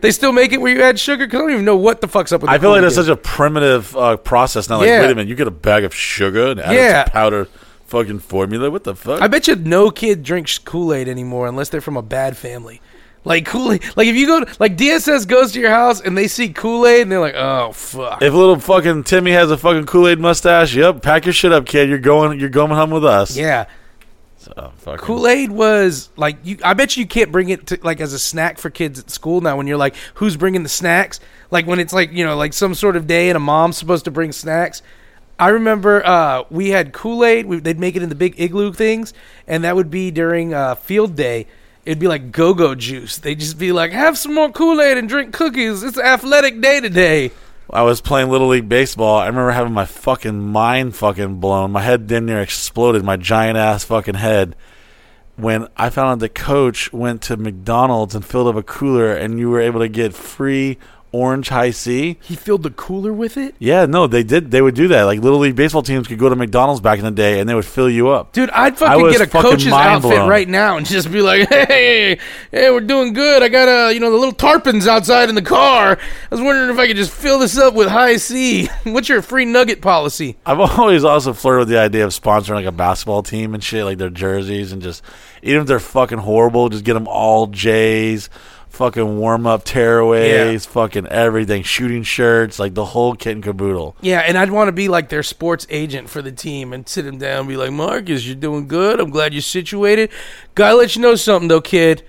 [0.00, 2.06] They still make it where you add sugar because I don't even know what the
[2.06, 2.50] fuck's up with.
[2.50, 3.04] I the feel like Kool-Aid that's game.
[3.06, 4.78] such a primitive uh, process now.
[4.78, 5.00] Like, Yeah.
[5.00, 7.00] wait a minute, you get a bag of sugar and add Yeah.
[7.02, 7.48] it to powder
[7.88, 8.70] fucking formula?
[8.70, 9.20] What the fuck?
[9.20, 12.80] I bet you no kid drinks Kool Aid anymore unless they're from a bad family.
[13.24, 16.16] Like Kool Aid, like if you go, to, like DSS goes to your house and
[16.16, 18.22] they see Kool Aid and they're like, oh fuck.
[18.22, 21.66] if little fucking Timmy has a fucking Kool Aid mustache, yep, pack your shit up,
[21.66, 21.88] kid.
[21.88, 23.36] You're going, you're going home with us.
[23.36, 23.66] yeah,
[24.38, 26.58] So, Kool Aid was like you.
[26.64, 29.40] I bet you can't bring it to like as a snack for kids at school
[29.40, 29.56] now.
[29.56, 31.18] When you're like, who's bringing the snacks?
[31.50, 34.04] Like when it's like you know like some sort of day and a mom's supposed
[34.04, 34.80] to bring snacks.
[35.38, 37.48] I remember uh, we had Kool Aid.
[37.64, 39.14] They'd make it in the big igloo things,
[39.46, 41.46] and that would be during uh, field day.
[41.84, 43.18] It'd be like go-go juice.
[43.18, 45.82] They'd just be like, "Have some more Kool Aid and drink cookies.
[45.82, 47.30] It's athletic day today."
[47.70, 49.18] I was playing little league baseball.
[49.18, 51.70] I remember having my fucking mind fucking blown.
[51.70, 53.04] My head damn near exploded.
[53.04, 54.56] My giant ass fucking head.
[55.36, 59.38] When I found out the coach went to McDonald's and filled up a cooler, and
[59.38, 60.78] you were able to get free
[61.18, 62.16] orange Hi-C.
[62.22, 63.54] He filled the cooler with it.
[63.58, 64.50] Yeah, no, they did.
[64.50, 65.02] They would do that.
[65.04, 67.54] Like little league baseball teams could go to McDonald's back in the day, and they
[67.54, 68.32] would fill you up.
[68.32, 70.28] Dude, I'd I fucking was get a fucking coach's mind outfit blown.
[70.28, 72.18] right now and just be like, "Hey,
[72.50, 73.42] hey, we're doing good.
[73.42, 75.98] I got a, you know, the little tarpons outside in the car.
[75.98, 78.68] I was wondering if I could just fill this up with Hi-C.
[78.84, 82.66] What's your free nugget policy?" I've always also flirted with the idea of sponsoring like
[82.66, 85.02] a basketball team and shit, like their jerseys, and just
[85.42, 88.28] even if they're fucking horrible, just get them all J's,
[88.70, 93.96] fucking warm up tearaways, fucking everything, shooting shirts, like the whole kit and caboodle.
[94.00, 97.06] Yeah, and I'd want to be like their sports agent for the team and sit
[97.06, 99.00] him down and be like, "Marcus, you're doing good.
[99.00, 100.10] I'm glad you're situated.
[100.54, 102.04] Gotta let you know something though, kid."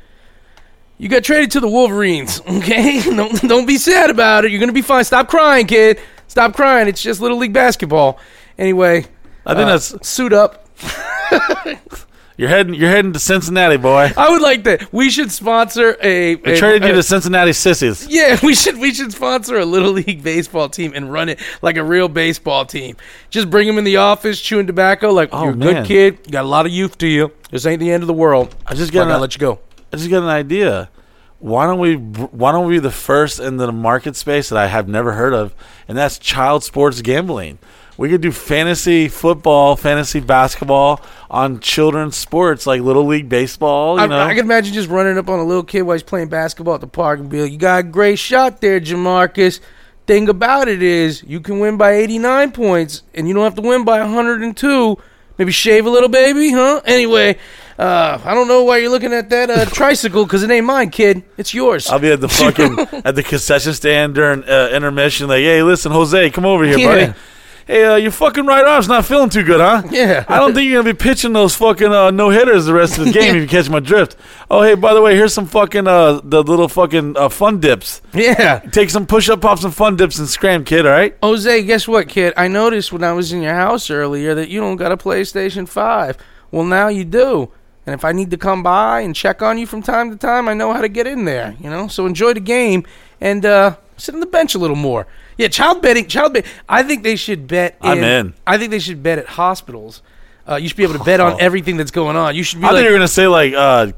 [0.98, 3.02] You got traded to the Wolverines, okay?
[3.03, 4.52] don't, don't be sad about it.
[4.52, 5.03] You're gonna be fine.
[5.06, 5.99] Stop crying, kid.
[6.27, 6.88] Stop crying.
[6.88, 8.19] It's just little league basketball.
[8.57, 9.06] Anyway,
[9.45, 10.68] I think uh, that's suit up.
[12.39, 14.13] you're heading you're heading to Cincinnati, boy.
[14.15, 14.93] I would like that.
[14.93, 16.35] We should sponsor a.
[16.35, 18.07] They traded you to Cincinnati Sissies.
[18.07, 21.75] Yeah, we should we should sponsor a little league baseball team and run it like
[21.75, 22.95] a real baseball team.
[23.29, 25.11] Just bring them in the office chewing tobacco.
[25.11, 25.73] Like Oh, you're a man.
[25.73, 26.19] good kid.
[26.27, 27.33] You got a lot of youth to you.
[27.51, 28.55] This ain't the end of the world.
[28.65, 29.59] I just I gotta an, let you go.
[29.91, 30.89] I just got an idea.
[31.39, 34.67] Why don't we why don't we be the first in the market space that I
[34.67, 35.53] have never heard of,
[35.89, 37.59] and that's child sports gambling.
[37.99, 43.97] We could do fantasy football, fantasy basketball on children's sports like little league baseball.
[43.97, 46.03] You I, know, I can imagine just running up on a little kid while he's
[46.03, 49.59] playing basketball at the park and be like, "You got a great shot there, Jamarcus."
[50.07, 53.61] Thing about it is, you can win by 89 points, and you don't have to
[53.61, 54.97] win by 102.
[55.38, 56.80] Maybe shave a little, baby, huh?
[56.85, 57.38] Anyway,
[57.77, 60.89] uh, I don't know why you're looking at that uh, tricycle because it ain't mine,
[60.89, 61.23] kid.
[61.38, 61.89] It's yours.
[61.89, 65.27] I'll be at the fucking at the concession stand during uh, intermission.
[65.27, 66.88] Like, hey, listen, Jose, come over here, Yeah.
[67.07, 67.13] buddy.
[67.69, 69.83] Hey, uh, your fucking right arm's not feeling too good, huh?
[69.91, 70.25] Yeah.
[70.27, 73.05] I don't think you're gonna be pitching those fucking uh, no hitters the rest of
[73.05, 74.15] the game if you catch my drift.
[74.49, 78.01] Oh, hey, by the way, here's some fucking uh, the little fucking uh, fun dips.
[78.11, 78.57] yeah.
[78.71, 80.87] Take some push up, pop some fun dips, and scram, kid.
[80.87, 81.15] All right.
[81.21, 82.33] Jose, guess what, kid?
[82.35, 85.69] I noticed when I was in your house earlier that you don't got a PlayStation
[85.69, 86.17] 5.
[86.49, 87.51] Well, now you do.
[87.85, 90.49] And if I need to come by and check on you from time to time,
[90.49, 91.87] I know how to get in there, you know?
[91.87, 92.83] So enjoy the game
[93.21, 95.05] and uh, sit on the bench a little more.
[95.39, 96.45] Yeah, child betting, child bet.
[96.67, 98.33] I think they should bet I'm in.
[98.45, 100.01] I think they should bet at hospitals.
[100.45, 102.35] Uh, you should be able to bet on everything that's going on.
[102.35, 103.93] You should be I like, thought you were gonna say like uh,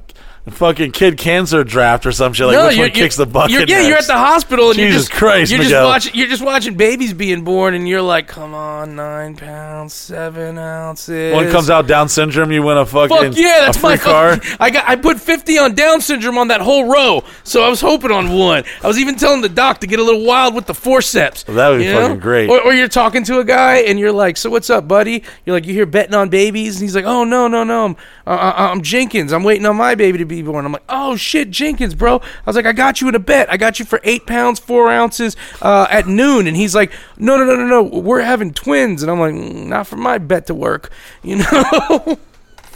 [0.49, 2.47] fucking kid cancer draft or some shit.
[2.47, 3.51] Like which one kicks the bucket?
[3.51, 6.15] You're, yeah, you're at the hospital and you're just Christ, You're just watching.
[6.15, 11.33] You're just watching babies being born, and you're like, "Come on, nine pounds, seven ounces."
[11.33, 14.39] One comes out Down syndrome, you win a fucking Fuck yeah, that's my car.
[14.59, 14.87] I got.
[14.87, 18.35] I put fifty on Down syndrome on that whole row, so I was hoping on
[18.35, 18.63] one.
[18.83, 21.47] I was even telling the doc to get a little wild with the forceps.
[21.47, 22.01] Well, that would be you know?
[22.01, 22.49] fucking great.
[22.49, 25.55] Or, or you're talking to a guy and you're like, "So what's up, buddy?" You're
[25.55, 27.95] like, "You hear betting on babies?" And he's like, "Oh no, no, no, I'm,
[28.25, 29.31] uh, uh, I'm Jenkins.
[29.33, 32.23] I'm waiting on my baby to be and I'm like, "Oh shit, Jenkins, bro!" I
[32.45, 33.51] was like, "I got you in a bet.
[33.51, 37.37] I got you for eight pounds four ounces uh, at noon," and he's like, "No,
[37.37, 37.99] no, no, no, no.
[37.99, 40.91] We're having twins," and I'm like, "Mm, "Not for my bet to work,"
[41.23, 42.17] you know.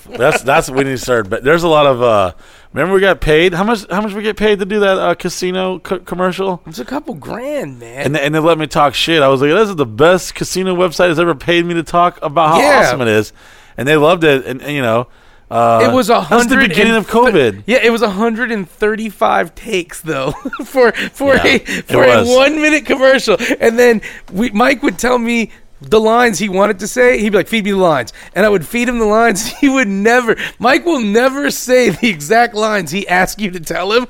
[0.10, 1.30] That's that's when you start.
[1.30, 2.02] But there's a lot of.
[2.02, 2.34] uh
[2.74, 3.54] Remember, we got paid.
[3.54, 3.90] How much?
[3.90, 6.62] How much we get paid to do that uh, casino co- commercial?
[6.66, 8.06] it's a couple grand, man.
[8.08, 9.22] And they, and they let me talk shit.
[9.24, 12.20] I was like, "This is the best casino website has ever paid me to talk
[12.22, 12.82] about how Yeah.
[12.82, 13.32] awesome it is,"
[13.78, 14.46] and they loved it.
[14.46, 15.08] And, and, you know,
[15.52, 17.64] uh, it was a That's the beginning of COVID.
[17.68, 20.32] Yeah, it was hundred and thirty-five takes though
[20.66, 24.02] for for Yeah, a for a one-minute commercial, and then
[24.32, 25.52] we, Mike would tell me
[25.82, 27.20] the lines he wanted to say.
[27.20, 29.46] He'd be like, "Feed me the lines," and I would feed him the lines.
[29.60, 30.36] He would never.
[30.60, 34.08] Mike will never say the exact lines he asked you to tell him.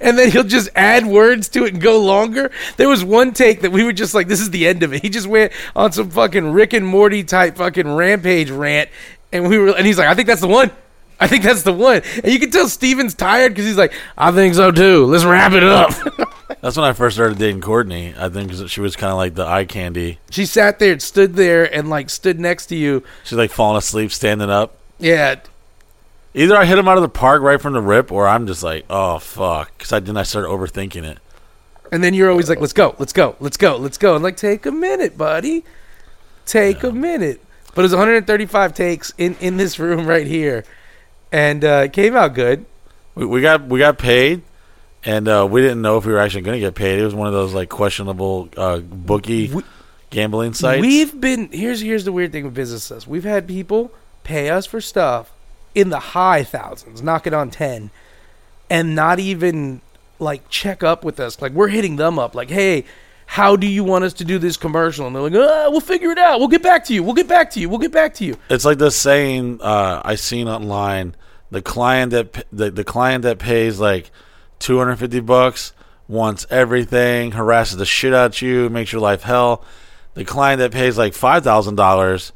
[0.00, 2.50] And then he'll just add words to it and go longer.
[2.78, 5.02] There was one take that we were just like, "This is the end of it."
[5.02, 8.88] He just went on some fucking Rick and Morty type fucking rampage rant,
[9.32, 10.70] and we were, and he's like, "I think that's the one."
[11.20, 12.02] I think that's the one.
[12.22, 15.04] And you can tell Steven's tired because he's like, I think so too.
[15.06, 15.90] Let's wrap it up.
[16.60, 18.14] That's when I first started dating Courtney.
[18.16, 20.20] I think 'cause she was kind of like the eye candy.
[20.30, 23.02] she sat there, stood there, and like stood next to you.
[23.24, 24.76] She's like falling asleep, standing up.
[25.00, 25.40] Yeah.
[26.34, 28.62] Either I hit him out of the park right from the rip, or I'm just
[28.62, 31.18] like, oh fuck, because I then I started overthinking it.
[31.90, 34.14] And then you're always like, let's go, let's go, let's go, let's go.
[34.14, 35.64] And like, take a minute, buddy.
[36.46, 37.40] Take a minute.
[37.78, 40.64] But it was 135 takes in, in this room right here.
[41.30, 42.66] And uh, it came out good.
[43.14, 44.42] We, we got we got paid,
[45.04, 46.98] and uh, we didn't know if we were actually going to get paid.
[46.98, 49.62] It was one of those like questionable uh, bookie We-
[50.10, 50.80] gambling sites.
[50.80, 53.06] We've been here's here's the weird thing with businesses.
[53.06, 53.92] We've had people
[54.24, 55.30] pay us for stuff
[55.72, 57.92] in the high thousands, knock it on ten,
[58.68, 59.82] and not even
[60.18, 61.40] like check up with us.
[61.40, 62.86] Like we're hitting them up, like, hey,
[63.30, 65.06] how do you want us to do this commercial?
[65.06, 66.38] And they're like, uh, we'll figure it out.
[66.38, 67.02] We'll get back to you.
[67.02, 67.68] We'll get back to you.
[67.68, 68.38] We'll get back to you.
[68.48, 71.14] It's like this saying uh, I seen online:
[71.50, 74.10] the client that the, the client that pays like
[74.58, 75.74] two hundred fifty bucks
[76.08, 79.62] wants everything, harasses the shit out you, makes your life hell.
[80.14, 82.32] The client that pays like five thousand dollars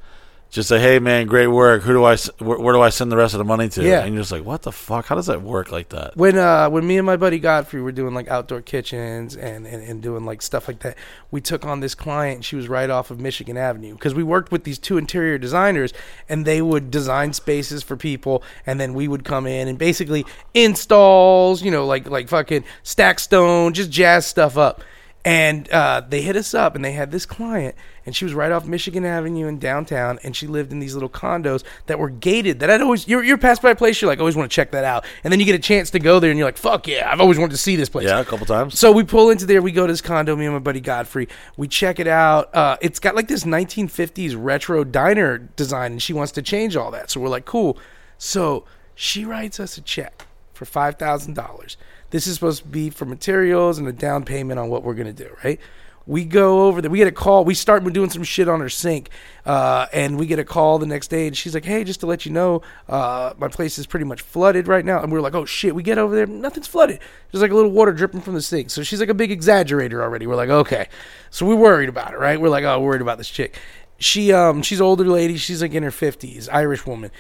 [0.53, 1.83] just say, "Hey man, great work.
[1.83, 2.17] Who do I?
[2.39, 4.05] Where, where do I send the rest of the money to?" Yeah.
[4.05, 5.07] and you're just like, "What the fuck?
[5.07, 7.91] How does that work like that?" When uh when me and my buddy Godfrey were
[7.91, 10.99] doing like outdoor kitchens and, and, and doing like stuff like that,
[11.31, 14.53] we took on this client she was right off of Michigan Avenue because we worked
[14.53, 15.95] with these two interior designers
[16.29, 20.27] and they would design spaces for people and then we would come in and basically
[20.53, 24.83] installs, you know, like like fucking stack stone, just jazz stuff up.
[25.25, 28.51] And uh, they hit us up, and they had this client, and she was right
[28.53, 32.61] off Michigan Avenue in downtown, and she lived in these little condos that were gated.
[32.61, 34.71] That I'd always you're you're passed by a place, you're like always want to check
[34.73, 36.87] that out, and then you get a chance to go there, and you're like, fuck
[36.87, 38.07] yeah, I've always wanted to see this place.
[38.07, 38.79] Yeah, a couple times.
[38.79, 39.63] So we pull into there.
[39.63, 40.37] We go to this condo.
[40.37, 41.29] Me and my buddy Godfrey.
[41.57, 42.55] We check it out.
[42.55, 46.91] Uh, it's got like this 1950s retro diner design, and she wants to change all
[46.91, 47.11] that.
[47.11, 47.79] So we're like, cool.
[48.19, 48.65] So
[48.95, 51.77] she writes us a check for five thousand dollars.
[52.11, 55.13] This is supposed to be for materials and a down payment on what we're gonna
[55.13, 55.35] do.
[55.43, 55.61] Right?
[56.07, 56.91] We go over there.
[56.91, 57.45] We get a call.
[57.45, 59.11] We start doing some shit on her sink,
[59.47, 61.27] uh, and we get a call the next day.
[61.27, 64.21] And she's like, "Hey, just to let you know, uh, my place is pretty much
[64.21, 66.99] flooded right now." And we are like, "Oh shit!" We get over there, nothing's flooded.
[67.31, 68.71] There's like a little water dripping from the sink.
[68.71, 70.27] So she's like a big exaggerator already.
[70.27, 70.89] We're like, "Okay."
[71.31, 72.41] So we're worried about it, right?
[72.41, 73.59] We're like, "Oh, worried about this chick."
[73.99, 75.37] She um she's older lady.
[75.37, 77.13] She's like in her fifties, Irish woman.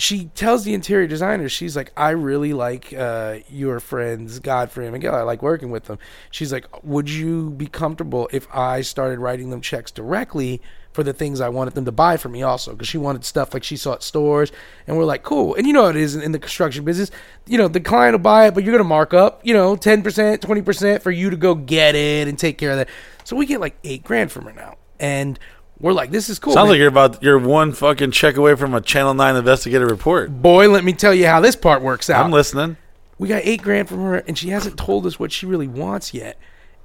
[0.00, 4.92] She tells the interior designer, she's like, I really like uh, your friends, Godfrey and
[4.92, 5.12] Miguel.
[5.12, 5.98] I like working with them.
[6.30, 10.62] She's like, Would you be comfortable if I started writing them checks directly
[10.92, 12.72] for the things I wanted them to buy for me also?
[12.72, 14.52] Because she wanted stuff like she saw at stores.
[14.86, 15.56] And we're like, Cool.
[15.56, 17.10] And you know it is in, in the construction business.
[17.46, 19.74] You know, the client will buy it, but you're going to mark up, you know,
[19.74, 20.04] 10%,
[20.38, 22.88] 20% for you to go get it and take care of that.
[23.24, 24.76] So we get like eight grand from her now.
[25.00, 25.38] And
[25.80, 26.52] we're like, This is cool.
[26.54, 26.70] Sounds man.
[26.72, 30.42] like you're about you're one fucking check away from a Channel Nine investigative report.
[30.42, 32.24] Boy, let me tell you how this part works out.
[32.24, 32.76] I'm listening.
[33.18, 36.12] we got eight grand from her, and she hasn't told us what she really wants
[36.14, 36.38] yet.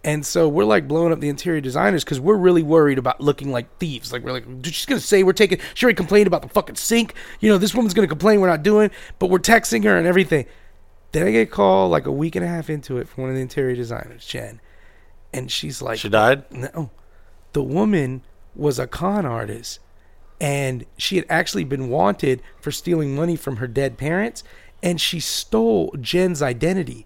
[0.05, 3.51] And so we're like blowing up the interior designers because we're really worried about looking
[3.51, 4.11] like thieves.
[4.11, 5.59] Like we're like, she's gonna say we're taking.
[5.75, 7.13] She already complained about the fucking sink.
[7.39, 10.45] You know, this woman's gonna complain we're not doing, but we're texting her and everything.
[11.13, 13.29] Then I get a call like a week and a half into it from one
[13.29, 14.59] of the interior designers, Jen,
[15.31, 16.51] and she's like, She died.
[16.51, 16.89] no,
[17.53, 18.23] the woman
[18.55, 19.79] was a con artist,
[20.39, 24.43] and she had actually been wanted for stealing money from her dead parents,
[24.81, 27.05] and she stole Jen's identity.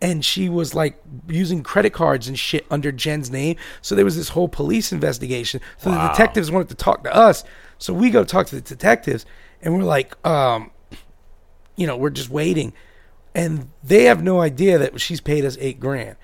[0.00, 3.56] And she was like using credit cards and shit under Jen's name.
[3.82, 5.60] So there was this whole police investigation.
[5.78, 7.42] So the detectives wanted to talk to us.
[7.78, 9.26] So we go talk to the detectives,
[9.60, 10.70] and we're like, um,
[11.74, 12.72] you know, we're just waiting.
[13.34, 16.16] And they have no idea that she's paid us eight grand.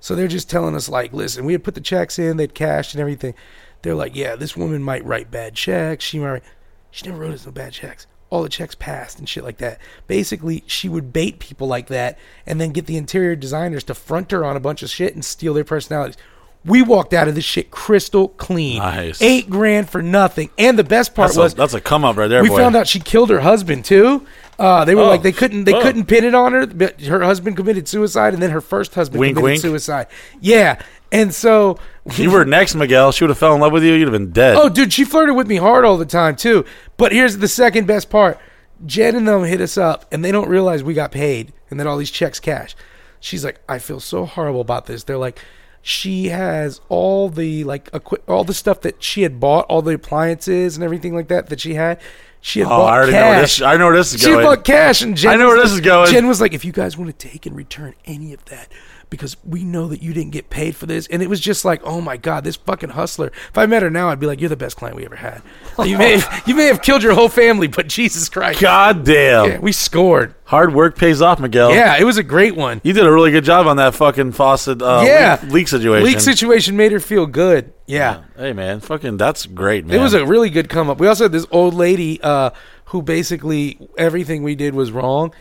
[0.00, 2.92] So they're just telling us, like, listen, we had put the checks in, they'd cashed
[2.92, 3.34] and everything.
[3.82, 6.04] They're like, yeah, this woman might write bad checks.
[6.04, 6.28] She might.
[6.30, 6.42] Write.
[6.90, 8.06] She never wrote us no bad checks.
[8.30, 9.78] all the checks passed and shit like that.
[10.06, 14.30] Basically, she would bait people like that and then get the interior designers to front
[14.30, 16.16] her on a bunch of shit and steal their personalities.
[16.64, 18.78] We walked out of this shit crystal clean.
[18.78, 19.20] Nice.
[19.20, 20.48] Eight grand for nothing.
[20.56, 22.56] And the best part That's was a, that's a come up right there, we boy.
[22.58, 24.24] found out she killed her husband too.
[24.58, 25.08] Uh, they were Oh.
[25.08, 25.82] like they couldn't they Oh.
[25.82, 29.18] couldn't pin it on her, but her husband committed suicide, and then her first husband
[29.18, 29.60] Wink, committed wink.
[29.62, 30.06] suicide.
[30.40, 30.80] Yeah,
[31.10, 31.78] and so
[32.16, 33.12] you were next, Miguel.
[33.12, 33.92] She would have fell in love with you.
[33.94, 34.56] You'd have been dead.
[34.56, 36.64] Oh, dude, she flirted with me hard all the time too.
[36.96, 38.38] But here's the second best part:
[38.86, 41.86] Jen and them hit us up, and they don't realize we got paid, and then
[41.86, 42.74] all these checks cash.
[43.20, 45.04] She's like, I feel so horrible about this.
[45.04, 45.38] They're like,
[45.80, 49.94] she has all the like equi- all the stuff that she had bought, all the
[49.94, 52.00] appliances and everything like that that she had.
[52.40, 53.30] She had Oh, bought I already know cash.
[53.30, 54.44] where this- I know where this is she going.
[54.44, 56.10] bought cash, and Jen I know where this is going.
[56.10, 58.66] Jen was like, "If you guys want to take and return any of that,
[59.12, 61.80] because we know that you didn't get paid for this," and it was just like,
[61.84, 64.48] "Oh my god, this fucking hustler." If I met her now, I'd be like, "You're
[64.48, 65.42] the best client we ever had.
[65.78, 69.48] You may have, you may have killed your whole family, but Jesus Christ, God damn.
[69.48, 70.34] Yeah, we scored.
[70.44, 71.72] Hard work pays off, Miguel.
[71.72, 72.80] Yeah, it was a great one.
[72.84, 76.04] You did a really good job on that fucking faucet uh, yeah, leak, leak situation.
[76.04, 77.72] Leak situation made her feel good.
[77.86, 78.24] Yeah.
[78.36, 78.80] Hey, man.
[78.80, 79.98] Fucking, that's great, man.
[79.98, 80.98] It was a really good come up.
[80.98, 82.50] We also had this old lady uh,
[82.86, 85.34] who basically everything we did was wrong,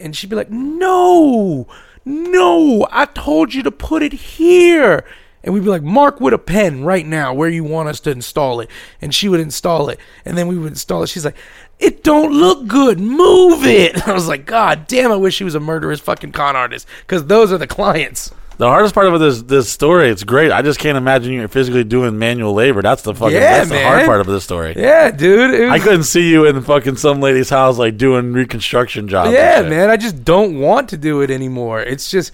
[0.00, 1.68] and she'd be like, "No,
[2.06, 5.04] no, I told you to put it here."
[5.44, 8.10] And we'd be like, "Mark with a pen right now where you want us to
[8.10, 8.70] install it,"
[9.02, 11.08] and she would install it, and then we would install it.
[11.08, 11.36] She's like,
[11.78, 12.98] "It don't look good.
[12.98, 15.12] Move it." I was like, "God damn!
[15.12, 18.66] I wish she was a murderous fucking con artist because those are the clients." The
[18.68, 20.50] hardest part of this this story, it's great.
[20.50, 22.80] I just can't imagine you physically doing manual labor.
[22.80, 24.06] That's the fucking Yeah, that's the hard man.
[24.06, 24.72] part of this story.
[24.76, 25.52] Yeah, dude.
[25.54, 29.26] it I was- couldn't see you in fucking some lady's house like doing reconstruction jobs.
[29.28, 29.68] and Yeah, shit.
[29.68, 29.90] man.
[29.90, 31.82] I just don't want to do it anymore.
[31.82, 32.32] It's just,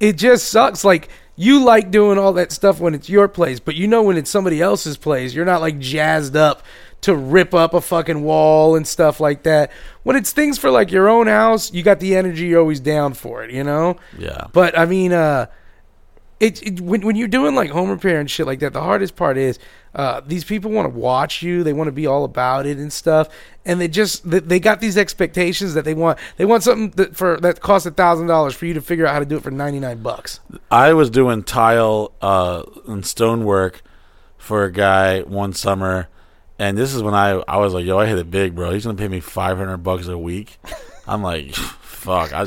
[0.00, 0.84] it just sucks.
[0.84, 4.18] Like you like doing all that stuff when it's your place, but you know when
[4.18, 6.62] it's somebody else's place, you're not like jazzed up
[7.04, 9.70] to rip up a fucking wall and stuff like that.
[10.04, 12.46] When it's things for like your own house, you got the energy.
[12.46, 13.96] You're always down for it, you know.
[14.18, 14.46] Yeah.
[14.52, 15.46] But I mean, uh,
[16.40, 19.16] it, it when when you're doing like home repair and shit like that, the hardest
[19.16, 19.58] part is
[19.94, 21.62] uh, these people want to watch you.
[21.62, 23.28] They want to be all about it and stuff,
[23.66, 26.18] and they just they, they got these expectations that they want.
[26.38, 29.12] They want something that for that costs a thousand dollars for you to figure out
[29.12, 30.40] how to do it for ninety nine bucks.
[30.70, 33.82] I was doing tile uh, and stonework
[34.36, 36.08] for a guy one summer,
[36.58, 38.70] and this is when I I was like, "Yo, I hit it big, bro.
[38.72, 40.58] He's gonna pay me five hundred bucks a week."
[41.06, 42.46] I'm like, "Fuck!" I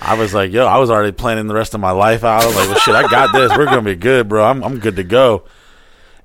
[0.00, 2.42] I was like, "Yo, I was already planning the rest of my life out.
[2.42, 3.56] I was like, well, shit, I got this.
[3.56, 4.44] We're gonna be good, bro.
[4.44, 5.44] I'm I'm good to go."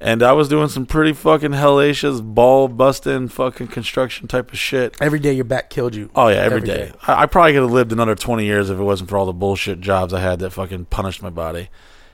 [0.02, 4.96] And I was doing some pretty fucking hellacious ball busting fucking construction type of shit.
[5.02, 6.10] Every day your back killed you.
[6.16, 6.78] Oh yeah, every Every day.
[6.86, 6.92] day.
[7.06, 9.34] I, I probably could have lived another twenty years if it wasn't for all the
[9.34, 11.68] bullshit jobs I had that fucking punished my body,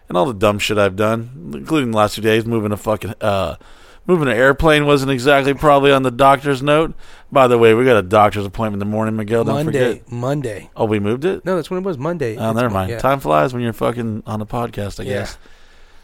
[0.09, 3.13] and all the dumb shit I've done, including the last two days moving a fucking
[3.21, 3.57] uh,
[4.07, 6.93] moving an airplane wasn't exactly probably on the doctor's note.
[7.31, 9.43] By the way, we got a doctor's appointment in the morning, Miguel.
[9.43, 10.11] Don't Monday, forget.
[10.11, 10.69] Monday.
[10.75, 11.43] Oh, we moved it.
[11.45, 12.37] No, that's when it was Monday.
[12.37, 12.91] Oh, It's never Mon- mind.
[12.91, 12.99] yeah.
[12.99, 14.99] Time flies when you're fucking on a podcast.
[14.99, 15.13] I Yeah.
[15.19, 15.37] guess.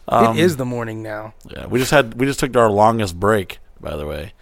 [0.07, 1.34] Um, it is the morning now.
[1.49, 3.60] Yeah, we just had we just took our longest break.
[3.80, 4.34] By the way,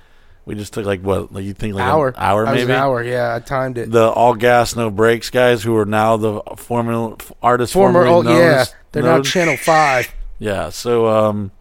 [0.46, 3.04] we just took like what like you think like hour, an hour maybe an hour.
[3.04, 3.92] Yeah, I timed it.
[3.92, 8.66] the all gas no brakes guys who are now the former artists Former, oh yeah,
[8.94, 10.12] they're now Channel Five.
[10.40, 11.52] yeah so um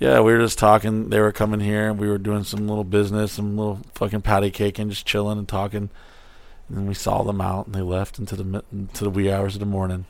[0.00, 2.82] yeah we were just talking they were coming here and we were doing some little
[2.84, 5.88] business some little fucking patty cake and just chilling and talking
[6.68, 9.54] and then we saw them out and they left into the into the wee hours
[9.54, 10.04] of the morning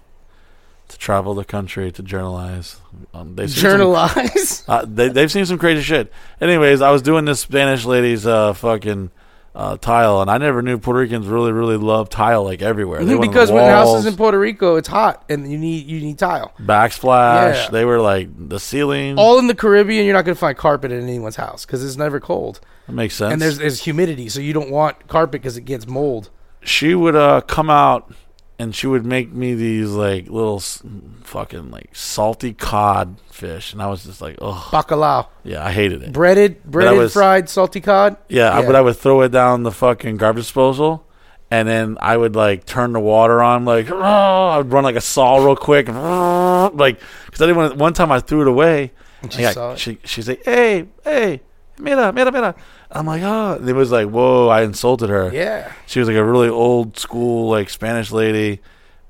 [0.88, 2.76] to travel the country to journalize
[3.14, 4.64] um, they've seen some- Journalize.
[4.68, 6.12] uh, they, they've seen some crazy shit.
[6.40, 9.10] Anyways, I was doing this Spanish lady's uh, fucking
[9.54, 13.00] uh, tile, and I never knew Puerto Ricans really, really love tile like everywhere.
[13.00, 15.86] They went on the because when houses in Puerto Rico, it's hot and you need
[15.86, 16.52] you need tile.
[16.60, 17.68] backsplash, Yeah.
[17.70, 19.16] they were like the ceiling.
[19.18, 21.96] All in the Caribbean, you're not going to find carpet in anyone's house because it's
[21.96, 23.32] never cold, that makes sense.
[23.32, 26.30] and there's there's humidity, so you don't want carpet because it gets mold.
[26.62, 28.12] she would uh, come out
[28.60, 30.82] and she would make me these like little s-
[31.22, 36.02] fucking like salty cod fish, and I was just like, oh, Bacalao, yeah, I hated
[36.02, 36.12] it.
[36.12, 38.16] breaded, breaded, was- fried, salty cod.
[38.28, 41.06] Yeah, I- but I would throw it down the fucking garbage disposal,
[41.50, 45.00] and then I would like turn the water on, like I would run like a
[45.00, 45.96] saw real quick, and
[46.78, 47.76] like because I didn't want.
[47.76, 48.92] One time I threw it away.
[49.22, 49.78] And I she saw it.
[49.78, 51.40] she she's like, hey, hey,
[51.78, 52.54] mira, mira, mira.
[52.92, 55.30] I'm like, oh, and it was like, whoa, I insulted her.
[55.32, 55.72] Yeah.
[55.86, 58.60] she was like a really old school like Spanish lady,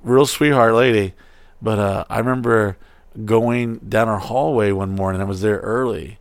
[0.02, 1.14] real sweetheart lady.
[1.62, 2.76] But uh, I remember
[3.24, 5.20] going down our hallway one morning.
[5.20, 6.18] I was there early,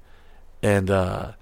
[0.64, 1.34] and uh,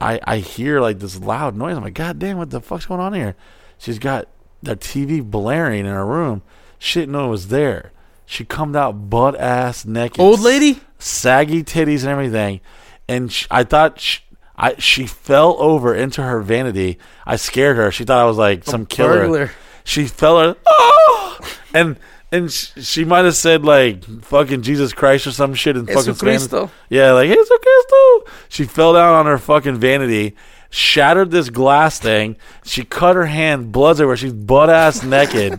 [0.00, 1.76] I I hear like this loud noise.
[1.76, 3.36] I'm like, God damn, what the fuck's going on here?
[3.78, 4.28] She's got
[4.62, 6.42] the TV blaring in her room.
[6.78, 7.92] She didn't know it was there.
[8.26, 10.80] She come out butt ass naked, Old lady?
[10.98, 12.60] saggy titties and everything.
[13.08, 14.20] And sh- I thought sh-
[14.58, 16.98] I she fell over into her vanity.
[17.24, 17.92] I scared her.
[17.92, 19.20] She thought I was like some killer.
[19.20, 19.50] burglar.
[19.84, 21.38] She fell oh!
[21.72, 21.96] and
[22.32, 26.14] and sh- she might have said like fucking Jesus Christ or some shit in fucking
[26.14, 26.42] Spanish.
[26.42, 26.70] Jesucristo.
[26.90, 28.32] Yeah, like Jesus Cristo.
[28.48, 30.34] She fell down on her fucking vanity,
[30.70, 32.36] shattered this glass thing.
[32.64, 34.16] She cut her hand, blood's everywhere.
[34.16, 35.58] She's butt ass naked,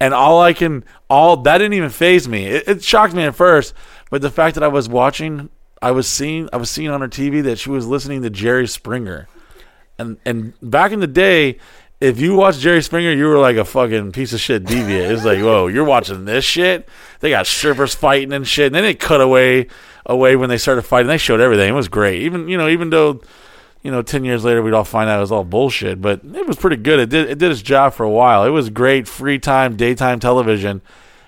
[0.00, 2.46] and all I can, all that didn't even phase me.
[2.46, 3.72] It, it shocked me at first,
[4.10, 5.48] but the fact that I was watching,
[5.82, 8.68] I was seeing, I was seeing on her TV that she was listening to Jerry
[8.68, 9.28] Springer,
[9.98, 11.58] and and back in the day.
[12.00, 15.12] If you watched Jerry Springer, you were like a fucking piece of shit deviant.
[15.12, 16.88] It's like, whoa, you're watching this shit.
[17.20, 18.66] They got strippers fighting and shit.
[18.66, 19.68] And then they cut away,
[20.04, 21.06] away when they started fighting.
[21.06, 21.68] They showed everything.
[21.68, 22.22] It was great.
[22.22, 23.20] Even you know, even though
[23.82, 26.46] you know, ten years later we'd all find out it was all bullshit, but it
[26.46, 26.98] was pretty good.
[26.98, 28.44] It did it did its job for a while.
[28.44, 30.82] It was great free time, daytime television.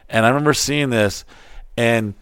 [0.08, 1.24] And I remember seeing this,
[1.76, 2.14] and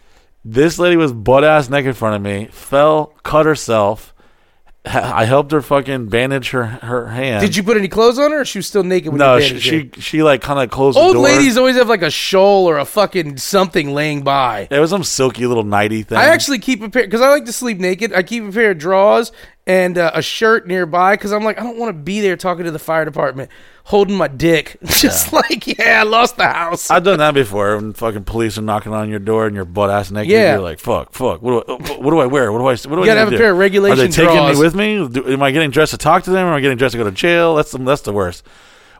[0.44, 4.12] this lady was butt ass naked in front of me, fell, cut herself.
[4.84, 7.40] I helped her fucking bandage her her hand.
[7.40, 9.60] Did you put any clothes on her, or she was still naked when No, you
[9.60, 12.78] she, she she like kind of closed Old ladies always have like a shawl or
[12.78, 14.66] a fucking something laying by.
[14.68, 16.18] It was some silky little nighty thing.
[16.18, 18.12] I actually keep a pair because I like to sleep naked.
[18.12, 19.30] I keep a pair of drawers
[19.68, 22.64] and uh, a shirt nearby because I'm like I don't want to be there talking
[22.64, 23.52] to the fire department
[23.84, 26.90] holding my dick, just like yeah, I lost the house.
[26.90, 27.76] I've done that before.
[27.76, 30.52] When fucking police are knocking on your door and you're butt ass naked, Yeah.
[30.54, 31.42] you're like, "Fuck, fuck.
[31.42, 32.52] What do I, what do I wear?
[32.52, 32.70] What do I?
[32.90, 33.38] What do I gotta have a do?
[33.38, 35.08] pair of regulation Are they taking me with me?
[35.08, 36.46] Do, am I getting dressed to talk to them?
[36.46, 37.54] Or am I getting dressed to go to jail?
[37.56, 38.44] That's the that's the worst.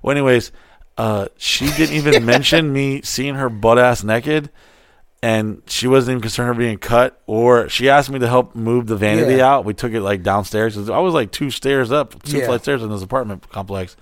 [0.03, 0.51] Well, anyways,
[0.99, 4.51] uh, she didn't even mention me seeing her butt ass naked,
[5.23, 7.21] and she wasn't even concerned her being cut.
[7.27, 9.53] Or she asked me to help move the vanity Yeah.
[9.53, 9.65] out.
[9.65, 10.77] We took it like downstairs.
[10.91, 12.47] I was like two stairs up, two Yeah.
[12.47, 13.97] flight stairs in this apartment complex.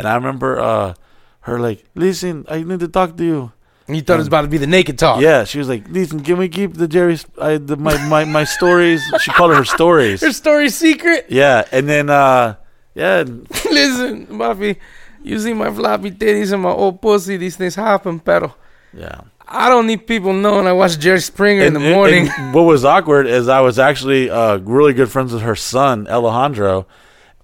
[0.00, 0.94] And I remember uh,
[1.40, 3.52] her like, listen, I need to talk to you.
[3.86, 5.20] And you thought it was about to be the naked talk.
[5.20, 8.44] Yeah, she was like, listen, can we keep the Jerry, I, the, my, my, my
[8.44, 9.02] stories?
[9.20, 10.20] She called it her stories.
[10.24, 11.26] Her story's secret.
[11.28, 12.54] Yeah, and then, uh,
[12.94, 13.24] yeah,
[13.70, 14.78] Listen, Buffy,
[15.22, 17.36] you see my floppy titties and my old pussy.
[17.36, 18.54] These things happen, pero
[18.94, 19.20] yeah.
[19.46, 22.30] I don't need people knowing I watch Jerry Springer in the and- morning.
[22.38, 26.06] and what was awkward is I was actually uh, really good friends with her son,
[26.08, 26.86] Alejandro.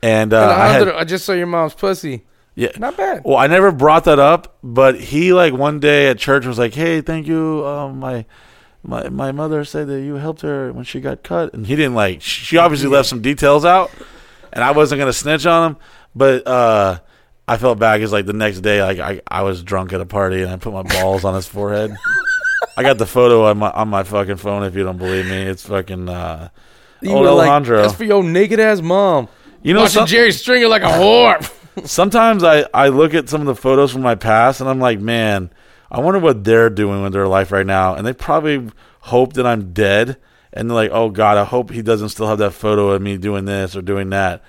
[0.01, 2.23] And uh, I had, I just saw your mom's pussy.
[2.59, 3.21] Yeah, Not bad.
[3.25, 6.73] Well, I never brought that up, but he like one day at church was like,
[6.75, 7.67] "Hey, thank you.
[7.67, 8.25] Um, my
[8.83, 11.95] my my mother said that you helped her when she got cut," and he didn't
[11.95, 12.23] like.
[12.23, 13.91] She obviously left some details out,
[14.55, 15.77] and I wasn't gonna snitch on him,
[16.15, 16.99] but uh,
[17.47, 20.07] I felt bad because like the next day, like I I was drunk at a
[20.07, 21.95] party and I put my balls on his forehead.
[22.79, 24.63] I got the photo on my on my fucking phone.
[24.65, 26.49] If you don't believe me, it's fucking uh,
[27.03, 27.83] You old were like, Alejandro.
[27.83, 29.29] that's for your naked ass mom.
[29.63, 31.53] you know, Watching some- Jerry Springer like a whore.
[31.85, 34.99] Sometimes I, I look at some of the photos from my past and I'm like,
[35.01, 35.51] man,
[35.91, 37.95] I wonder what they're doing with their life right now.
[37.95, 38.71] And they probably
[39.01, 40.17] hope that I'm dead.
[40.53, 43.19] And they're like, oh God, I hope he doesn't still have that photo of me
[43.19, 44.43] doing this or doing that.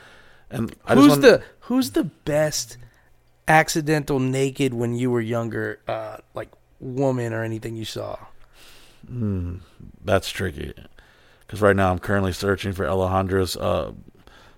[0.50, 2.78] And I just who's want- the Who's the best
[3.46, 6.50] accidental naked when you were younger, uh, like
[6.80, 8.18] woman or anything you saw?
[10.04, 10.74] that's tricky.
[11.42, 13.92] Because right now I'm currently searching for Alejandro's uh,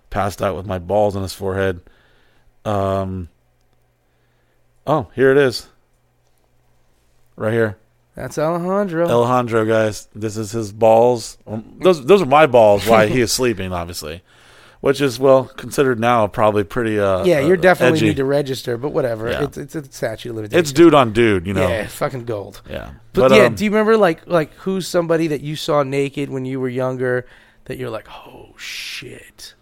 [0.09, 1.81] passed out with my balls on his forehead.
[2.65, 3.29] Um,
[4.85, 5.67] oh, here it is.
[7.35, 7.77] Right here.
[8.15, 9.07] That's Alejandro.
[9.07, 11.37] Alejandro, guys, this is his balls.
[11.47, 12.85] Um, those those are my balls.
[12.85, 14.23] Why he is sleeping, obviously,
[14.81, 16.99] which is well considered now probably pretty.
[16.99, 18.07] Uh, yeah, you uh, definitely edgy.
[18.07, 19.31] need to register, but whatever.
[19.31, 19.43] Yeah.
[19.43, 20.69] It's it's a statue of limitations.
[20.69, 21.65] It's dude on dude, you know.
[21.65, 22.61] Yeah, fucking gold.
[22.69, 26.29] Yeah, But, yeah, um, do you remember like like who's somebody that you saw naked
[26.29, 27.25] when you were younger
[27.65, 29.53] that you're like, oh shit?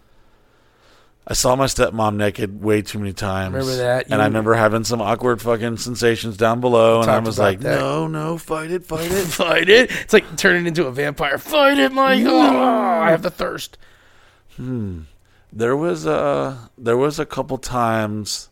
[1.30, 3.52] I saw my stepmom naked way too many times.
[3.52, 4.06] Remember that?
[4.10, 7.44] and I remember having some awkward fucking sensations down below, and I Talked was about
[7.44, 7.78] like, that.
[7.80, 9.26] no, no, fight it, fight it.
[9.26, 9.90] Fight it!
[9.90, 11.36] It's like turning into a vampire.
[11.36, 12.24] Fight it, Mike!
[12.26, 13.76] Oh, I have the thirst.
[14.56, 15.00] Hmm.
[15.52, 18.48] There was a there was a couple times,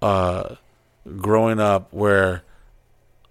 [0.00, 0.54] uh,
[1.16, 2.42] growing up where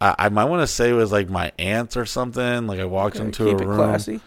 [0.01, 2.67] I, I might want to say it was like my aunt or something.
[2.67, 3.77] Like I walked into Keep a it room.
[3.77, 4.19] classy.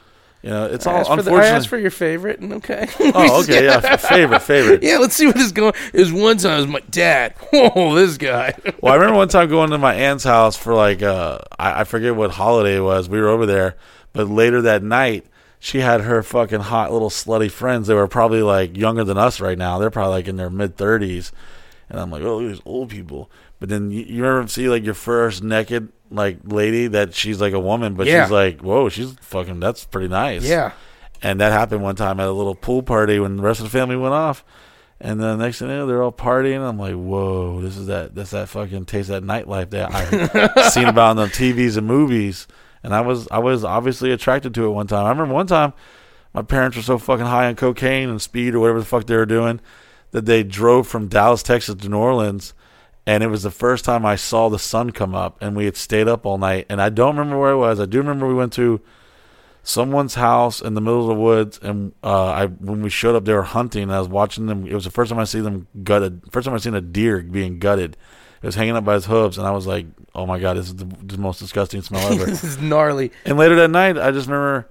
[0.47, 2.87] You know, it's all for the, I asked for your favorite, and okay.
[3.01, 4.81] oh, okay, yeah, favorite, favorite.
[4.85, 5.73] yeah, let's see what is going.
[5.93, 7.35] Is one time it was my dad.
[7.53, 8.55] Oh, this guy.
[8.81, 11.85] Well, I remember one time going to my aunt's house for like uh, I, I
[11.85, 13.09] forget what holiday it was.
[13.09, 13.75] We were over there,
[14.13, 15.27] but later that night,
[15.59, 17.89] she had her fucking hot little slutty friends.
[17.89, 19.81] They were probably like younger than us right now.
[19.81, 21.33] They're probably like in their mid thirties,
[21.89, 23.33] and I'm like, oh, these old people.
[23.59, 27.53] But then you, you remember see like your first naked like lady that she's like
[27.53, 28.25] a woman, but Yeah.
[28.25, 29.61] she's like, whoa, she's fucking.
[29.61, 30.45] That's pretty nice.
[30.45, 30.73] yeah.
[31.23, 33.71] And that happened one time at a little pool party when the rest of the
[33.71, 34.45] family went off.
[35.01, 36.61] And then next thing you know, they're all partying.
[36.61, 40.85] I'm like, whoa, this is that that's that fucking taste that nightlife that I've seen
[40.87, 42.47] about on the TVs and movies.
[42.83, 45.05] And I was I was obviously attracted to it one time.
[45.07, 45.73] I remember one time
[46.33, 49.17] my parents were so fucking high on cocaine and speed or whatever the fuck they
[49.17, 49.61] were doing
[50.13, 52.55] that they drove from Dallas, Texas to New Orleans.
[53.07, 55.77] And it was the first time I saw the sun come up, and we had
[55.77, 56.67] stayed up all night.
[56.69, 57.79] And I don't remember where it was.
[57.79, 58.81] I do remember we went to
[59.63, 63.25] someone's house in the middle of the woods, and uh, I when we showed up,
[63.25, 63.85] they were hunting.
[63.85, 64.67] And I was watching them.
[64.67, 66.23] It was the first time I see them gutted.
[66.33, 67.97] First time I seen a deer being gutted.
[68.43, 70.67] It was hanging up by his hooves, and I was like, "Oh my god, this
[70.67, 73.13] is the, the most disgusting smell ever." this is gnarly.
[73.25, 74.69] and later that night, I just remember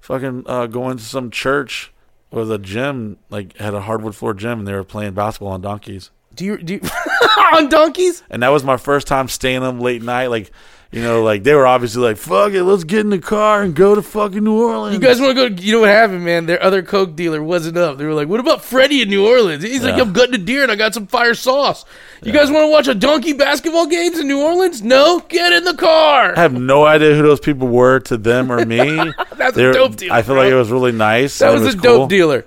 [0.00, 1.92] fucking uh, going to some church
[2.30, 5.60] with a gym, like had a hardwood floor gym, and they were playing basketball on
[5.60, 6.10] donkeys.
[6.34, 6.80] Do you do you,
[7.54, 8.22] on donkeys?
[8.30, 10.50] And that was my first time staying up late night, like.
[10.94, 13.74] You know, like they were obviously like, "Fuck it, let's get in the car and
[13.74, 15.62] go to fucking New Orleans." You guys want to go?
[15.62, 16.44] You know what happened, man?
[16.44, 17.96] Their other coke dealer wasn't up.
[17.96, 20.62] They were like, "What about Freddie in New Orleans?" He's like, "I'm gutting a deer
[20.62, 21.86] and I got some fire sauce."
[22.22, 24.82] You guys want to watch a donkey basketball games in New Orleans?
[24.82, 26.34] No, get in the car.
[26.36, 28.76] I have no idea who those people were to them or me.
[29.36, 30.14] That's a They're- dope dealer.
[30.14, 30.44] I feel bro.
[30.44, 31.38] like it was really nice.
[31.38, 32.06] That was it a dope cool.
[32.08, 32.44] dealer.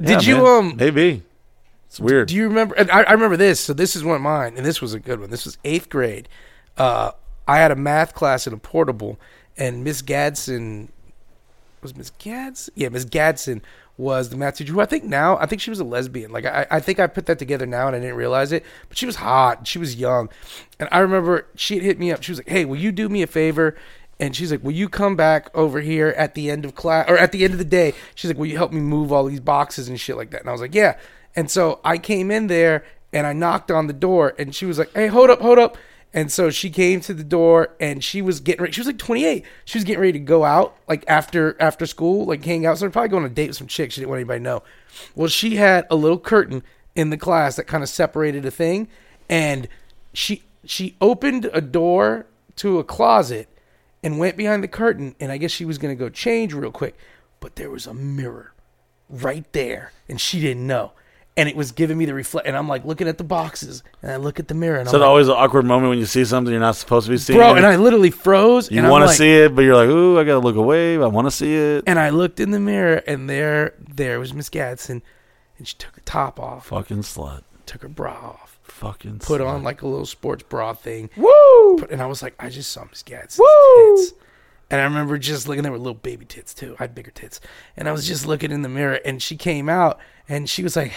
[0.00, 0.46] Did Yeah, you man.
[0.70, 0.76] um?
[0.78, 1.24] Maybe
[1.90, 2.28] it's weird.
[2.28, 2.76] Do you remember?
[2.76, 3.58] And I, I remember this.
[3.58, 5.28] So this is one of mine, and this was a good one.
[5.28, 6.28] This was eighth grade.
[6.76, 7.10] Uh,
[7.48, 9.18] I had a math class in a portable,
[9.56, 10.92] and Miss Gadsden
[11.82, 12.74] was Miss Gadsden.
[12.76, 13.62] Yeah, Miss Gadsden
[13.96, 14.72] was the math teacher.
[14.72, 16.30] Who I think now, I think she was a lesbian.
[16.30, 18.64] Like I, I think I put that together now, and I didn't realize it.
[18.88, 19.66] But she was hot.
[19.66, 20.28] She was young,
[20.78, 22.22] and I remember she had hit me up.
[22.22, 23.76] She was like, "Hey, will you do me a favor?"
[24.20, 27.18] And she's like, "Will you come back over here at the end of class or
[27.18, 29.40] at the end of the day?" She's like, "Will you help me move all these
[29.40, 30.96] boxes and shit like that?" And I was like, "Yeah."
[31.36, 34.78] And so I came in there and I knocked on the door, and she was
[34.78, 35.76] like, "Hey, hold up, hold up."
[36.12, 38.72] And so she came to the door and she was getting ready.
[38.72, 39.44] She was like 28.
[39.64, 42.78] She was getting ready to go out like after after school, like hang out.
[42.78, 43.92] So they're probably going on a date with some chick.
[43.92, 44.62] She didn't want anybody to know.
[45.14, 46.64] Well, she had a little curtain
[46.96, 48.88] in the class that kind of separated a thing,
[49.28, 49.68] and
[50.12, 52.26] she she opened a door
[52.56, 53.48] to a closet
[54.02, 55.14] and went behind the curtain.
[55.20, 56.96] And I guess she was gonna go change real quick,
[57.38, 58.52] but there was a mirror
[59.08, 60.90] right there, and she didn't know.
[61.36, 64.10] And it was giving me the reflect, and I'm like looking at the boxes, and
[64.10, 65.98] I look at the mirror, and Is I'm that like, always an awkward moment when
[65.98, 67.38] you see something you're not supposed to be seeing?
[67.38, 68.70] bro, and I literally froze.
[68.70, 70.94] you want to like- see it, but you're like, "Ooh, I gotta look away.
[70.96, 74.34] I want to see it." And I looked in the mirror, and there, there was
[74.34, 75.02] Miss Gadsden,
[75.56, 77.42] and she took her top off, Fucking slut.
[77.64, 79.46] took her bra off, Fucking put slut.
[79.46, 81.10] on like a little sports bra thing.
[81.16, 81.76] Woo!
[81.78, 83.48] Put, and I was like, I just saw Miss Gadsden's
[84.10, 84.12] tits.
[84.72, 86.76] And I remember just looking, there were little baby tits too.
[86.78, 87.40] I had bigger tits.
[87.76, 89.98] And I was just looking in the mirror, and she came out,
[90.28, 90.92] and she was like,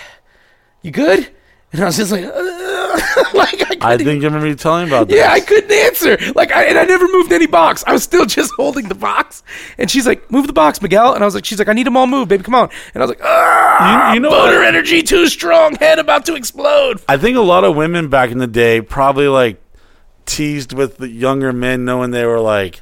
[0.83, 1.27] You good?
[1.71, 2.23] And I was just like,
[3.33, 5.17] like I, I think you remember you telling about this.
[5.17, 6.17] Yeah, I couldn't answer.
[6.35, 7.83] Like, I, and I never moved any box.
[7.87, 9.41] I was still just holding the box.
[9.79, 11.87] And she's like, "Move the box, Miguel." And I was like, "She's like, I need
[11.87, 12.43] them all moved, baby.
[12.43, 14.53] Come on." And I was like, "Ah, You- you know what?
[14.63, 15.73] energy too strong.
[15.75, 19.27] Head about to explode." I think a lot of women back in the day probably
[19.27, 19.59] like
[20.25, 22.81] teased with the younger men, knowing they were like,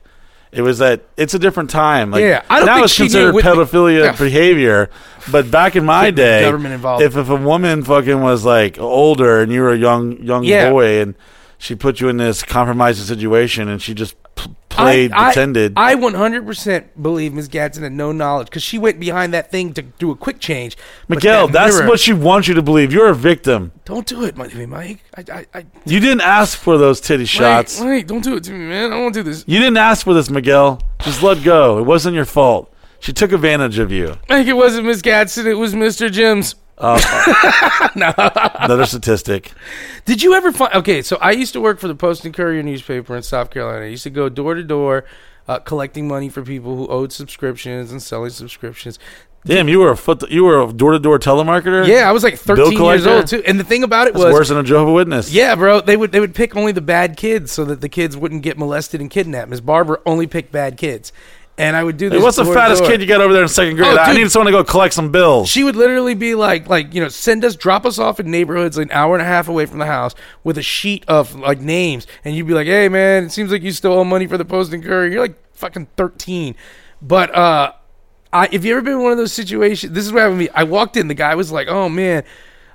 [0.52, 2.12] it was that it's a different time.
[2.12, 4.12] Like, Yeah, I don't now it's considered pedophilia Yeah.
[4.18, 4.90] behavior,
[5.32, 7.04] but back in my day, government involved.
[7.04, 10.70] if if a woman fucking was like older and you were a young young Yeah.
[10.70, 11.16] boy and
[11.62, 15.74] she put you in this compromising situation and she just p- played I, pretended.
[15.78, 17.50] I, I 100% believe Ms.
[17.50, 20.76] Gadsden had no knowledge because she went behind that thing to do a quick change.
[21.08, 22.92] But Miguel, that that's mirror- what she wants you to believe.
[22.92, 23.72] You're a victim.
[23.86, 24.56] Don't do it, Mike.
[24.68, 25.04] Mike.
[25.16, 27.80] I, I, I, You didn't ask for those titty shots.
[27.80, 28.92] Wait, wait, don't do it to me, man.
[28.92, 29.44] I won't do this.
[29.48, 30.82] You didn't ask for this, Miguel.
[31.02, 31.78] Just let go.
[31.78, 32.74] It wasn't your fault.
[33.00, 34.18] She took advantage of you.
[34.28, 35.46] Think it wasn't Miss Gadsden.
[35.46, 36.12] It was Mr.
[36.12, 36.56] Jim's.
[37.96, 39.52] Another statistic.
[40.06, 40.74] Did you ever find?
[40.74, 43.86] Okay, so I used to work for the Post and Courier newspaper in South Carolina.
[43.86, 45.06] I used to go door to door,
[45.48, 48.98] uh, collecting money for people who owed subscriptions and selling subscriptions.
[49.44, 50.30] Damn, you were a foot.
[50.30, 51.88] You were a door to door telemarketer.
[51.88, 53.44] Yeah, I was like 13 years old too.
[53.46, 55.32] And the thing about it That's was, worse than a Jehovah Witness.
[55.32, 58.16] yeah, bro, they would they would pick only the bad kids so that the kids
[58.16, 59.50] wouldn't get molested and kidnapped.
[59.50, 59.62] Ms.
[59.62, 61.12] Barber only picked bad kids,
[61.62, 62.18] and I would do this.
[62.18, 62.90] Hey, what's the door to fattest door.
[62.90, 63.94] kid you got over there in second grade?
[63.94, 64.24] Oh, I dude.
[64.24, 65.48] need someone to go collect some bills.
[65.48, 68.80] She would literally be like, like you know, send us, drop us off in neighborhoods
[68.80, 71.62] like an hour and a half away from the house with a sheet of like
[71.62, 74.40] names, and you'd be like, "Hey, man, it seems like you still owe money for
[74.40, 75.12] the Post and Courier.
[75.12, 76.56] You're like fucking thirteen,
[77.00, 77.74] but uh,
[78.34, 80.46] I if you ever been in one of those situations, this is what happened to
[80.46, 80.50] me.
[80.56, 82.24] I walked in, the guy was like, "Oh man."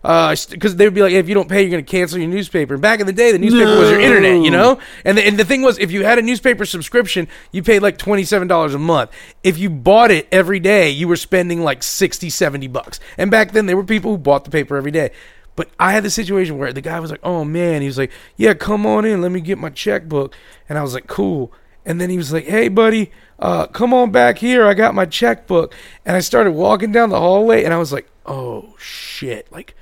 [0.06, 2.74] Because they would be like, if you don't pay, you're going to cancel your newspaper.
[2.74, 4.78] And back in the day, the newspaper was your internet, you know.
[5.04, 7.98] And the, and the thing was, if you had a newspaper subscription, you paid like
[7.98, 9.10] twenty seven dollars a month.
[9.42, 13.00] If you bought it every day, you were spending like 60, 70 bucks.
[13.18, 15.10] And back then, there were people who bought the paper every day.
[15.56, 18.12] But I had the situation where the guy was like, "Oh man," he was like,
[18.36, 20.34] "Yeah, come on in, let me get my checkbook."
[20.68, 21.50] And I was like, "Cool."
[21.84, 24.66] And then he was like, "Hey, buddy, uh, come on back here.
[24.66, 25.74] I got my checkbook."
[26.04, 29.74] And I started walking down the hallway, and I was like, "Oh shit!" Like,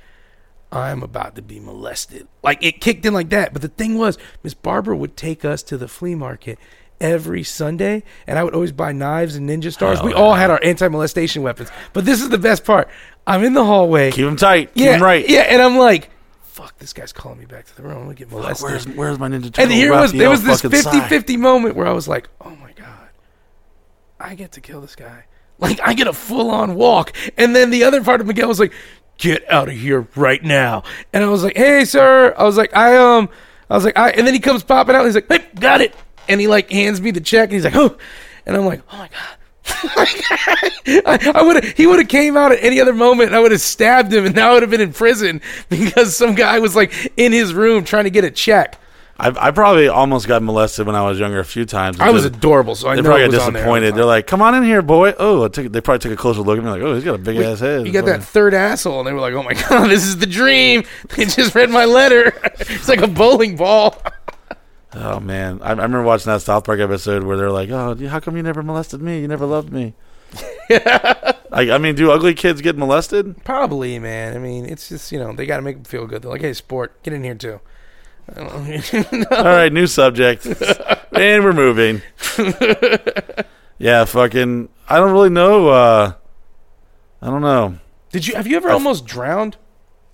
[0.71, 2.27] I'm about to be molested.
[2.43, 3.53] Like it kicked in like that.
[3.53, 6.59] But the thing was, Miss Barbara would take us to the flea market,
[6.99, 9.99] every Sunday, and I would always buy knives and ninja stars.
[9.99, 11.69] Hell we all had our anti-molestation weapons.
[11.93, 12.89] But this is the best part.
[13.27, 14.11] I'm in the hallway.
[14.11, 14.73] Keep them tight.
[14.73, 15.27] Keep yeah, them right.
[15.27, 16.09] Yeah, and I'm like,
[16.41, 17.97] fuck, this guy's calling me back to the room.
[17.97, 18.63] I'm gonna get molested.
[18.63, 19.63] Where's where's my Ninja Turtle?
[19.63, 21.09] and here was there was this Raphael fucking 50 Sai?
[21.09, 23.09] 50 moment where I was like, oh my God,
[24.19, 25.25] I get to kill this guy.
[25.57, 27.15] Like, I get a full on walk.
[27.37, 28.73] And then the other part of Miguel was like,
[29.17, 30.83] get out of here right now.
[31.13, 32.33] And I was like, hey, sir.
[32.37, 33.29] I was like, I, um,
[33.69, 35.05] I was like, I, and then he comes popping out.
[35.05, 35.95] He's like, hey, got it.
[36.27, 37.97] And he like hands me the check and he's like, oh,
[38.45, 39.37] and I'm like, oh my God.
[41.07, 43.51] I, I would have he would have came out at any other moment I would
[43.51, 46.75] have stabbed him and now I would have been in prison because some guy was
[46.75, 48.79] like in his room trying to get a check.
[49.17, 51.99] I, I probably almost got molested when I was younger a few times.
[52.01, 53.95] I was adorable, so I they know probably it got was on there disappointed.
[53.95, 56.41] They're like, "Come on in here, boy." Oh, I took, they probably took a closer
[56.41, 58.53] look at me, like, "Oh, he's got a big ass head." You got that third
[58.53, 60.83] asshole, and they were like, "Oh my god, this is the dream."
[61.15, 62.33] They just read my letter.
[62.59, 64.01] It's like a bowling ball.
[64.93, 68.19] Oh man, I, I remember watching that South Park episode where they're like, "Oh, how
[68.19, 69.21] come you never molested me?
[69.21, 69.93] You never loved me."
[70.69, 73.43] I, I mean, do ugly kids get molested?
[73.45, 74.35] Probably, man.
[74.35, 76.21] I mean, it's just you know they got to make them feel good.
[76.21, 77.61] They're like, "Hey, sport, get in here too."
[78.33, 78.81] I.
[79.31, 80.45] All right, new subject,
[81.13, 82.01] and we're moving.
[83.77, 84.69] yeah, fucking.
[84.89, 85.69] I don't really know.
[85.69, 86.13] uh
[87.21, 87.77] I don't know.
[88.11, 89.57] Did you have you ever almost drowned?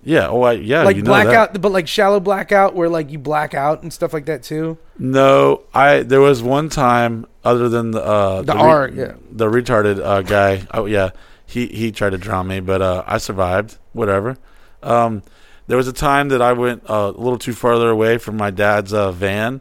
[0.02, 0.28] Yeah.
[0.28, 0.82] Oh, I, yeah.
[0.82, 1.24] like you know that.
[1.24, 4.78] blackout, but like shallow blackout, where like you black out and stuff like that too.
[4.98, 9.12] No, I there was one time other than the uh, The re- R, yeah.
[9.30, 10.66] the retarded uh, guy.
[10.72, 11.10] Oh yeah,
[11.46, 13.78] he he tried to drown me, but uh, I survived.
[13.92, 14.38] Whatever.
[14.82, 15.22] Um,
[15.66, 18.50] there was a time that I went uh, a little too farther away from my
[18.50, 19.60] dad's uh, van,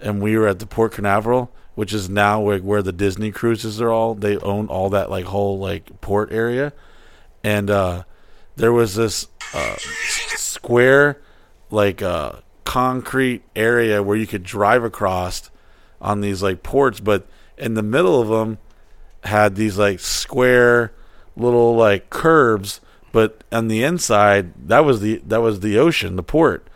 [0.00, 3.80] and we were at the Port Canaveral, which is now where, where the Disney cruises
[3.80, 4.14] are all.
[4.14, 6.72] They own all that like whole like port area,
[7.44, 8.04] and uh,
[8.56, 9.76] there was this uh,
[10.36, 11.20] square
[11.70, 12.32] like uh,
[12.64, 15.50] concrete area where you could drive across
[16.00, 18.58] on these like ports, but in the middle of them
[19.24, 20.92] had these like square
[21.36, 22.80] little like curbs,
[23.12, 26.68] but on the inside that was the that was the ocean, the port.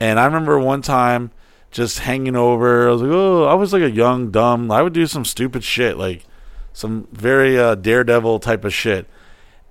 [0.00, 1.30] And I remember one time
[1.70, 2.88] just hanging over.
[2.88, 4.70] I was like, oh, I was like a young dumb.
[4.70, 6.24] I would do some stupid shit, like
[6.72, 9.06] some very uh, daredevil type of shit,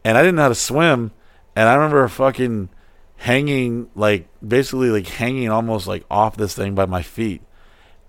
[0.04, 1.12] and I didn't know how to swim.
[1.56, 2.70] And I remember fucking
[3.18, 7.42] hanging like basically like hanging almost like off this thing by my feet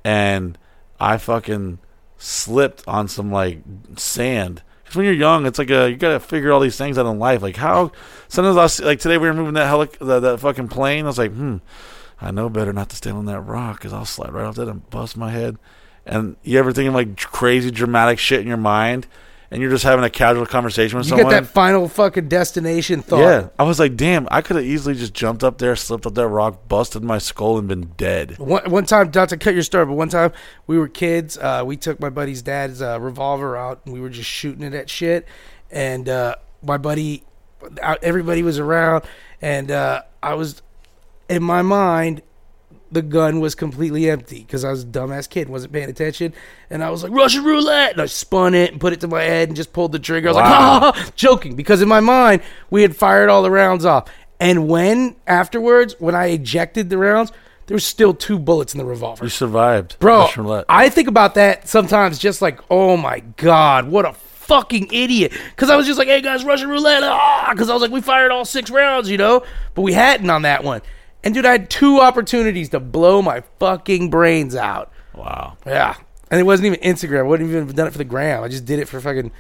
[0.05, 0.59] and
[1.01, 1.79] I fucking
[2.19, 3.61] slipped on some like
[3.97, 4.63] sand.
[4.95, 7.19] Because when you're young, it's like a you gotta figure all these things out in
[7.19, 7.43] life.
[7.43, 7.91] Like how
[8.29, 11.05] sometimes I like today we were moving that helic that, that fucking plane.
[11.05, 11.57] I was like, hmm,
[12.21, 14.69] I know better not to stand on that rock because I'll slide right off that
[14.69, 15.59] and bust my head.
[16.07, 19.09] And you ever thinking like crazy dramatic shit in your mind,
[19.51, 21.31] and you're just having a casual conversation with You someone.
[21.33, 23.21] get that final fucking destination thought.
[23.21, 26.15] yeah, I was like, damn, I could have easily just jumped up there, slipped up
[26.15, 28.39] that rock, busted my skull, and been dead.
[28.39, 30.33] One, one time, not to cut your story, but one time
[30.67, 31.39] we were kids.
[31.39, 34.75] Uh, we took my buddy's dad's uh, revolver out and we were just shooting it
[34.75, 35.27] at shit.
[35.71, 37.25] And uh, my buddy,
[37.83, 39.05] uh, everybody was around,
[39.43, 40.63] and uh, I was
[41.29, 42.23] in my mind.
[42.95, 46.33] The gun was completely empty because I was a dumbass kid, wasn't paying attention,
[46.71, 49.23] and I was like Russian roulette, and I spun it and put it to my
[49.23, 50.29] head and just pulled the trigger.
[50.29, 50.51] I was like, Wow.
[50.51, 54.09] ha, ha, ha, joking because in my mind we had fired all the rounds off,
[54.39, 57.33] and when afterwards, when I ejected the rounds,
[57.67, 59.25] there was still two bullets in the revolver.
[59.25, 60.65] You survived, Bro, Russian roulette.
[60.69, 65.33] I think about that sometimes just like, oh my God, what a fucking idiot.
[65.51, 67.03] Because I was just like, hey guys, Russian roulette.
[67.03, 67.49] Ah!
[67.51, 69.43] Because I was like, we fired all six rounds, you know?
[69.75, 70.83] But we hadn't on that one.
[71.25, 74.93] And dude, I had two opportunities to blow my fucking brains out.
[75.15, 75.57] wow.
[75.67, 75.97] Yeah.
[76.31, 77.21] And it wasn't even Instagram.
[77.21, 78.43] I wouldn't even have done it for the gram.
[78.43, 79.33] I just did it for fucking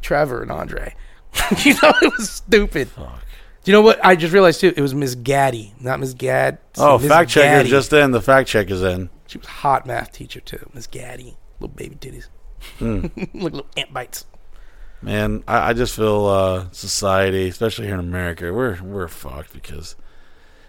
[0.00, 0.94] Trevor and Andre.
[1.64, 2.88] you know, it was stupid.
[2.88, 3.22] Fuck.
[3.64, 4.04] Do you know what?
[4.04, 6.58] I just realized too, it was Miss Gaddy, not Miss Gad.
[6.78, 7.70] Oh, Miss fact checker Gaddy.
[7.70, 8.10] just in.
[8.10, 9.08] The fact check is in.
[9.26, 11.36] She was a hot math teacher too, Miss Gaddy.
[11.60, 12.28] Little baby titties.
[12.78, 13.06] Hmm.
[13.34, 14.26] Look, little ant bites.
[15.00, 19.94] Man, I, I just feel uh, society, especially here in America, we're we're fucked because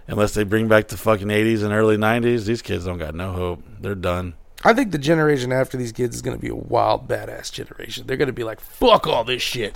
[0.08, 3.34] unless they bring back the fucking eighties and early nineties, these kids don't got no
[3.34, 3.64] hope.
[3.80, 4.34] They're done.
[4.64, 8.08] I think the generation after these kids is going to be a wild, badass generation.
[8.08, 9.76] They're going to be like, fuck all this shit.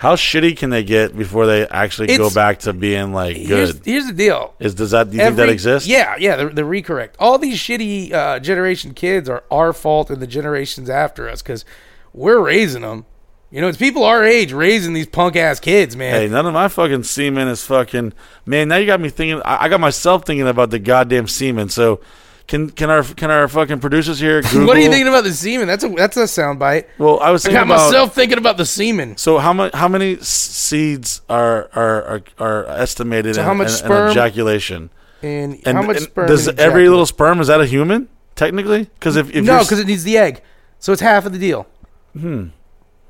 [0.00, 3.84] How shitty can they get before they actually go back to being like Here's, good?
[3.84, 4.54] here's the deal.
[4.60, 5.88] Is does that do you think that Every- exists?
[5.88, 7.14] Yeah, yeah, the, the recorrect.
[7.18, 11.64] All these shitty uh, generation kids are our fault and the generations after us because
[12.12, 13.06] we're raising them.
[13.50, 16.12] You know, it's people our age raising these punk ass kids, man.
[16.14, 18.12] Hey, none of my fucking semen is fucking
[18.44, 18.68] man.
[18.68, 19.40] Now you got me thinking.
[19.42, 21.70] I, I got myself thinking about the goddamn semen.
[21.70, 22.00] So,
[22.46, 24.42] can can our can our fucking producers here?
[24.42, 25.66] Google, what are you thinking about the semen?
[25.66, 26.86] That's a that's a soundbite.
[26.98, 29.16] Well, I was I thinking got about myself thinking about the semen.
[29.16, 29.72] So how much?
[29.74, 33.36] How many seeds are are are, are estimated?
[33.36, 34.10] So in, how much in- in sperm?
[34.10, 34.90] ejaculation?
[35.22, 36.28] And, And, how much and sperm?
[36.28, 36.90] does in every ejaculate?
[36.90, 38.08] little sperm is that a human?
[38.36, 38.84] technically?
[38.84, 40.42] Because if, if no, because it needs the egg,
[40.78, 41.66] so it's half of the deal.
[42.12, 42.48] Hmm.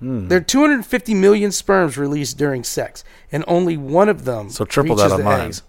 [0.00, 0.28] Hmm.
[0.28, 3.02] There are 250 million sperms released during sex,
[3.32, 4.50] and only one of them.
[4.50, 5.40] So triple that on the mine.
[5.48, 5.62] eggs.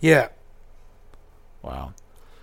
[0.00, 0.28] Yeah.
[1.62, 1.94] Wow.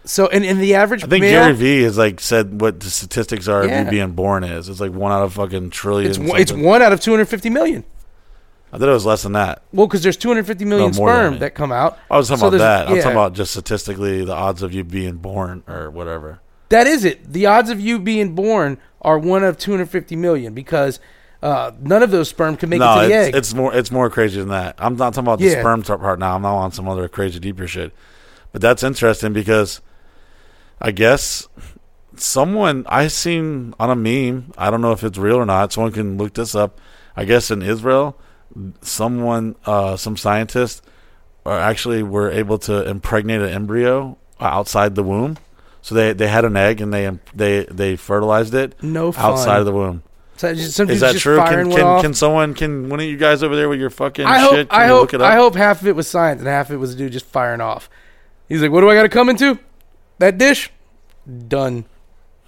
[0.03, 2.89] So, and, and the average I think male, Gary Vee has like said what the
[2.91, 4.69] statistics are of you being born is.
[4.69, 6.09] It's like one out of fucking trillion.
[6.11, 7.83] it's one, it's one out of 250 million.
[8.71, 9.63] I thought it was less than that.
[9.73, 11.55] Well, because there's 250 million No, sperm that.
[11.55, 11.97] come out.
[12.11, 12.87] I was talking So about that.
[12.89, 16.39] I'm talking about just statistically the odds of you being born or whatever.
[16.69, 17.31] That is it.
[17.31, 20.99] The odds of you being born are one of 250 million because
[21.41, 23.35] uh, none of those sperm can make no, it to the it's, egg.
[23.35, 24.75] it's more it's more crazy than that.
[24.77, 25.59] I'm not talking about the Yeah.
[25.59, 26.35] sperm part now.
[26.35, 27.93] I'm not on some other crazy deeper shit.
[28.51, 29.81] But that's interesting because
[30.81, 31.47] I guess
[32.15, 34.53] someone I seen on a meme.
[34.57, 35.73] I don't know if it's real or not.
[35.73, 36.79] Someone can look this up.
[37.15, 38.17] I guess in Israel,
[38.81, 40.81] someone, uh, some scientists,
[41.45, 45.37] are actually were able to impregnate an embryo outside the womb.
[45.81, 49.65] So they they had an egg and they they they fertilized it No outside of
[49.65, 50.01] the womb.
[50.37, 51.37] So just- Is that just true?
[51.37, 54.39] Can can, can someone can one of you guys over there with your fucking I
[54.39, 54.67] hope shit?
[54.69, 55.31] I hope look it up?
[55.31, 57.25] I hope half of it was science and half of it was a dude just
[57.25, 57.89] firing off.
[58.49, 59.59] He's like, "What do I got to come into?
[60.19, 60.71] That dish?
[61.47, 61.85] Done."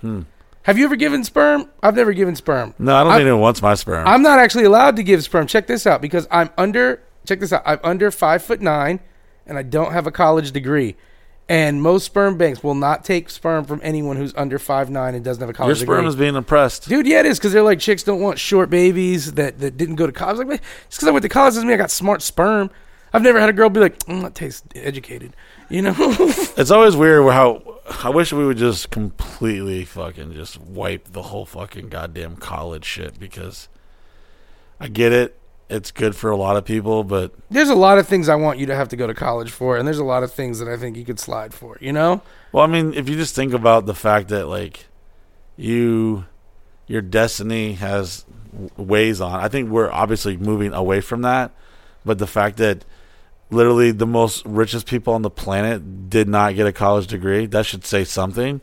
[0.01, 0.22] Hmm.
[0.64, 1.69] Have you ever given sperm?
[1.81, 2.73] I've never given sperm.
[2.77, 4.05] No, I don't I- think anyone wants my sperm.
[4.05, 5.47] I'm not actually allowed to give sperm.
[5.47, 7.01] Check this out because I'm under.
[7.26, 7.64] Check this out.
[7.65, 8.99] I'm under five foot nine,
[9.45, 10.95] and I don't have a college degree.
[11.49, 15.24] And most sperm banks will not take sperm from anyone who's under five nine and
[15.24, 16.10] doesn't have a college your sperm degree.
[16.10, 16.90] is being impressed.
[16.90, 19.95] Dude, yeah, it is because they're like chicks don't want short babies that, that didn't
[19.95, 20.38] go to college.
[20.40, 20.60] Like, man,
[20.90, 22.69] just because I went to college doesn't mean I got smart sperm.
[23.14, 25.34] I've never had a girl be like, mm, that tastes educated.
[25.69, 25.95] You know?
[26.57, 31.45] It's always weird how I wish we would just completely fucking just wipe the whole
[31.45, 33.69] fucking goddamn college shit because
[34.80, 35.40] I get it.
[35.69, 38.57] It's good for a lot of people, but there's a lot of things I want
[38.57, 40.69] you to have to go to college for, and there's a lot of things that
[40.69, 41.77] I think you could slide for.
[41.81, 42.22] You know?
[42.53, 44.85] well, I mean, if you just think about the fact that like
[45.57, 46.26] you
[46.88, 48.26] your destiny has
[48.77, 49.39] ways on.
[49.39, 51.52] I think we're obviously moving away from that,
[52.06, 52.85] but the fact that
[53.49, 57.65] literally the most richest people on the planet did not get a college degree, that
[57.65, 58.61] should say something.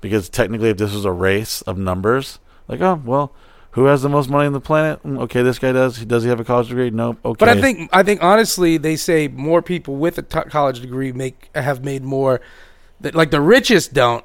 [0.00, 2.38] Because technically, if this was a race of numbers,
[2.68, 3.32] like, oh, well,
[3.74, 5.02] who has the most money on the planet?
[5.02, 5.98] Mm, Okay, this guy does.
[6.04, 6.90] Does he have a college degree?
[6.90, 7.18] Nope.
[7.24, 7.36] Okay.
[7.38, 11.12] But I think I think honestly, they say more people with a t- college degree
[11.12, 12.40] make have made more.
[13.00, 14.24] That like the richest don't,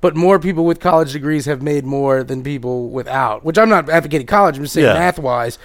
[0.00, 3.44] but more people with college degrees have made more than people without.
[3.44, 4.56] Which I'm not advocating college.
[4.56, 4.94] I'm just saying Yeah.
[4.94, 5.58] math wise.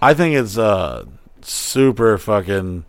[0.00, 1.04] I think it's uh,
[1.42, 2.84] super fucking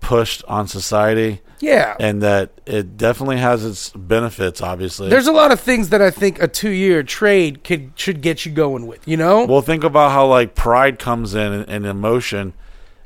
[0.00, 1.40] pushed on society.
[1.60, 1.96] Yeah.
[1.98, 5.08] And that it definitely has its benefits, obviously.
[5.08, 8.46] There's a lot of things that I think a two year trade could should get
[8.46, 9.06] you going with.
[9.08, 9.44] You know?
[9.44, 12.52] Well, think about how like pride comes in and, and emotion.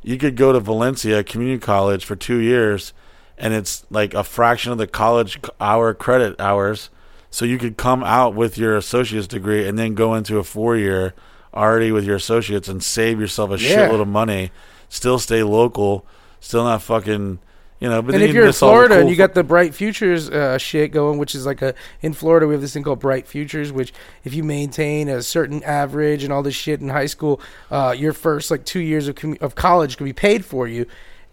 [0.03, 2.93] You could go to Valencia Community College for two years,
[3.39, 6.91] and it's like a fraction of the college hour credit hours.
[7.31, 10.77] So you could come out with your associate's degree and then go into a four
[10.77, 11.15] year
[11.55, 13.89] already with your associates and save yourself a Yeah.
[13.89, 14.51] shitload of money.
[14.91, 16.05] Still stay local.
[16.41, 17.39] Still not fucking.
[17.83, 19.35] You know, but and if you you're in miss all the Florida and you got
[19.35, 22.73] the Bright Futures uh, shit going, which is like a in Florida we have this
[22.73, 23.93] thing called Bright Futures, which
[24.23, 27.41] if you maintain a certain average and all this shit in high school,
[27.73, 30.87] uh, your first like two years of commu- of college can be paid for you,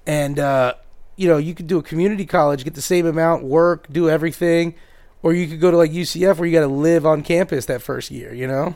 [0.08, 0.74] and uh,
[1.18, 4.74] you know you could do a community college, get the same amount, work, do everything,
[5.22, 7.84] or you could go to like UCF where you got to live on campus that
[7.84, 8.34] first year.
[8.34, 8.76] You know?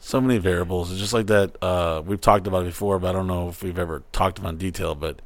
[0.00, 0.90] so many variables.
[0.90, 1.62] It's just like that.
[1.62, 4.50] Uh, we've talked about it before, but I don't know if we've ever talked about
[4.50, 4.94] it in detail.
[4.94, 5.20] But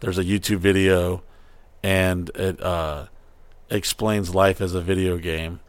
[0.00, 1.22] there's a YouTube video,
[1.82, 3.06] and it uh,
[3.70, 5.60] explains life as a video game.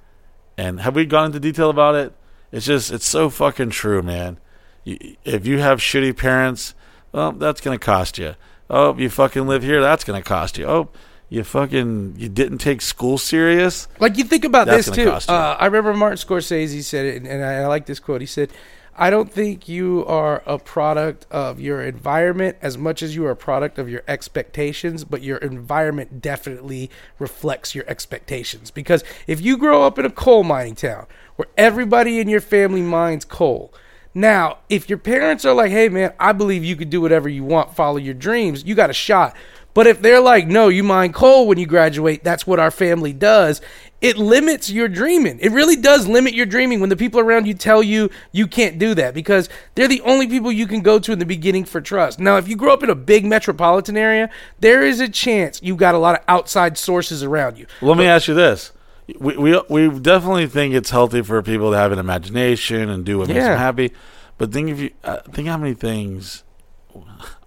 [0.58, 2.14] And have we gone into detail about it?
[2.52, 4.40] It's just it's so fucking true, man.
[4.84, 6.74] You, if you have shitty parents,
[7.12, 8.36] well, that's gonna cost you.
[8.70, 10.66] Oh, you fucking live here, that's gonna cost you.
[10.66, 10.90] Oh,
[11.30, 13.88] you fucking you didn't take school serious.
[14.00, 15.10] Like you think about this too.
[15.10, 18.22] Uh, I remember Martin Scorsese said it, and, and I, I like this quote.
[18.22, 18.50] He said,
[18.98, 23.32] "I don't think you are a product of your environment as much as you are
[23.32, 28.72] a product of your expectations, but your environment definitely reflects your expectations.
[28.72, 31.06] Because if you grow up in a coal mining town
[31.36, 33.74] where everybody in your family mines coal."
[34.14, 37.44] Now, if your parents are like, "Hey, man, I believe you could do whatever you
[37.44, 39.36] want, follow your dreams," you got a shot.
[39.78, 43.14] But if they're like, no, you mine coal when you graduate, that's what our family
[43.14, 43.62] does,
[44.02, 45.38] it limits your dreaming.
[45.40, 48.80] It really does limit your dreaming when the people around you tell you you can't
[48.80, 51.80] do that because they're the only people you can go to in the beginning for
[51.80, 52.20] trust.
[52.20, 55.78] Now, if you grow up in a big metropolitan area, there is a chance you've
[55.78, 57.68] got a lot of outside sources around you.
[57.80, 58.72] Let me ask you this:
[59.20, 63.20] we, we we definitely think it's healthy for people to have an imagination and do
[63.20, 63.94] what makes them happy.
[64.40, 66.44] But think if you uh, think how many things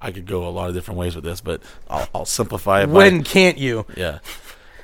[0.00, 2.86] I could go a lot of different ways with this, but I'll, I'll simplify it.
[2.86, 3.84] by- When can't you?
[3.96, 4.20] yeah.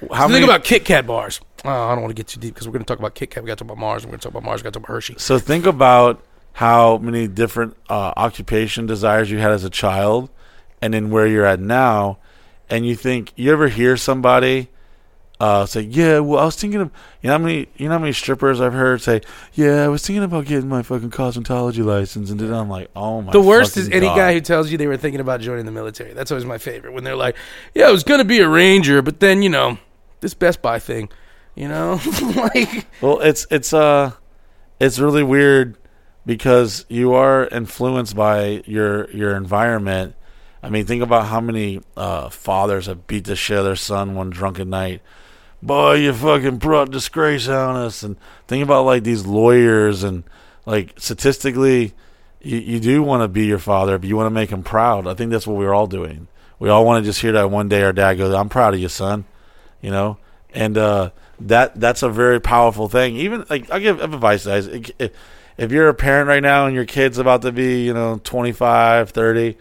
[0.01, 1.41] So think about Kit Kat bars.
[1.65, 3.31] Oh, I don't want to get too deep because we're going to talk about Kit
[3.31, 3.43] Kat.
[3.43, 4.05] We got to talk about Mars.
[4.05, 4.61] We're going to talk about Mars.
[4.61, 5.15] We got to talk about Hershey.
[5.19, 6.23] So think about
[6.53, 10.29] how many different uh, occupation desires you had as a child,
[10.83, 12.19] and then where you're at now,
[12.69, 14.69] and you think you ever hear somebody
[15.39, 16.91] uh, say, "Yeah, well, I was thinking of
[17.21, 19.21] you know how many you know how many strippers I've heard say,
[19.55, 23.23] yeah, I was thinking about getting my fucking cosmetology license," and then I'm like, "Oh
[23.23, 24.17] my." The worst is any God.
[24.17, 26.13] guy who tells you they were thinking about joining the military.
[26.13, 26.93] That's always my favorite.
[26.93, 27.37] When they're like,
[27.75, 29.79] "Yeah, I was going to be a ranger, but then you know
[30.21, 31.09] this Best Buy thing,
[31.55, 32.01] you know,
[32.37, 34.13] like Well, it's it's uh
[34.81, 35.77] it's really weird
[36.25, 40.15] because you are influenced by your your environment.
[40.63, 43.77] I mean, think about how many uh, fathers have beat the shit out of their
[43.77, 45.01] son one drunken night.
[45.63, 48.03] Boy, you fucking brought disgrace on us.
[48.03, 48.17] And
[48.47, 50.25] think about like these lawyers and
[50.65, 51.95] like statistically,
[52.41, 55.07] you, you do want to be your father, but you want to make him proud.
[55.07, 56.29] I think that's what we're all doing.
[56.59, 58.81] We all want to just hear that one day our dad goes, "I'm proud of
[58.81, 59.27] you, son,"
[59.83, 60.17] you know,
[60.55, 61.11] and uh,
[61.41, 63.17] that that's a very powerful thing.
[63.17, 64.67] Even like I'll give advice, guys.
[64.67, 65.13] If,
[65.59, 69.11] if you're a parent right now and your kid's about to be, you know, 25,
[69.11, 69.57] 30,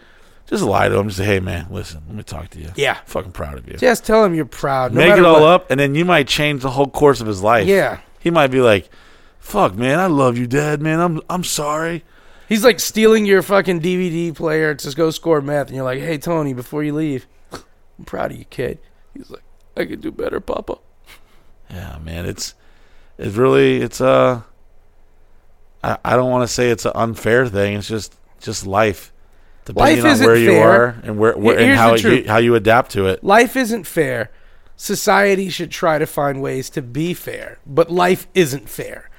[0.46, 1.08] just lie to them.
[1.08, 2.70] Just say, "Hey, man, listen, let me talk to you.
[2.76, 2.98] Yeah.
[3.06, 3.76] fucking proud of you.
[3.78, 4.92] just tell him you're proud.
[4.92, 5.48] No Make matter it all what.
[5.62, 7.66] up, and then you might change the whole course of his life.
[7.66, 7.98] Yeah.
[8.20, 8.88] he might be like,
[9.38, 10.80] "Fuck, man, I love you, Dad.
[10.80, 12.04] Man, I'm I'm sorry."
[12.48, 16.16] He's like stealing your fucking DVD player to go score meth, and you're like, "Hey,
[16.18, 18.78] Tony, before you leave, I'm proud of you, kid."
[19.14, 19.42] He's like,
[19.76, 20.78] "I could do better, Papa."
[21.70, 22.54] Yeah, man, it's
[23.18, 24.42] it's really it's uh
[25.82, 27.74] I, I don't want to say it's an unfair thing.
[27.74, 29.12] It's just just life.
[29.66, 30.68] Depending Life isn't where you fair.
[30.70, 32.26] are and where, where and Here's how the you, truth.
[32.26, 33.24] how you adapt to it.
[33.24, 34.30] Life isn't fair.
[34.76, 39.10] Society should try to find ways to be fair, but life isn't fair.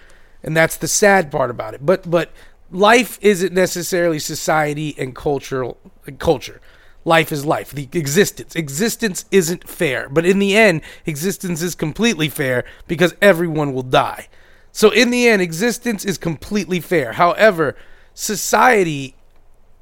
[0.42, 1.86] And that's the sad part about it.
[1.86, 2.32] But but
[2.72, 5.78] life isn't necessarily society and cultural
[6.18, 6.62] culture.
[7.04, 7.72] Life is life.
[7.72, 8.56] The existence.
[8.56, 10.08] Existence isn't fair.
[10.08, 14.30] But in the end, existence is completely fair because everyone will die.
[14.72, 17.14] So in the end, existence is completely fair.
[17.14, 17.76] However,
[18.14, 19.17] society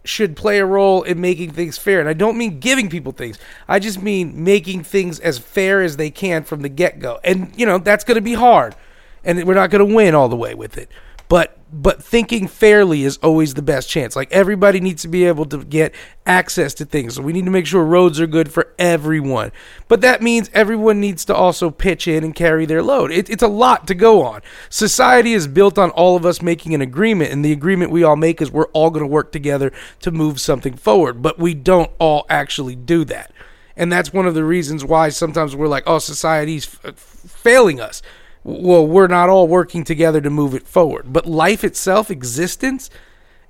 [0.07, 1.99] should play a role in making things fair.
[1.99, 3.38] And I don't mean giving people things.
[3.68, 7.19] I just mean making things as fair as they can from the get-go.
[7.23, 8.76] And you know, that's going to be hard.
[9.23, 10.90] And we're not going to win all the way with it.
[11.27, 14.15] But but thinking fairly is always the best chance.
[14.15, 15.93] Like everybody needs to be able to get
[16.26, 17.15] access to things.
[17.15, 19.52] So we need to make sure roads are good for everyone.
[19.89, 23.11] But that means everyone needs to also pitch in and carry their load.
[23.11, 24.41] It, it's a lot to go on.
[24.69, 28.15] Society is built on all of us making an agreement, and the agreement we all
[28.15, 31.22] make is we're all going to work together to move something forward.
[31.22, 33.34] But we don't all actually do that.
[33.76, 38.02] And that's one of the reasons why sometimes we're like, oh, society's f- failing us.
[38.48, 41.12] Well, we're not all working together to move it forward.
[41.12, 42.92] But life itself, existence,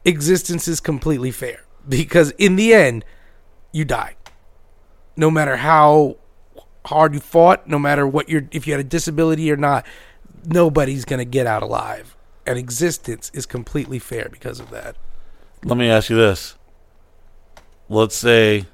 [0.05, 3.03] existence is completely fair because in the end,
[3.73, 4.15] you die.
[5.17, 6.15] No matter how
[6.85, 9.85] hard you fought, no matter what you're, if you had a disability or not,
[10.45, 12.15] nobody's going to get out alive.
[12.45, 14.95] And existence is completely fair because of that.
[15.65, 16.55] Let me ask you this.
[17.89, 18.67] Let's say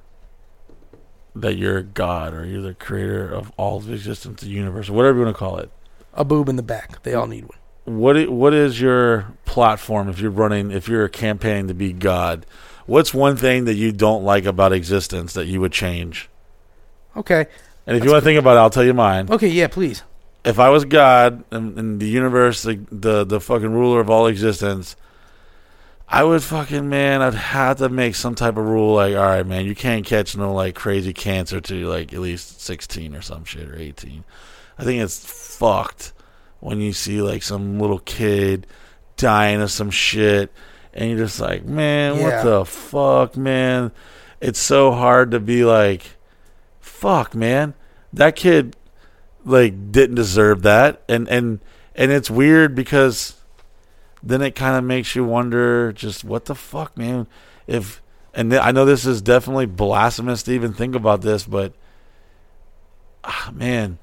[1.36, 5.26] that you're God or you're the creator of all of existence, the universe, whatever you
[5.26, 5.72] want to call it.
[6.14, 7.04] A boob in the back.
[7.04, 7.58] They all need one.
[7.86, 11.94] What i- what is your platform if you're running if you're a campaigning to be
[11.94, 12.46] God?
[12.86, 16.30] What's one thing that you don't like about existence that you would change?
[17.16, 17.46] Okay.
[17.88, 19.28] And if you want to think about it, I'll tell you mine.
[19.30, 20.04] Okay, yeah, please.
[20.44, 24.28] If I was God and, and the universe, the, the the fucking ruler of all
[24.28, 24.96] existence,
[26.10, 29.46] I would fucking man, I'd have to make some type of rule like, all right,
[29.46, 33.46] man, you can't catch no like crazy cancer to like at least sixteen or some
[33.46, 34.24] shit or eighteen.
[34.78, 35.20] I think it's
[35.58, 36.14] fucked
[36.60, 38.68] when you see like some little kid
[39.18, 40.52] dying of some shit,
[40.94, 42.24] and you're just like, man, Yeah.
[42.24, 43.92] what the fuck, man?
[44.40, 46.18] It's so hard to be like,
[46.80, 47.74] fuck, man,
[48.14, 48.76] that kid
[49.46, 51.60] like didn't deserve that, and and
[51.96, 53.36] and it's weird because
[54.24, 57.28] then it kind of makes you wonder just what the fuck, man.
[57.68, 58.02] If
[58.34, 61.74] and th- I know this is definitely blasphemous to even think about this, but
[63.24, 63.98] ah, man,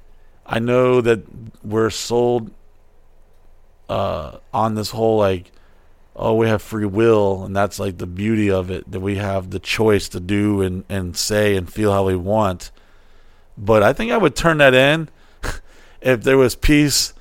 [0.49, 1.25] I know that
[1.63, 2.51] we're sold
[3.89, 5.53] uh, on this whole like,
[6.17, 9.51] oh, we have free will, and that's like the beauty of it that we have
[9.51, 12.71] the choice to do and and say and feel how we want.
[13.59, 15.11] But I think I would turn that in
[16.01, 17.13] if there was peace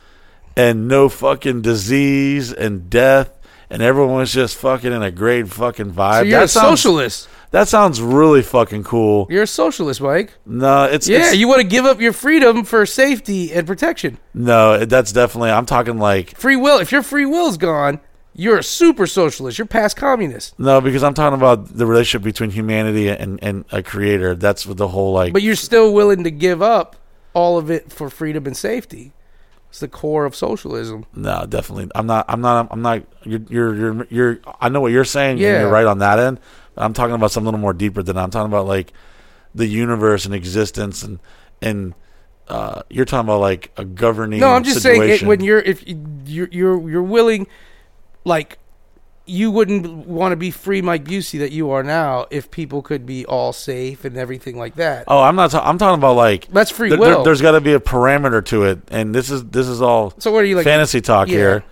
[0.55, 3.36] and no fucking disease and death
[3.69, 6.19] and everyone was just fucking in a great fucking vibe.
[6.19, 7.29] So you're that a sounds, socialist.
[7.51, 9.27] That sounds really fucking cool.
[9.29, 10.33] You're a socialist, Mike.
[10.45, 14.17] No, it's Yeah, it's- you want to give up your freedom for safety and protection.
[14.33, 15.51] no, that's definitely.
[15.51, 16.79] I'm talking like Free will.
[16.79, 17.99] If your free will's gone,
[18.39, 19.57] you're a super socialist.
[19.57, 20.59] You're past communist.
[20.59, 24.35] no, because I'm talking about the relationship between humanity and and a creator.
[24.35, 25.33] That's what the whole like.
[25.33, 26.95] But you're still willing to give up
[27.33, 29.13] all of it for freedom and safety.
[29.69, 31.05] It's the core of socialism.
[31.13, 31.89] No, definitely.
[31.93, 32.25] I'm not.
[32.29, 32.67] I'm not.
[32.71, 33.03] I'm not.
[33.23, 33.41] You're.
[33.49, 33.75] You're.
[33.75, 34.07] You're.
[34.09, 35.31] you're I know what you're saying.
[35.31, 35.61] and Yeah.
[35.61, 36.39] you're right on that end.
[36.73, 38.23] But I'm talking about something a little more deeper than that.
[38.23, 38.93] I'm talking about like
[39.53, 41.19] the universe and existence and
[41.61, 41.93] and
[42.47, 44.39] uh, you're talking about like a governing.
[44.39, 45.27] No, I'm just saying it, situation.
[45.27, 47.47] when you're if you're you're you're willing,
[48.23, 48.59] like
[49.27, 53.05] you wouldn't want to be free Mike Busey that you are now if people could
[53.05, 55.03] be all safe and everything like that.
[55.07, 55.51] Oh, I'm not.
[55.51, 57.23] Ta- I'm talking about like That's free there- will.
[57.23, 60.31] there's got to be a parameter to it, and this is this is all So
[60.31, 61.35] what are you like fantasy talk Yeah.
[61.35, 61.63] here.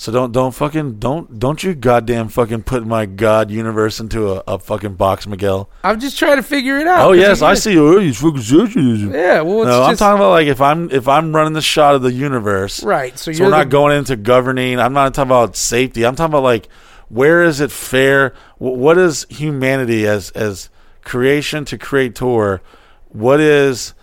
[0.00, 4.44] So don't don't fucking don't don't you goddamn fucking put my god universe into a,
[4.46, 5.68] a fucking box, Miguel.
[5.82, 7.08] I'm just trying to figure it out.
[7.08, 7.76] Oh yes, I see.
[7.76, 9.12] Oh, he's fucking socialism.
[9.12, 11.96] Yeah, well, it's no, I'm talking about like if I'm if I'm running the shot
[11.96, 14.78] of the universe, Right, so So, you're we're not the- going into governing.
[14.78, 16.06] I'm not talking about safety.
[16.06, 16.68] I'm talking about like
[17.08, 18.34] where is it fair?
[18.58, 20.70] What is humanity as as
[21.02, 22.60] creation to creator?
[23.08, 23.94] What is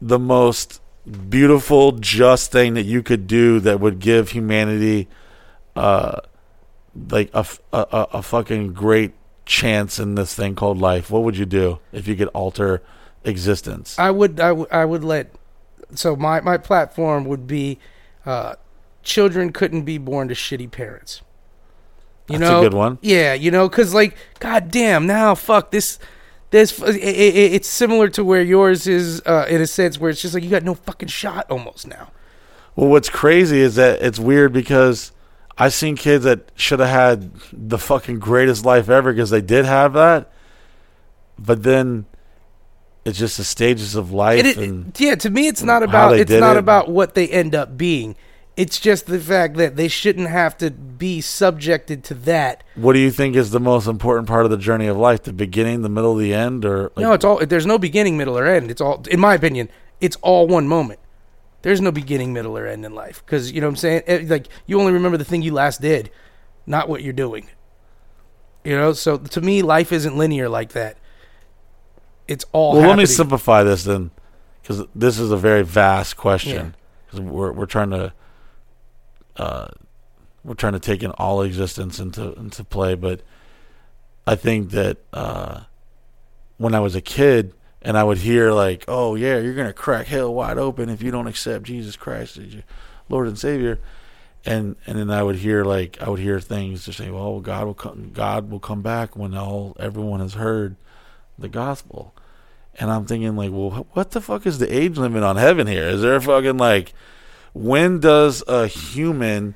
[0.00, 0.80] the most
[1.28, 5.08] beautiful, just thing that you could do that would give humanity,
[5.76, 6.20] uh,
[7.10, 9.12] like a, a, a fucking great
[9.44, 11.10] chance in this thing called life?
[11.10, 12.82] What would you do if you could alter
[13.24, 13.98] existence?
[13.98, 15.34] I would I would I would let
[15.94, 17.78] so my my platform would be
[18.24, 18.54] uh
[19.02, 21.22] children couldn't be born to shitty parents.
[22.28, 22.98] You That's a good one.
[23.02, 25.98] Yeah, you know, because like, god damn, now fuck this.
[26.50, 30.20] This it, it, it's similar to where yours is uh, in a sense where it's
[30.20, 32.10] just like you got no fucking shot almost now.
[32.76, 35.12] Well, what's crazy is that it's weird because
[35.60, 39.66] I've seen kids that should have had the fucking greatest life ever because they did
[39.66, 40.32] have that,
[41.38, 42.06] but then
[43.04, 46.30] it's just the stages of life It- and yeah, to me, it's not about it's
[46.32, 46.60] not it.
[46.60, 48.16] about what they end up being.
[48.56, 52.62] It's just the fact that they shouldn't have to be subjected to that.
[52.74, 55.22] What do you think is the most important part of the journey of life?
[55.22, 57.38] The beginning, the middle, the end, or like, no, it's all.
[57.44, 58.70] There's no beginning, middle, or end.
[58.70, 59.70] It's all, in my opinion,
[60.00, 61.00] it's all one moment.
[61.62, 64.02] There's no beginning, middle, or end in life because you know what I'm saying.
[64.06, 66.10] Eh, Like you only remember the thing you last did,
[66.66, 67.48] not what you're doing.
[68.64, 70.98] You know, so to me, life isn't linear like that.
[72.28, 72.74] It's all.
[72.74, 74.10] Well, let me simplify this then,
[74.62, 76.74] because this is a very vast question.
[77.06, 78.12] Because we're we're trying to,
[79.36, 79.68] uh,
[80.44, 82.94] we're trying to take in all existence into into play.
[82.94, 83.22] But
[84.26, 85.62] I think that uh,
[86.56, 90.06] when I was a kid and I would hear like, "Oh yeah, you're gonna crack
[90.06, 92.62] hell wide open if you don't accept Jesus Christ as your
[93.08, 93.78] Lord and Savior,"
[94.44, 97.66] and and then I would hear like I would hear things to say, "Well, God
[97.66, 100.76] will come, God will come back when all everyone has heard
[101.38, 102.14] the gospel."
[102.78, 105.84] And I'm thinking like, well, what the fuck is the age limit on heaven here?
[105.84, 106.94] Is there a fucking like,
[107.52, 109.54] when does a human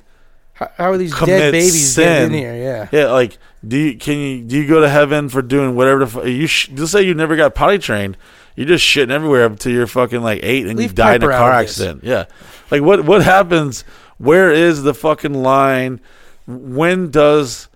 [0.55, 2.33] How, how are these dead babies sin?
[2.33, 2.55] in here?
[2.55, 2.89] Yeah.
[2.93, 3.11] yeah.
[3.11, 6.47] Like, do you can you do you go to heaven for doing whatever the you?
[6.47, 8.17] Sh- let's say you never got potty trained.
[8.55, 11.23] You're just shitting everywhere up until you're fucking like eight and Leave you die in
[11.25, 11.73] a car this.
[11.73, 12.05] accident.
[12.05, 12.27] Yeah.
[12.71, 13.85] Like what what happens?
[14.19, 16.01] Where is the fucking line?
[16.47, 17.69] When does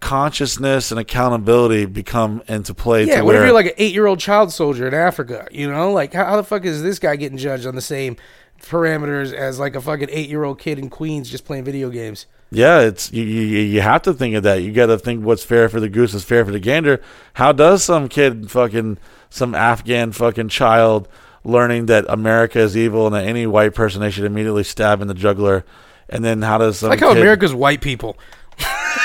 [0.00, 3.04] consciousness and accountability become into play?
[3.04, 5.46] Yeah, to what if you're like an eight year old child soldier in Africa?
[5.50, 8.16] You know, like how, how the fuck is this guy getting judged on the same
[8.60, 12.26] parameters as like a fucking eight year old kid in Queens just playing video games?
[12.50, 13.58] Yeah, it's you, you.
[13.60, 14.62] You have to think of that.
[14.62, 17.00] You got to think what's fair for the goose is fair for the gander.
[17.34, 21.08] How does some kid, fucking some Afghan fucking child,
[21.44, 25.06] learning that America is evil and that any white person they should immediately stab in
[25.06, 25.64] the jugular,
[26.08, 28.18] and then how does some like how kid- America's white people.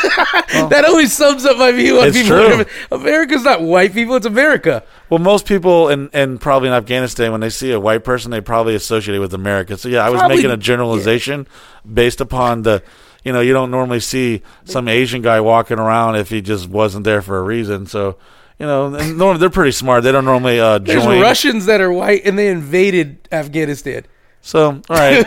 [0.69, 2.37] that always sums up my view on It's people.
[2.37, 2.65] true.
[2.91, 4.83] America's not white people; it's America.
[5.09, 8.41] Well, most people and and probably in Afghanistan, when they see a white person, they
[8.41, 9.77] probably associate it with America.
[9.77, 11.47] So yeah, I was Probably- making a generalization
[11.91, 12.81] based upon the,
[13.23, 17.03] you know, you don't normally see some Asian guy walking around if he just wasn't
[17.03, 17.85] there for a reason.
[17.85, 18.17] So,
[18.59, 20.03] you know, they're pretty smart.
[20.03, 21.05] They don't normally uh, There's.
[21.05, 24.05] Russians that are white and they invaded Afghanistan.
[24.45, 25.25] So, all right,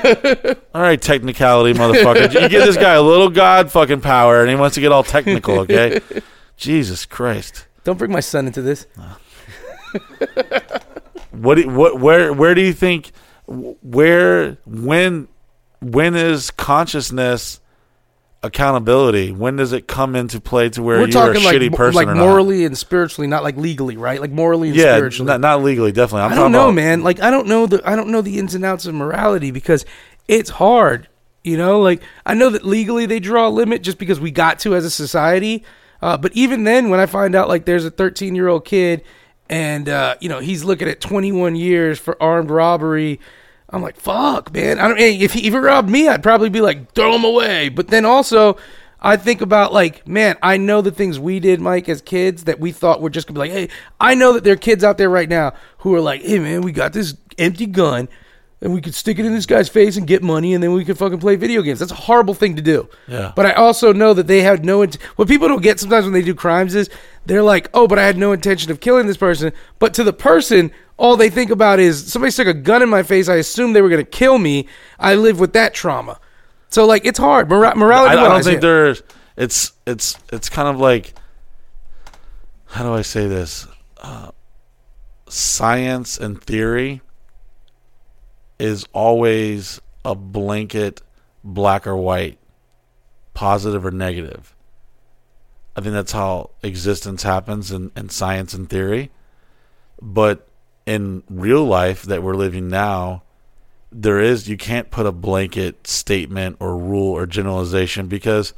[0.75, 2.41] all right, technicality, motherfucker.
[2.41, 5.03] You give this guy a little god fucking power, and he wants to get all
[5.03, 5.59] technical.
[5.59, 5.99] Okay,
[6.57, 7.67] Jesus Christ.
[7.83, 8.87] Don't bring my son into this.
[11.33, 13.11] What do, what where where do you think
[13.49, 15.27] where when
[15.81, 17.59] when is consciousness
[18.43, 19.33] accountability?
[19.33, 21.77] When does it come into play to where We're you're a talking like shitty mo-
[21.77, 22.27] person like or not?
[22.27, 24.21] morally and spiritually, not like legally, right?
[24.21, 25.27] Like morally and Yeah, spiritually.
[25.29, 26.23] not, not legally, definitely.
[26.23, 27.03] I'm I don't know, about, man.
[27.03, 29.85] Like I don't know the I don't know the ins and outs of morality because
[30.27, 31.09] it's hard.
[31.45, 34.59] You know, like I know that legally they draw a limit just because we got
[34.61, 35.65] to as a society.
[36.01, 39.03] Uh, but even then, when I find out like there's a 13 year old kid
[39.51, 43.19] and uh, you know he's looking at 21 years for armed robbery,
[43.71, 44.79] I'm like, fuck, man.
[44.79, 44.99] I don't.
[44.99, 47.69] If he, if he robbed me, I'd probably be like, throw him away.
[47.69, 48.57] But then also.
[49.01, 52.59] I think about like, man, I know the things we did, Mike, as kids that
[52.59, 53.69] we thought were just gonna be like, hey,
[54.01, 56.63] I know that there are kids out there right now who are like, hey, man,
[56.63, 58.09] we got this empty gun.
[58.61, 60.85] and we could stick it in this guy's face and get money, and then we
[60.85, 61.79] could fucking play video games.
[61.79, 62.89] That's a horrible thing to do.
[63.07, 63.33] Yeah.
[63.37, 64.83] But I also know that they had no.
[64.83, 66.91] Int- what people don't get sometimes when they do crimes is
[67.25, 69.53] they're like, oh, but I had no intention of killing this person.
[69.79, 73.03] But to the person, all they think about is somebody stuck a gun in my
[73.03, 73.29] face.
[73.29, 74.67] I assumed they were going to kill me.
[74.99, 76.21] I live with that trauma.
[76.69, 77.49] So like, it's hard.
[77.49, 78.17] Mora- morality.
[78.17, 78.61] I, I don't think yeah.
[78.61, 79.03] there's.
[79.37, 81.15] It's it's it's kind of like.
[82.67, 83.67] How do I say this?
[83.97, 84.33] Uh,
[85.29, 87.01] science and theory
[88.59, 91.01] is always a blanket
[91.45, 92.39] black or white,
[93.33, 94.55] positive or negative.
[95.77, 99.11] I think that's how existence happens in, in science and theory.
[100.03, 100.48] But
[100.89, 103.23] in real life that we're living now,
[103.93, 108.53] there is you can't put a blanket statement or rule or generalization because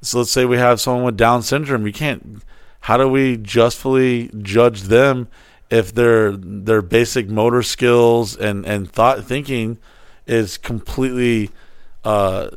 [0.00, 2.42] so let's say we have someone with down syndrome you can't
[2.80, 5.28] how do we justly judge them
[5.68, 9.76] if their their basic motor skills and and thought thinking
[10.26, 11.50] is completely
[12.04, 12.48] uh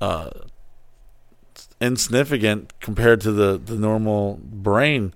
[0.00, 0.30] uh
[1.80, 5.12] insignificant compared to the the normal brain?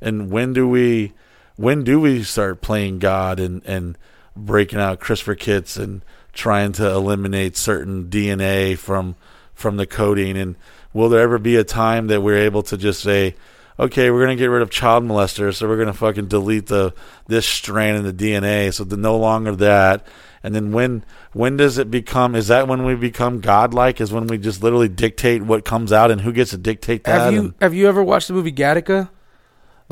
[0.00, 1.12] And when do we
[1.56, 3.96] when do we start playing god and and
[4.34, 6.02] breaking out CRISPR kits and
[6.32, 9.14] trying to eliminate certain DNA from
[9.54, 10.56] from the coding and
[10.94, 13.34] will there ever be a time that we're able to just say
[13.78, 16.66] okay we're going to get rid of child molesters so we're going to fucking delete
[16.66, 16.94] the
[17.26, 20.06] this strand in the DNA so the no longer that
[20.42, 21.04] and then when
[21.34, 24.88] when does it become is that when we become godlike is when we just literally
[24.88, 27.86] dictate what comes out and who gets to dictate that Have you and- have you
[27.88, 29.10] ever watched the movie Gattaca?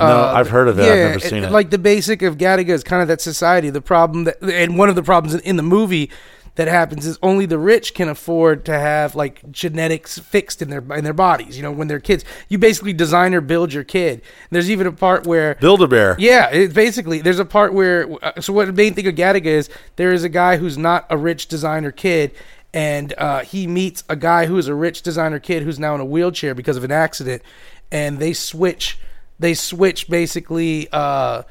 [0.00, 2.36] No Uh, I've heard of it I've never it- seen it Like the basic of
[2.38, 3.70] Gattaca is kind of that society.
[3.70, 6.10] The problem that, and one of the problems in, in the movie
[6.56, 10.82] that happens is only the rich can afford to have like genetics fixed in their
[10.98, 11.56] in their bodies.
[11.56, 14.20] You know, when they're kids, you basically design or build your kid.
[14.50, 18.08] There's even a part where Build a bear yeah, it basically there's a part where
[18.22, 21.06] uh, so what the main thing of Gattaca is there is a guy who's not
[21.08, 22.32] a rich designer kid
[22.74, 26.00] and uh, he meets a guy who is a rich designer kid who's now in
[26.00, 27.42] a wheelchair because of an accident
[27.90, 28.98] and they switch
[29.40, 31.42] they switch basically uh,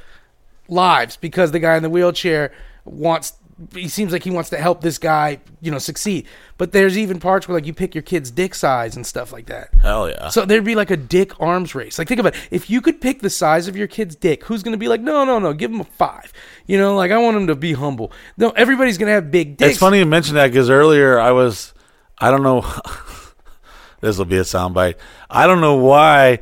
[0.67, 2.53] lives because the guy in the wheelchair
[2.85, 3.33] wants
[3.73, 6.25] he seems like he wants to help this guy you know succeed
[6.57, 9.47] but there's even parts where like you pick your kid's dick size and stuff like
[9.47, 11.97] that hell yeah so there'd be like a dick arms race.
[11.97, 12.47] Like think about it.
[12.51, 15.25] If you could pick the size of your kid's dick, who's gonna be like, no,
[15.25, 16.31] no, no, give him a five.
[16.67, 18.11] You know, like I want him to be humble.
[18.37, 19.71] No, everybody's gonna have big dicks.
[19.71, 21.73] It's funny you mentioned that because earlier I was,
[22.17, 22.61] I don't know,
[24.01, 24.95] this will be a soundbite.
[25.29, 26.39] I don't know why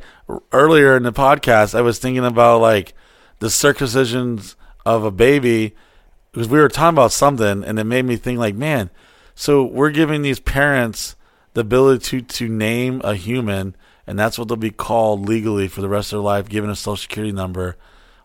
[0.52, 2.94] earlier in the podcast I was thinking about like
[3.38, 5.74] the circumcisions of a baby
[6.32, 8.90] because we were talking about something and it made me think like, man,
[9.34, 11.16] so we're giving these parents
[11.54, 13.74] the ability to to name a human
[14.06, 16.76] and that's what they'll be called legally for the rest of their life, given a
[16.76, 17.76] social security number,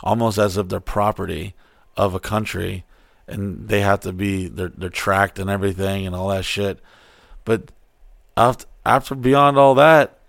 [0.02, 1.56] almost as if they're property
[1.98, 2.86] of a country
[3.28, 6.80] and they have to be they're they're tracked and everything and all that shit.
[7.46, 7.72] But
[8.38, 10.20] after after beyond all that,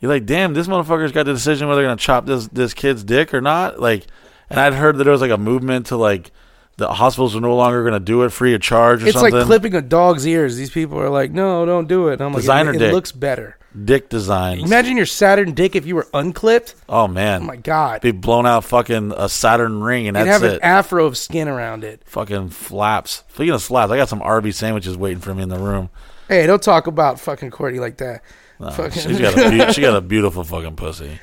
[0.00, 3.04] you're like, damn, this motherfucker's got the decision whether they're gonna chop this this kid's
[3.04, 3.80] dick or not.
[3.80, 4.06] Like,
[4.48, 6.30] and I'd heard that there was like a movement to like
[6.76, 9.34] the hospitals are no longer gonna do it free of charge or it's something.
[9.34, 10.56] like clipping a dog's ears.
[10.56, 12.14] These people are like, no, don't do it.
[12.14, 12.92] And I'm like, Designer it, it dick.
[12.94, 13.58] looks better.
[13.84, 14.62] dick designs.
[14.64, 16.74] Imagine your Saturn dick if you were unclipped.
[16.88, 20.42] oh man, Oh my god, be blown out fucking a Saturn ring and you'd that's
[20.42, 20.56] have it.
[20.56, 22.02] an afro of skin around it.
[22.06, 23.24] fucking flaps.
[23.28, 25.90] Speaking of flaps, I got some Arby's sandwiches waiting for me in the room.
[26.28, 28.22] Hey, don't talk about fucking Courtney like that.
[28.60, 31.18] No, Fucking- she's got a be- she got a beautiful fucking pussy.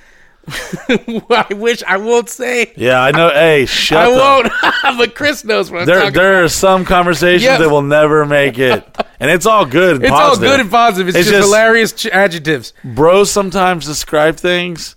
[0.89, 2.73] I wish I won't say.
[2.75, 3.29] Yeah, I know.
[3.29, 4.97] Hey, shut I the- won't.
[4.97, 8.57] but Chris knows what I'm There, talking there are some conversations that will never make
[8.57, 8.83] it,
[9.19, 9.97] and it's all good.
[9.97, 10.47] And It's positive.
[10.49, 11.07] all good and positive.
[11.09, 12.73] It's, It's just, just- hilarious ch- adjectives.
[12.83, 14.95] Bros sometimes describe things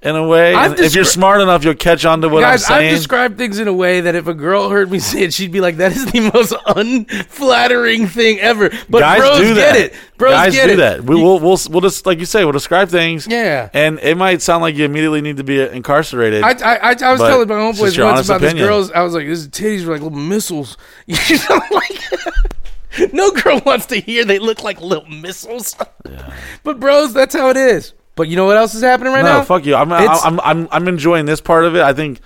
[0.00, 0.54] in a way.
[0.54, 2.90] I've if you're smart enough, you'll catch on to what Guys, I'm saying.
[2.90, 5.50] I've described things in a way that if a girl heard me say it, she'd
[5.52, 9.76] be like, "That is the most unflattering thing ever." But Guys bros do get that.
[9.76, 9.94] it.
[10.16, 10.76] Bros Guys get do it.
[10.76, 11.04] that.
[11.04, 11.40] We will.
[11.40, 12.44] We'll, we'll just like you say.
[12.44, 13.26] We'll describe things.
[13.26, 13.68] Yeah.
[13.72, 16.42] And it might sound like you immediately need to be incarcerated.
[16.42, 18.66] I, I, I, I was telling my homeboys once about this opinion.
[18.66, 18.90] girl's.
[18.92, 20.76] I was like, "His titties were like little missiles."
[21.06, 25.74] You know, like no girl wants to hear they look like little missiles.
[26.62, 27.94] But bros, that's how it is.
[28.18, 29.32] But you know what else is happening right now?
[29.32, 29.44] no, now?
[29.44, 29.74] fuck you.
[29.74, 31.82] I'm, It's- I'm, I'm, I'm enjoying this part of it.
[31.82, 32.20] I think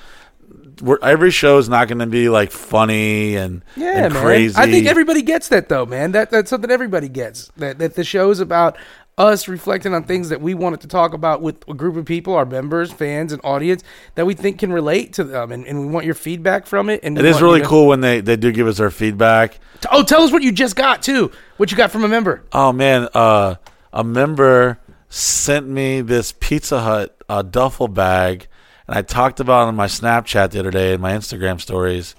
[0.83, 4.23] we're, every show is not going to be like funny and, Yeah, and man.
[4.25, 4.57] crazy.
[4.59, 6.13] I think everybody gets that though, man.
[6.13, 7.53] That that's something everybody gets.
[7.59, 8.77] That that the show is about
[9.19, 12.35] us reflecting on things that we wanted to talk about with a group of people,
[12.35, 15.87] our members, fans, and audience that we think can relate to them, and, and we
[15.87, 17.01] want your feedback from it.
[17.05, 18.79] And It we is want you really to- cool when they, they do give us
[18.79, 19.61] their feedback.
[19.91, 21.31] Oh, tell us what you just got too.
[21.59, 22.43] What you got from a member?
[22.53, 23.57] Oh man, uh,
[23.93, 24.79] a member
[25.13, 28.47] sent me this Pizza Hut uh, duffel bag,
[28.89, 32.15] and I talked about it on my Snapchat the other day and my Instagram stories,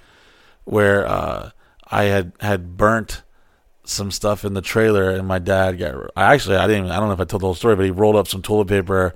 [0.63, 1.49] where uh,
[1.89, 3.23] I had had burnt
[3.83, 6.11] some stuff in the trailer, and my dad got.
[6.15, 6.85] I actually I didn't.
[6.85, 8.43] Even, I don't know if I told the whole story, but he rolled up some
[8.43, 9.15] toilet paper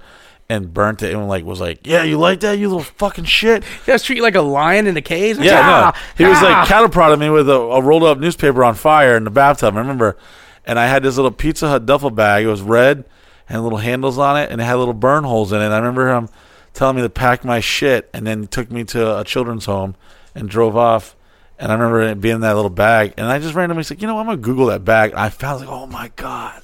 [0.50, 3.64] and burnt it, and like was like, "Yeah, you like that, you little fucking shit."
[3.64, 5.38] You guys treat you like a lion in a cage.
[5.38, 6.02] Yeah, Ah, no.
[6.18, 6.46] He was ah.
[6.46, 9.76] like cattle prodding me with a, a rolled up newspaper on fire in the bathtub.
[9.76, 10.18] I remember,
[10.66, 12.44] and I had this little Pizza Hut duffel bag.
[12.46, 13.06] It was red,
[13.50, 15.70] and little handles on it, and it had little burn holes in it.
[15.70, 16.30] I remember him
[16.74, 19.96] telling me to pack my shit, and then took me to a children's home
[20.36, 21.16] and drove off.
[21.60, 24.08] And I remember it being in that little bag, and I just randomly said, "You
[24.08, 26.62] know, I'm gonna Google that bag." And I found like, oh my god.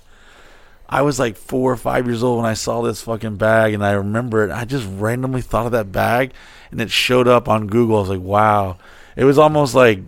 [0.87, 3.83] I was like four or five years old when I saw this fucking bag, and
[3.83, 4.51] I remember it.
[4.51, 6.33] I just randomly thought of that bag,
[6.69, 7.97] and it showed up on Google.
[7.97, 8.77] I was like, wow.
[9.15, 10.01] It was almost like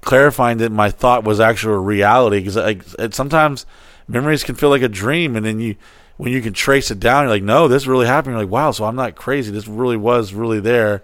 [0.00, 3.66] clarifying that my thought was actual reality because like, sometimes
[4.06, 5.74] memories can feel like a dream, and then you,
[6.18, 8.34] when you can trace it down, you're like, no, this really happened.
[8.34, 9.50] You're like, wow, so I'm not crazy.
[9.50, 11.02] This really was really there.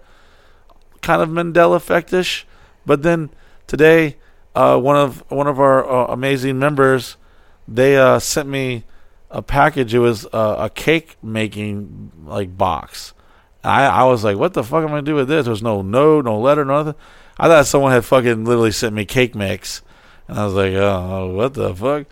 [1.01, 2.45] Kind of Mandela effectish,
[2.85, 3.29] but then
[3.65, 4.17] today,
[4.53, 7.15] uh, one of one of our uh, amazing members,
[7.67, 8.83] they uh, sent me
[9.31, 9.93] a package.
[9.93, 13.13] It was uh, a cake making like box.
[13.63, 15.45] I I was like, what the fuck am I gonna do with this?
[15.45, 16.95] There's no note, no letter, nothing.
[17.37, 19.81] I thought someone had fucking literally sent me cake mix,
[20.27, 22.07] and I was like, oh, what the fuck?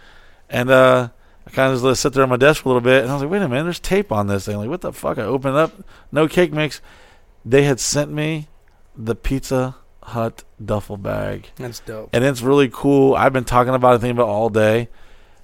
[0.49, 1.09] And uh,
[1.45, 3.15] I kind of just sit there on my desk for a little bit, and I
[3.15, 4.57] was like, wait a minute, there's tape on this thing.
[4.57, 5.17] Like, what the fuck?
[5.17, 5.73] I opened it up,
[6.11, 6.81] no cake mix.
[7.45, 8.47] They had sent me
[8.95, 12.09] the Pizza Hut duffel bag That's dope.
[12.13, 13.15] and it's really cool.
[13.15, 14.89] I've been talking about it, thinking about it all day,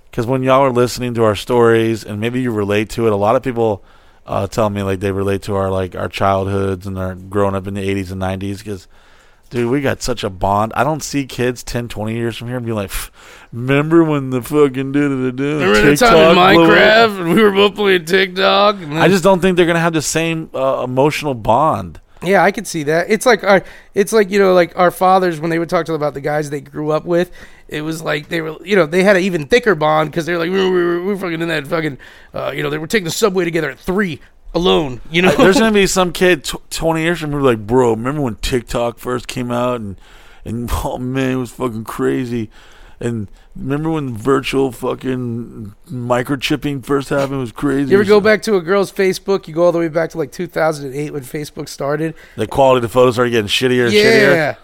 [0.09, 3.17] because when y'all are listening to our stories and maybe you relate to it, a
[3.17, 3.84] lot of people
[4.26, 7.67] uh, tell me like they relate to our like our childhoods and our growing up
[7.67, 8.59] in the '80s and '90s.
[8.59, 8.88] Because,
[9.49, 10.71] dude, we got such a bond.
[10.76, 12.91] I don't see kids 10, 20 years from here and be like,
[13.51, 15.41] "Remember when the fucking did it?
[15.41, 18.76] Remember the time in Minecraft and we were both playing TikTok?
[18.76, 21.99] And then- I just don't think they're gonna have the same uh, emotional bond.
[22.21, 23.09] Yeah, I could see that.
[23.09, 23.63] It's like our,
[23.93, 26.49] it's like you know, like our fathers when they would talk to about the guys
[26.49, 27.31] they grew up with.
[27.69, 30.38] It was like they were, you know, they had an even thicker bond because they're
[30.38, 31.97] like we were, we were, we were fucking in that fucking,
[32.34, 34.19] uh, you know, they were taking the subway together at three
[34.53, 35.01] alone.
[35.09, 38.21] You know, There's gonna be some kid t- 20 years from here like, bro, remember
[38.21, 39.99] when TikTok first came out and
[40.45, 42.49] and oh man, it was fucking crazy.
[43.01, 47.35] And remember when virtual fucking microchipping first happened?
[47.35, 47.91] It was crazy.
[47.91, 49.47] you ever go back to a girl's Facebook?
[49.47, 52.13] You go all the way back to like 2008 when Facebook started.
[52.35, 54.03] The quality of the photos started getting shittier and yeah.
[54.03, 54.57] shittier.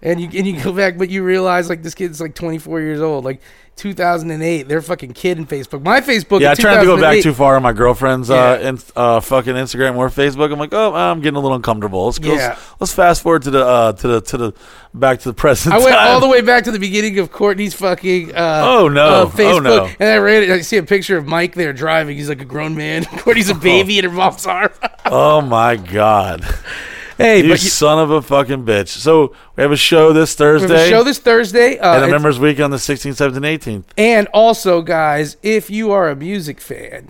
[0.00, 3.00] And you and you go back, but you realize like this kid's like 24 years
[3.00, 3.24] old.
[3.24, 3.40] Like
[3.74, 5.82] 2008, they're fucking kid in Facebook.
[5.82, 6.40] My Facebook.
[6.40, 8.68] Yeah, I tried to go back too far on my girlfriend's uh, Yeah.
[8.68, 10.52] in, uh, fucking Instagram or Facebook.
[10.52, 12.04] I'm like, oh, I'm getting a little uncomfortable.
[12.06, 12.32] Let's go.
[12.32, 12.56] Yeah.
[12.78, 14.52] Let's fast forward to the uh, to the to the
[14.94, 15.74] back to the present.
[15.74, 16.08] I went time.
[16.08, 18.36] all the way back to the beginning of Courtney's fucking.
[18.36, 19.24] Uh, Oh, no.
[19.24, 19.86] uh, Oh, no.
[19.98, 20.50] and I ran it.
[20.50, 22.16] I see a picture of Mike there driving.
[22.16, 23.04] He's like a grown man.
[23.18, 24.70] Courtney's a baby in her mom's arm.
[25.06, 26.44] Oh my god.
[27.18, 28.88] hey, you but you, son of a fucking bitch.
[28.88, 30.68] So we have a show this we Thursday.
[30.68, 33.84] have a show this Thursday, uh, and a members week on the 16th, 17th, 18th.
[33.98, 37.08] and also, guys, if you are a music fan,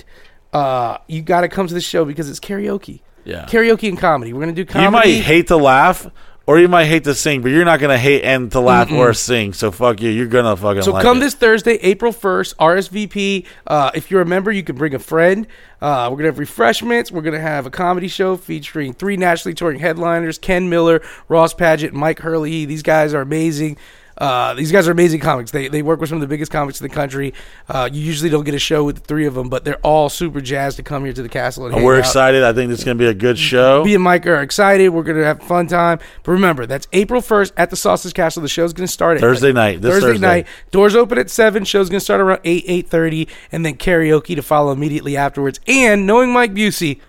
[0.52, 3.00] uh, you got to come to the show because it's karaoke.
[3.24, 3.44] Yeah.
[3.44, 4.32] Karaoke and comedy.
[4.32, 4.86] We're gonna do comedy.
[4.86, 6.06] You might hate to laugh
[6.48, 9.12] or you might hate to sing, but you're not gonna hate and to laugh or
[9.12, 9.52] sing.
[9.52, 10.08] So fuck you.
[10.08, 11.20] You're gonna fucking So like come it.
[11.20, 13.44] this Thursday, April 1st, RSVP.
[13.66, 15.46] Uh, if you're a member, you can bring a friend.
[15.82, 17.12] Uh, we're going to have refreshments.
[17.12, 21.54] We're going to have a comedy show featuring three nationally touring headliners Ken Miller, Ross
[21.54, 22.64] Paget, Mike Hurley.
[22.64, 23.76] These guys are amazing.
[24.18, 25.50] Uh, these guys are amazing comics.
[25.52, 27.34] They, they work with some of the biggest comics in the country.
[27.68, 30.08] Uh, you usually don't get a show with the three of them, but they're all
[30.08, 31.66] super jazzed to come here to the castle.
[31.66, 32.00] And And we're out.
[32.00, 32.42] excited.
[32.42, 33.84] I think this is gonna be a good show.
[33.84, 34.88] Me and Mike are excited.
[34.90, 36.00] We're going to have a fun time.
[36.24, 38.42] But remember, that's April 1st at the Sausage Castle.
[38.42, 40.26] The show's going to start at Thursday night, this Thursday, Thursday.
[40.26, 40.46] night.
[40.72, 41.64] Doors open at 7.
[41.64, 43.28] Show's going to start around 8, 8.30.
[43.52, 45.60] And then karaoke to follow immediately afterwards.
[45.68, 47.00] And knowing Mike Busey,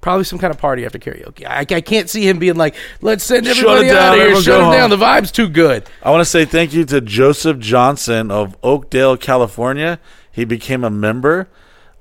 [0.00, 1.46] probably some kind of party after karaoke.
[1.46, 4.14] I, I can't see him being like, let's send Shut everybody it down, out of
[4.14, 4.22] here.
[4.24, 4.90] everyone Shut go it down.
[4.90, 5.84] home." The vibe's too good.
[6.02, 9.98] I want to say thank you to Joseph Johnson of Oakdale, California.
[10.32, 11.48] He became a member.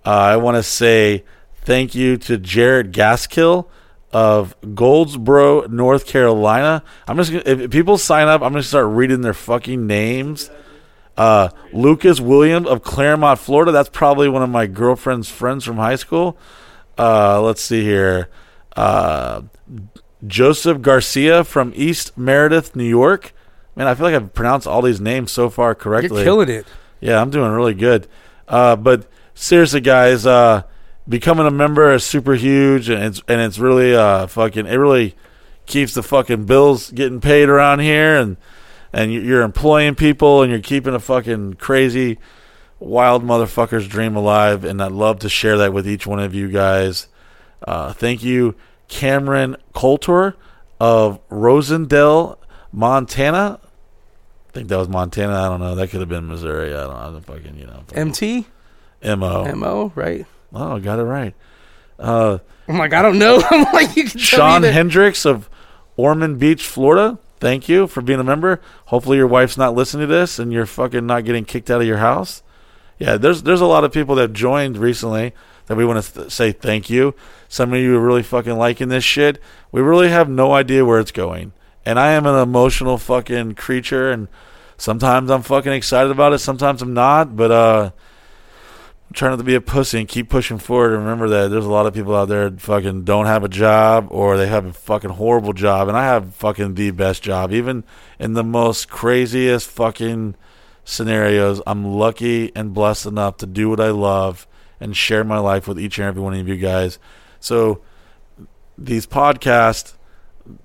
[0.05, 1.23] Uh, I want to say
[1.61, 3.67] thank you to Jared Gaskill
[4.13, 6.83] of Goldsboro, North Carolina.
[7.07, 10.49] I'm just gonna, if people sign up, I'm gonna start reading their fucking names.
[11.17, 13.71] Uh, Lucas Williams of Clermont, Florida.
[13.73, 16.37] That's probably one of my girlfriend's friends from high school.
[16.99, 18.27] Uh, let's see here.
[18.75, 19.43] Uh,
[20.27, 23.33] Joseph Garcia from East Meredith, New York.
[23.75, 26.17] Man, I feel like I've pronounced all these names so far correctly.
[26.17, 26.67] You're killing it.
[26.99, 28.07] Yeah, I'm doing really good.
[28.47, 30.63] Uh, but seriously, guys, uh,
[31.07, 34.67] becoming a member is super huge, and it's and it's really uh, fucking.
[34.67, 35.15] It really
[35.65, 38.35] keeps the fucking bills getting paid around here, and
[38.91, 42.17] and you- you're employing people, and you're keeping a fucking crazy,
[42.79, 44.63] wild motherfucker's dream alive.
[44.63, 47.07] And I'd love to share that with each one of you guys.
[47.65, 48.55] Uh, thank you,
[48.87, 50.35] Cameron Coulter
[50.79, 52.37] of Rosendale,
[52.71, 53.59] Montana.
[53.61, 55.33] I think that was Montana.
[55.33, 55.75] I don't know.
[55.75, 56.73] That could have been Missouri.
[56.73, 56.95] I don't.
[56.95, 57.83] I don't fucking you know.
[57.93, 58.47] MT,
[59.03, 59.53] Mo.
[59.55, 60.25] Mo, right?
[60.53, 61.35] Oh, I got it right.
[61.99, 63.41] Uh, I'm like, I don't know.
[63.51, 64.63] I'm like, you can Sean.
[64.63, 65.49] Hendricks of
[65.97, 67.19] Ormond Beach, Florida.
[67.39, 68.61] Thank you for being a member.
[68.85, 71.87] Hopefully your wife's not listening to this and you're fucking not getting kicked out of
[71.87, 72.43] your house.
[72.99, 75.33] Yeah, there's there's a lot of people that joined recently
[75.67, 77.15] that we want to th- say thank you.
[77.47, 79.41] Some of you are really fucking liking this shit.
[79.71, 81.53] We really have no idea where it's going.
[81.85, 84.27] And I am an emotional fucking creature and
[84.77, 87.91] sometimes I'm fucking excited about it, sometimes I'm not, but uh
[89.09, 90.93] I'm trying not to be a pussy and keep pushing forward.
[90.93, 93.49] And remember that there's a lot of people out there that fucking don't have a
[93.49, 95.87] job or they have a fucking horrible job.
[95.87, 97.51] And I have fucking the best job.
[97.51, 97.83] Even
[98.19, 100.35] in the most craziest fucking
[100.89, 104.47] scenarios, I'm lucky and blessed enough to do what I love
[104.79, 106.99] and share my life with each and every one of you guys.
[107.39, 107.81] So
[108.77, 109.93] these podcasts,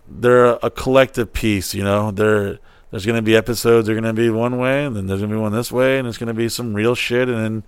[0.09, 2.11] they're a collective piece, you know.
[2.11, 2.59] They're
[2.91, 3.87] there's going to be episodes.
[3.87, 5.99] They're going to be one way, and then there's going to be one this way,
[5.99, 7.65] and it's going to be some real shit, and then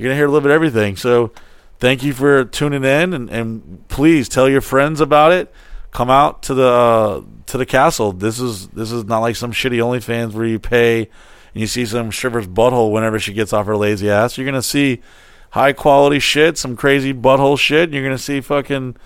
[0.00, 0.96] you're gonna hear a little bit of everything.
[0.96, 1.30] So
[1.78, 5.52] thank you for tuning in, and, and please tell your friends about it.
[5.90, 8.12] Come out to the uh, to the castle.
[8.12, 11.10] This is this is not like some shitty OnlyFans where you pay
[11.54, 14.38] and you see some shiver's butthole whenever she gets off her lazy ass.
[14.38, 15.00] You're gonna see
[15.50, 17.84] high quality shit, some crazy butthole shit.
[17.84, 18.96] And you're gonna see fucking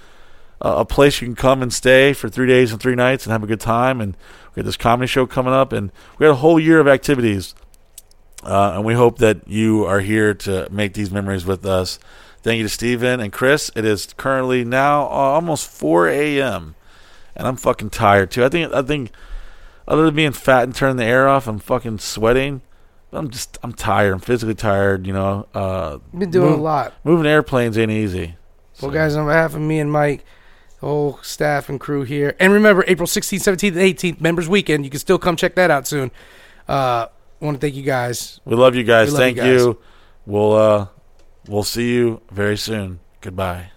[0.60, 3.32] uh, a place you can come and stay for three days and three nights and
[3.32, 4.00] have a good time.
[4.00, 4.16] And
[4.54, 7.54] we got this comedy show coming up, and we got a whole year of activities.
[8.42, 11.98] Uh, and we hope that you are here to make these memories with us.
[12.42, 13.70] Thank you to Steven and Chris.
[13.74, 16.74] It is currently now uh, almost 4 a.m.
[17.34, 18.44] and I'm fucking tired too.
[18.44, 19.12] I think I think
[19.86, 22.62] other than being fat and turning the air off, I'm fucking sweating.
[23.12, 24.12] I'm just I'm tired.
[24.12, 25.06] I'm physically tired.
[25.06, 26.94] You know, uh, Been doing move- a lot.
[27.04, 28.36] Moving airplanes ain't easy.
[28.82, 30.24] Well, guys, on behalf of me and Mike,
[30.80, 34.84] the whole staff and crew here, and remember, April 16th, 17th, and 18th, Members Weekend.
[34.84, 36.10] You can still come check that out soon.
[36.66, 37.06] Uh,
[37.38, 38.40] want to thank you guys.
[38.44, 39.12] We love you guys.
[39.12, 39.60] Love Thank you guys.
[39.60, 39.78] you.
[40.26, 40.86] We'll uh,
[41.46, 42.98] we'll see you very soon.
[43.20, 43.70] Goodbye.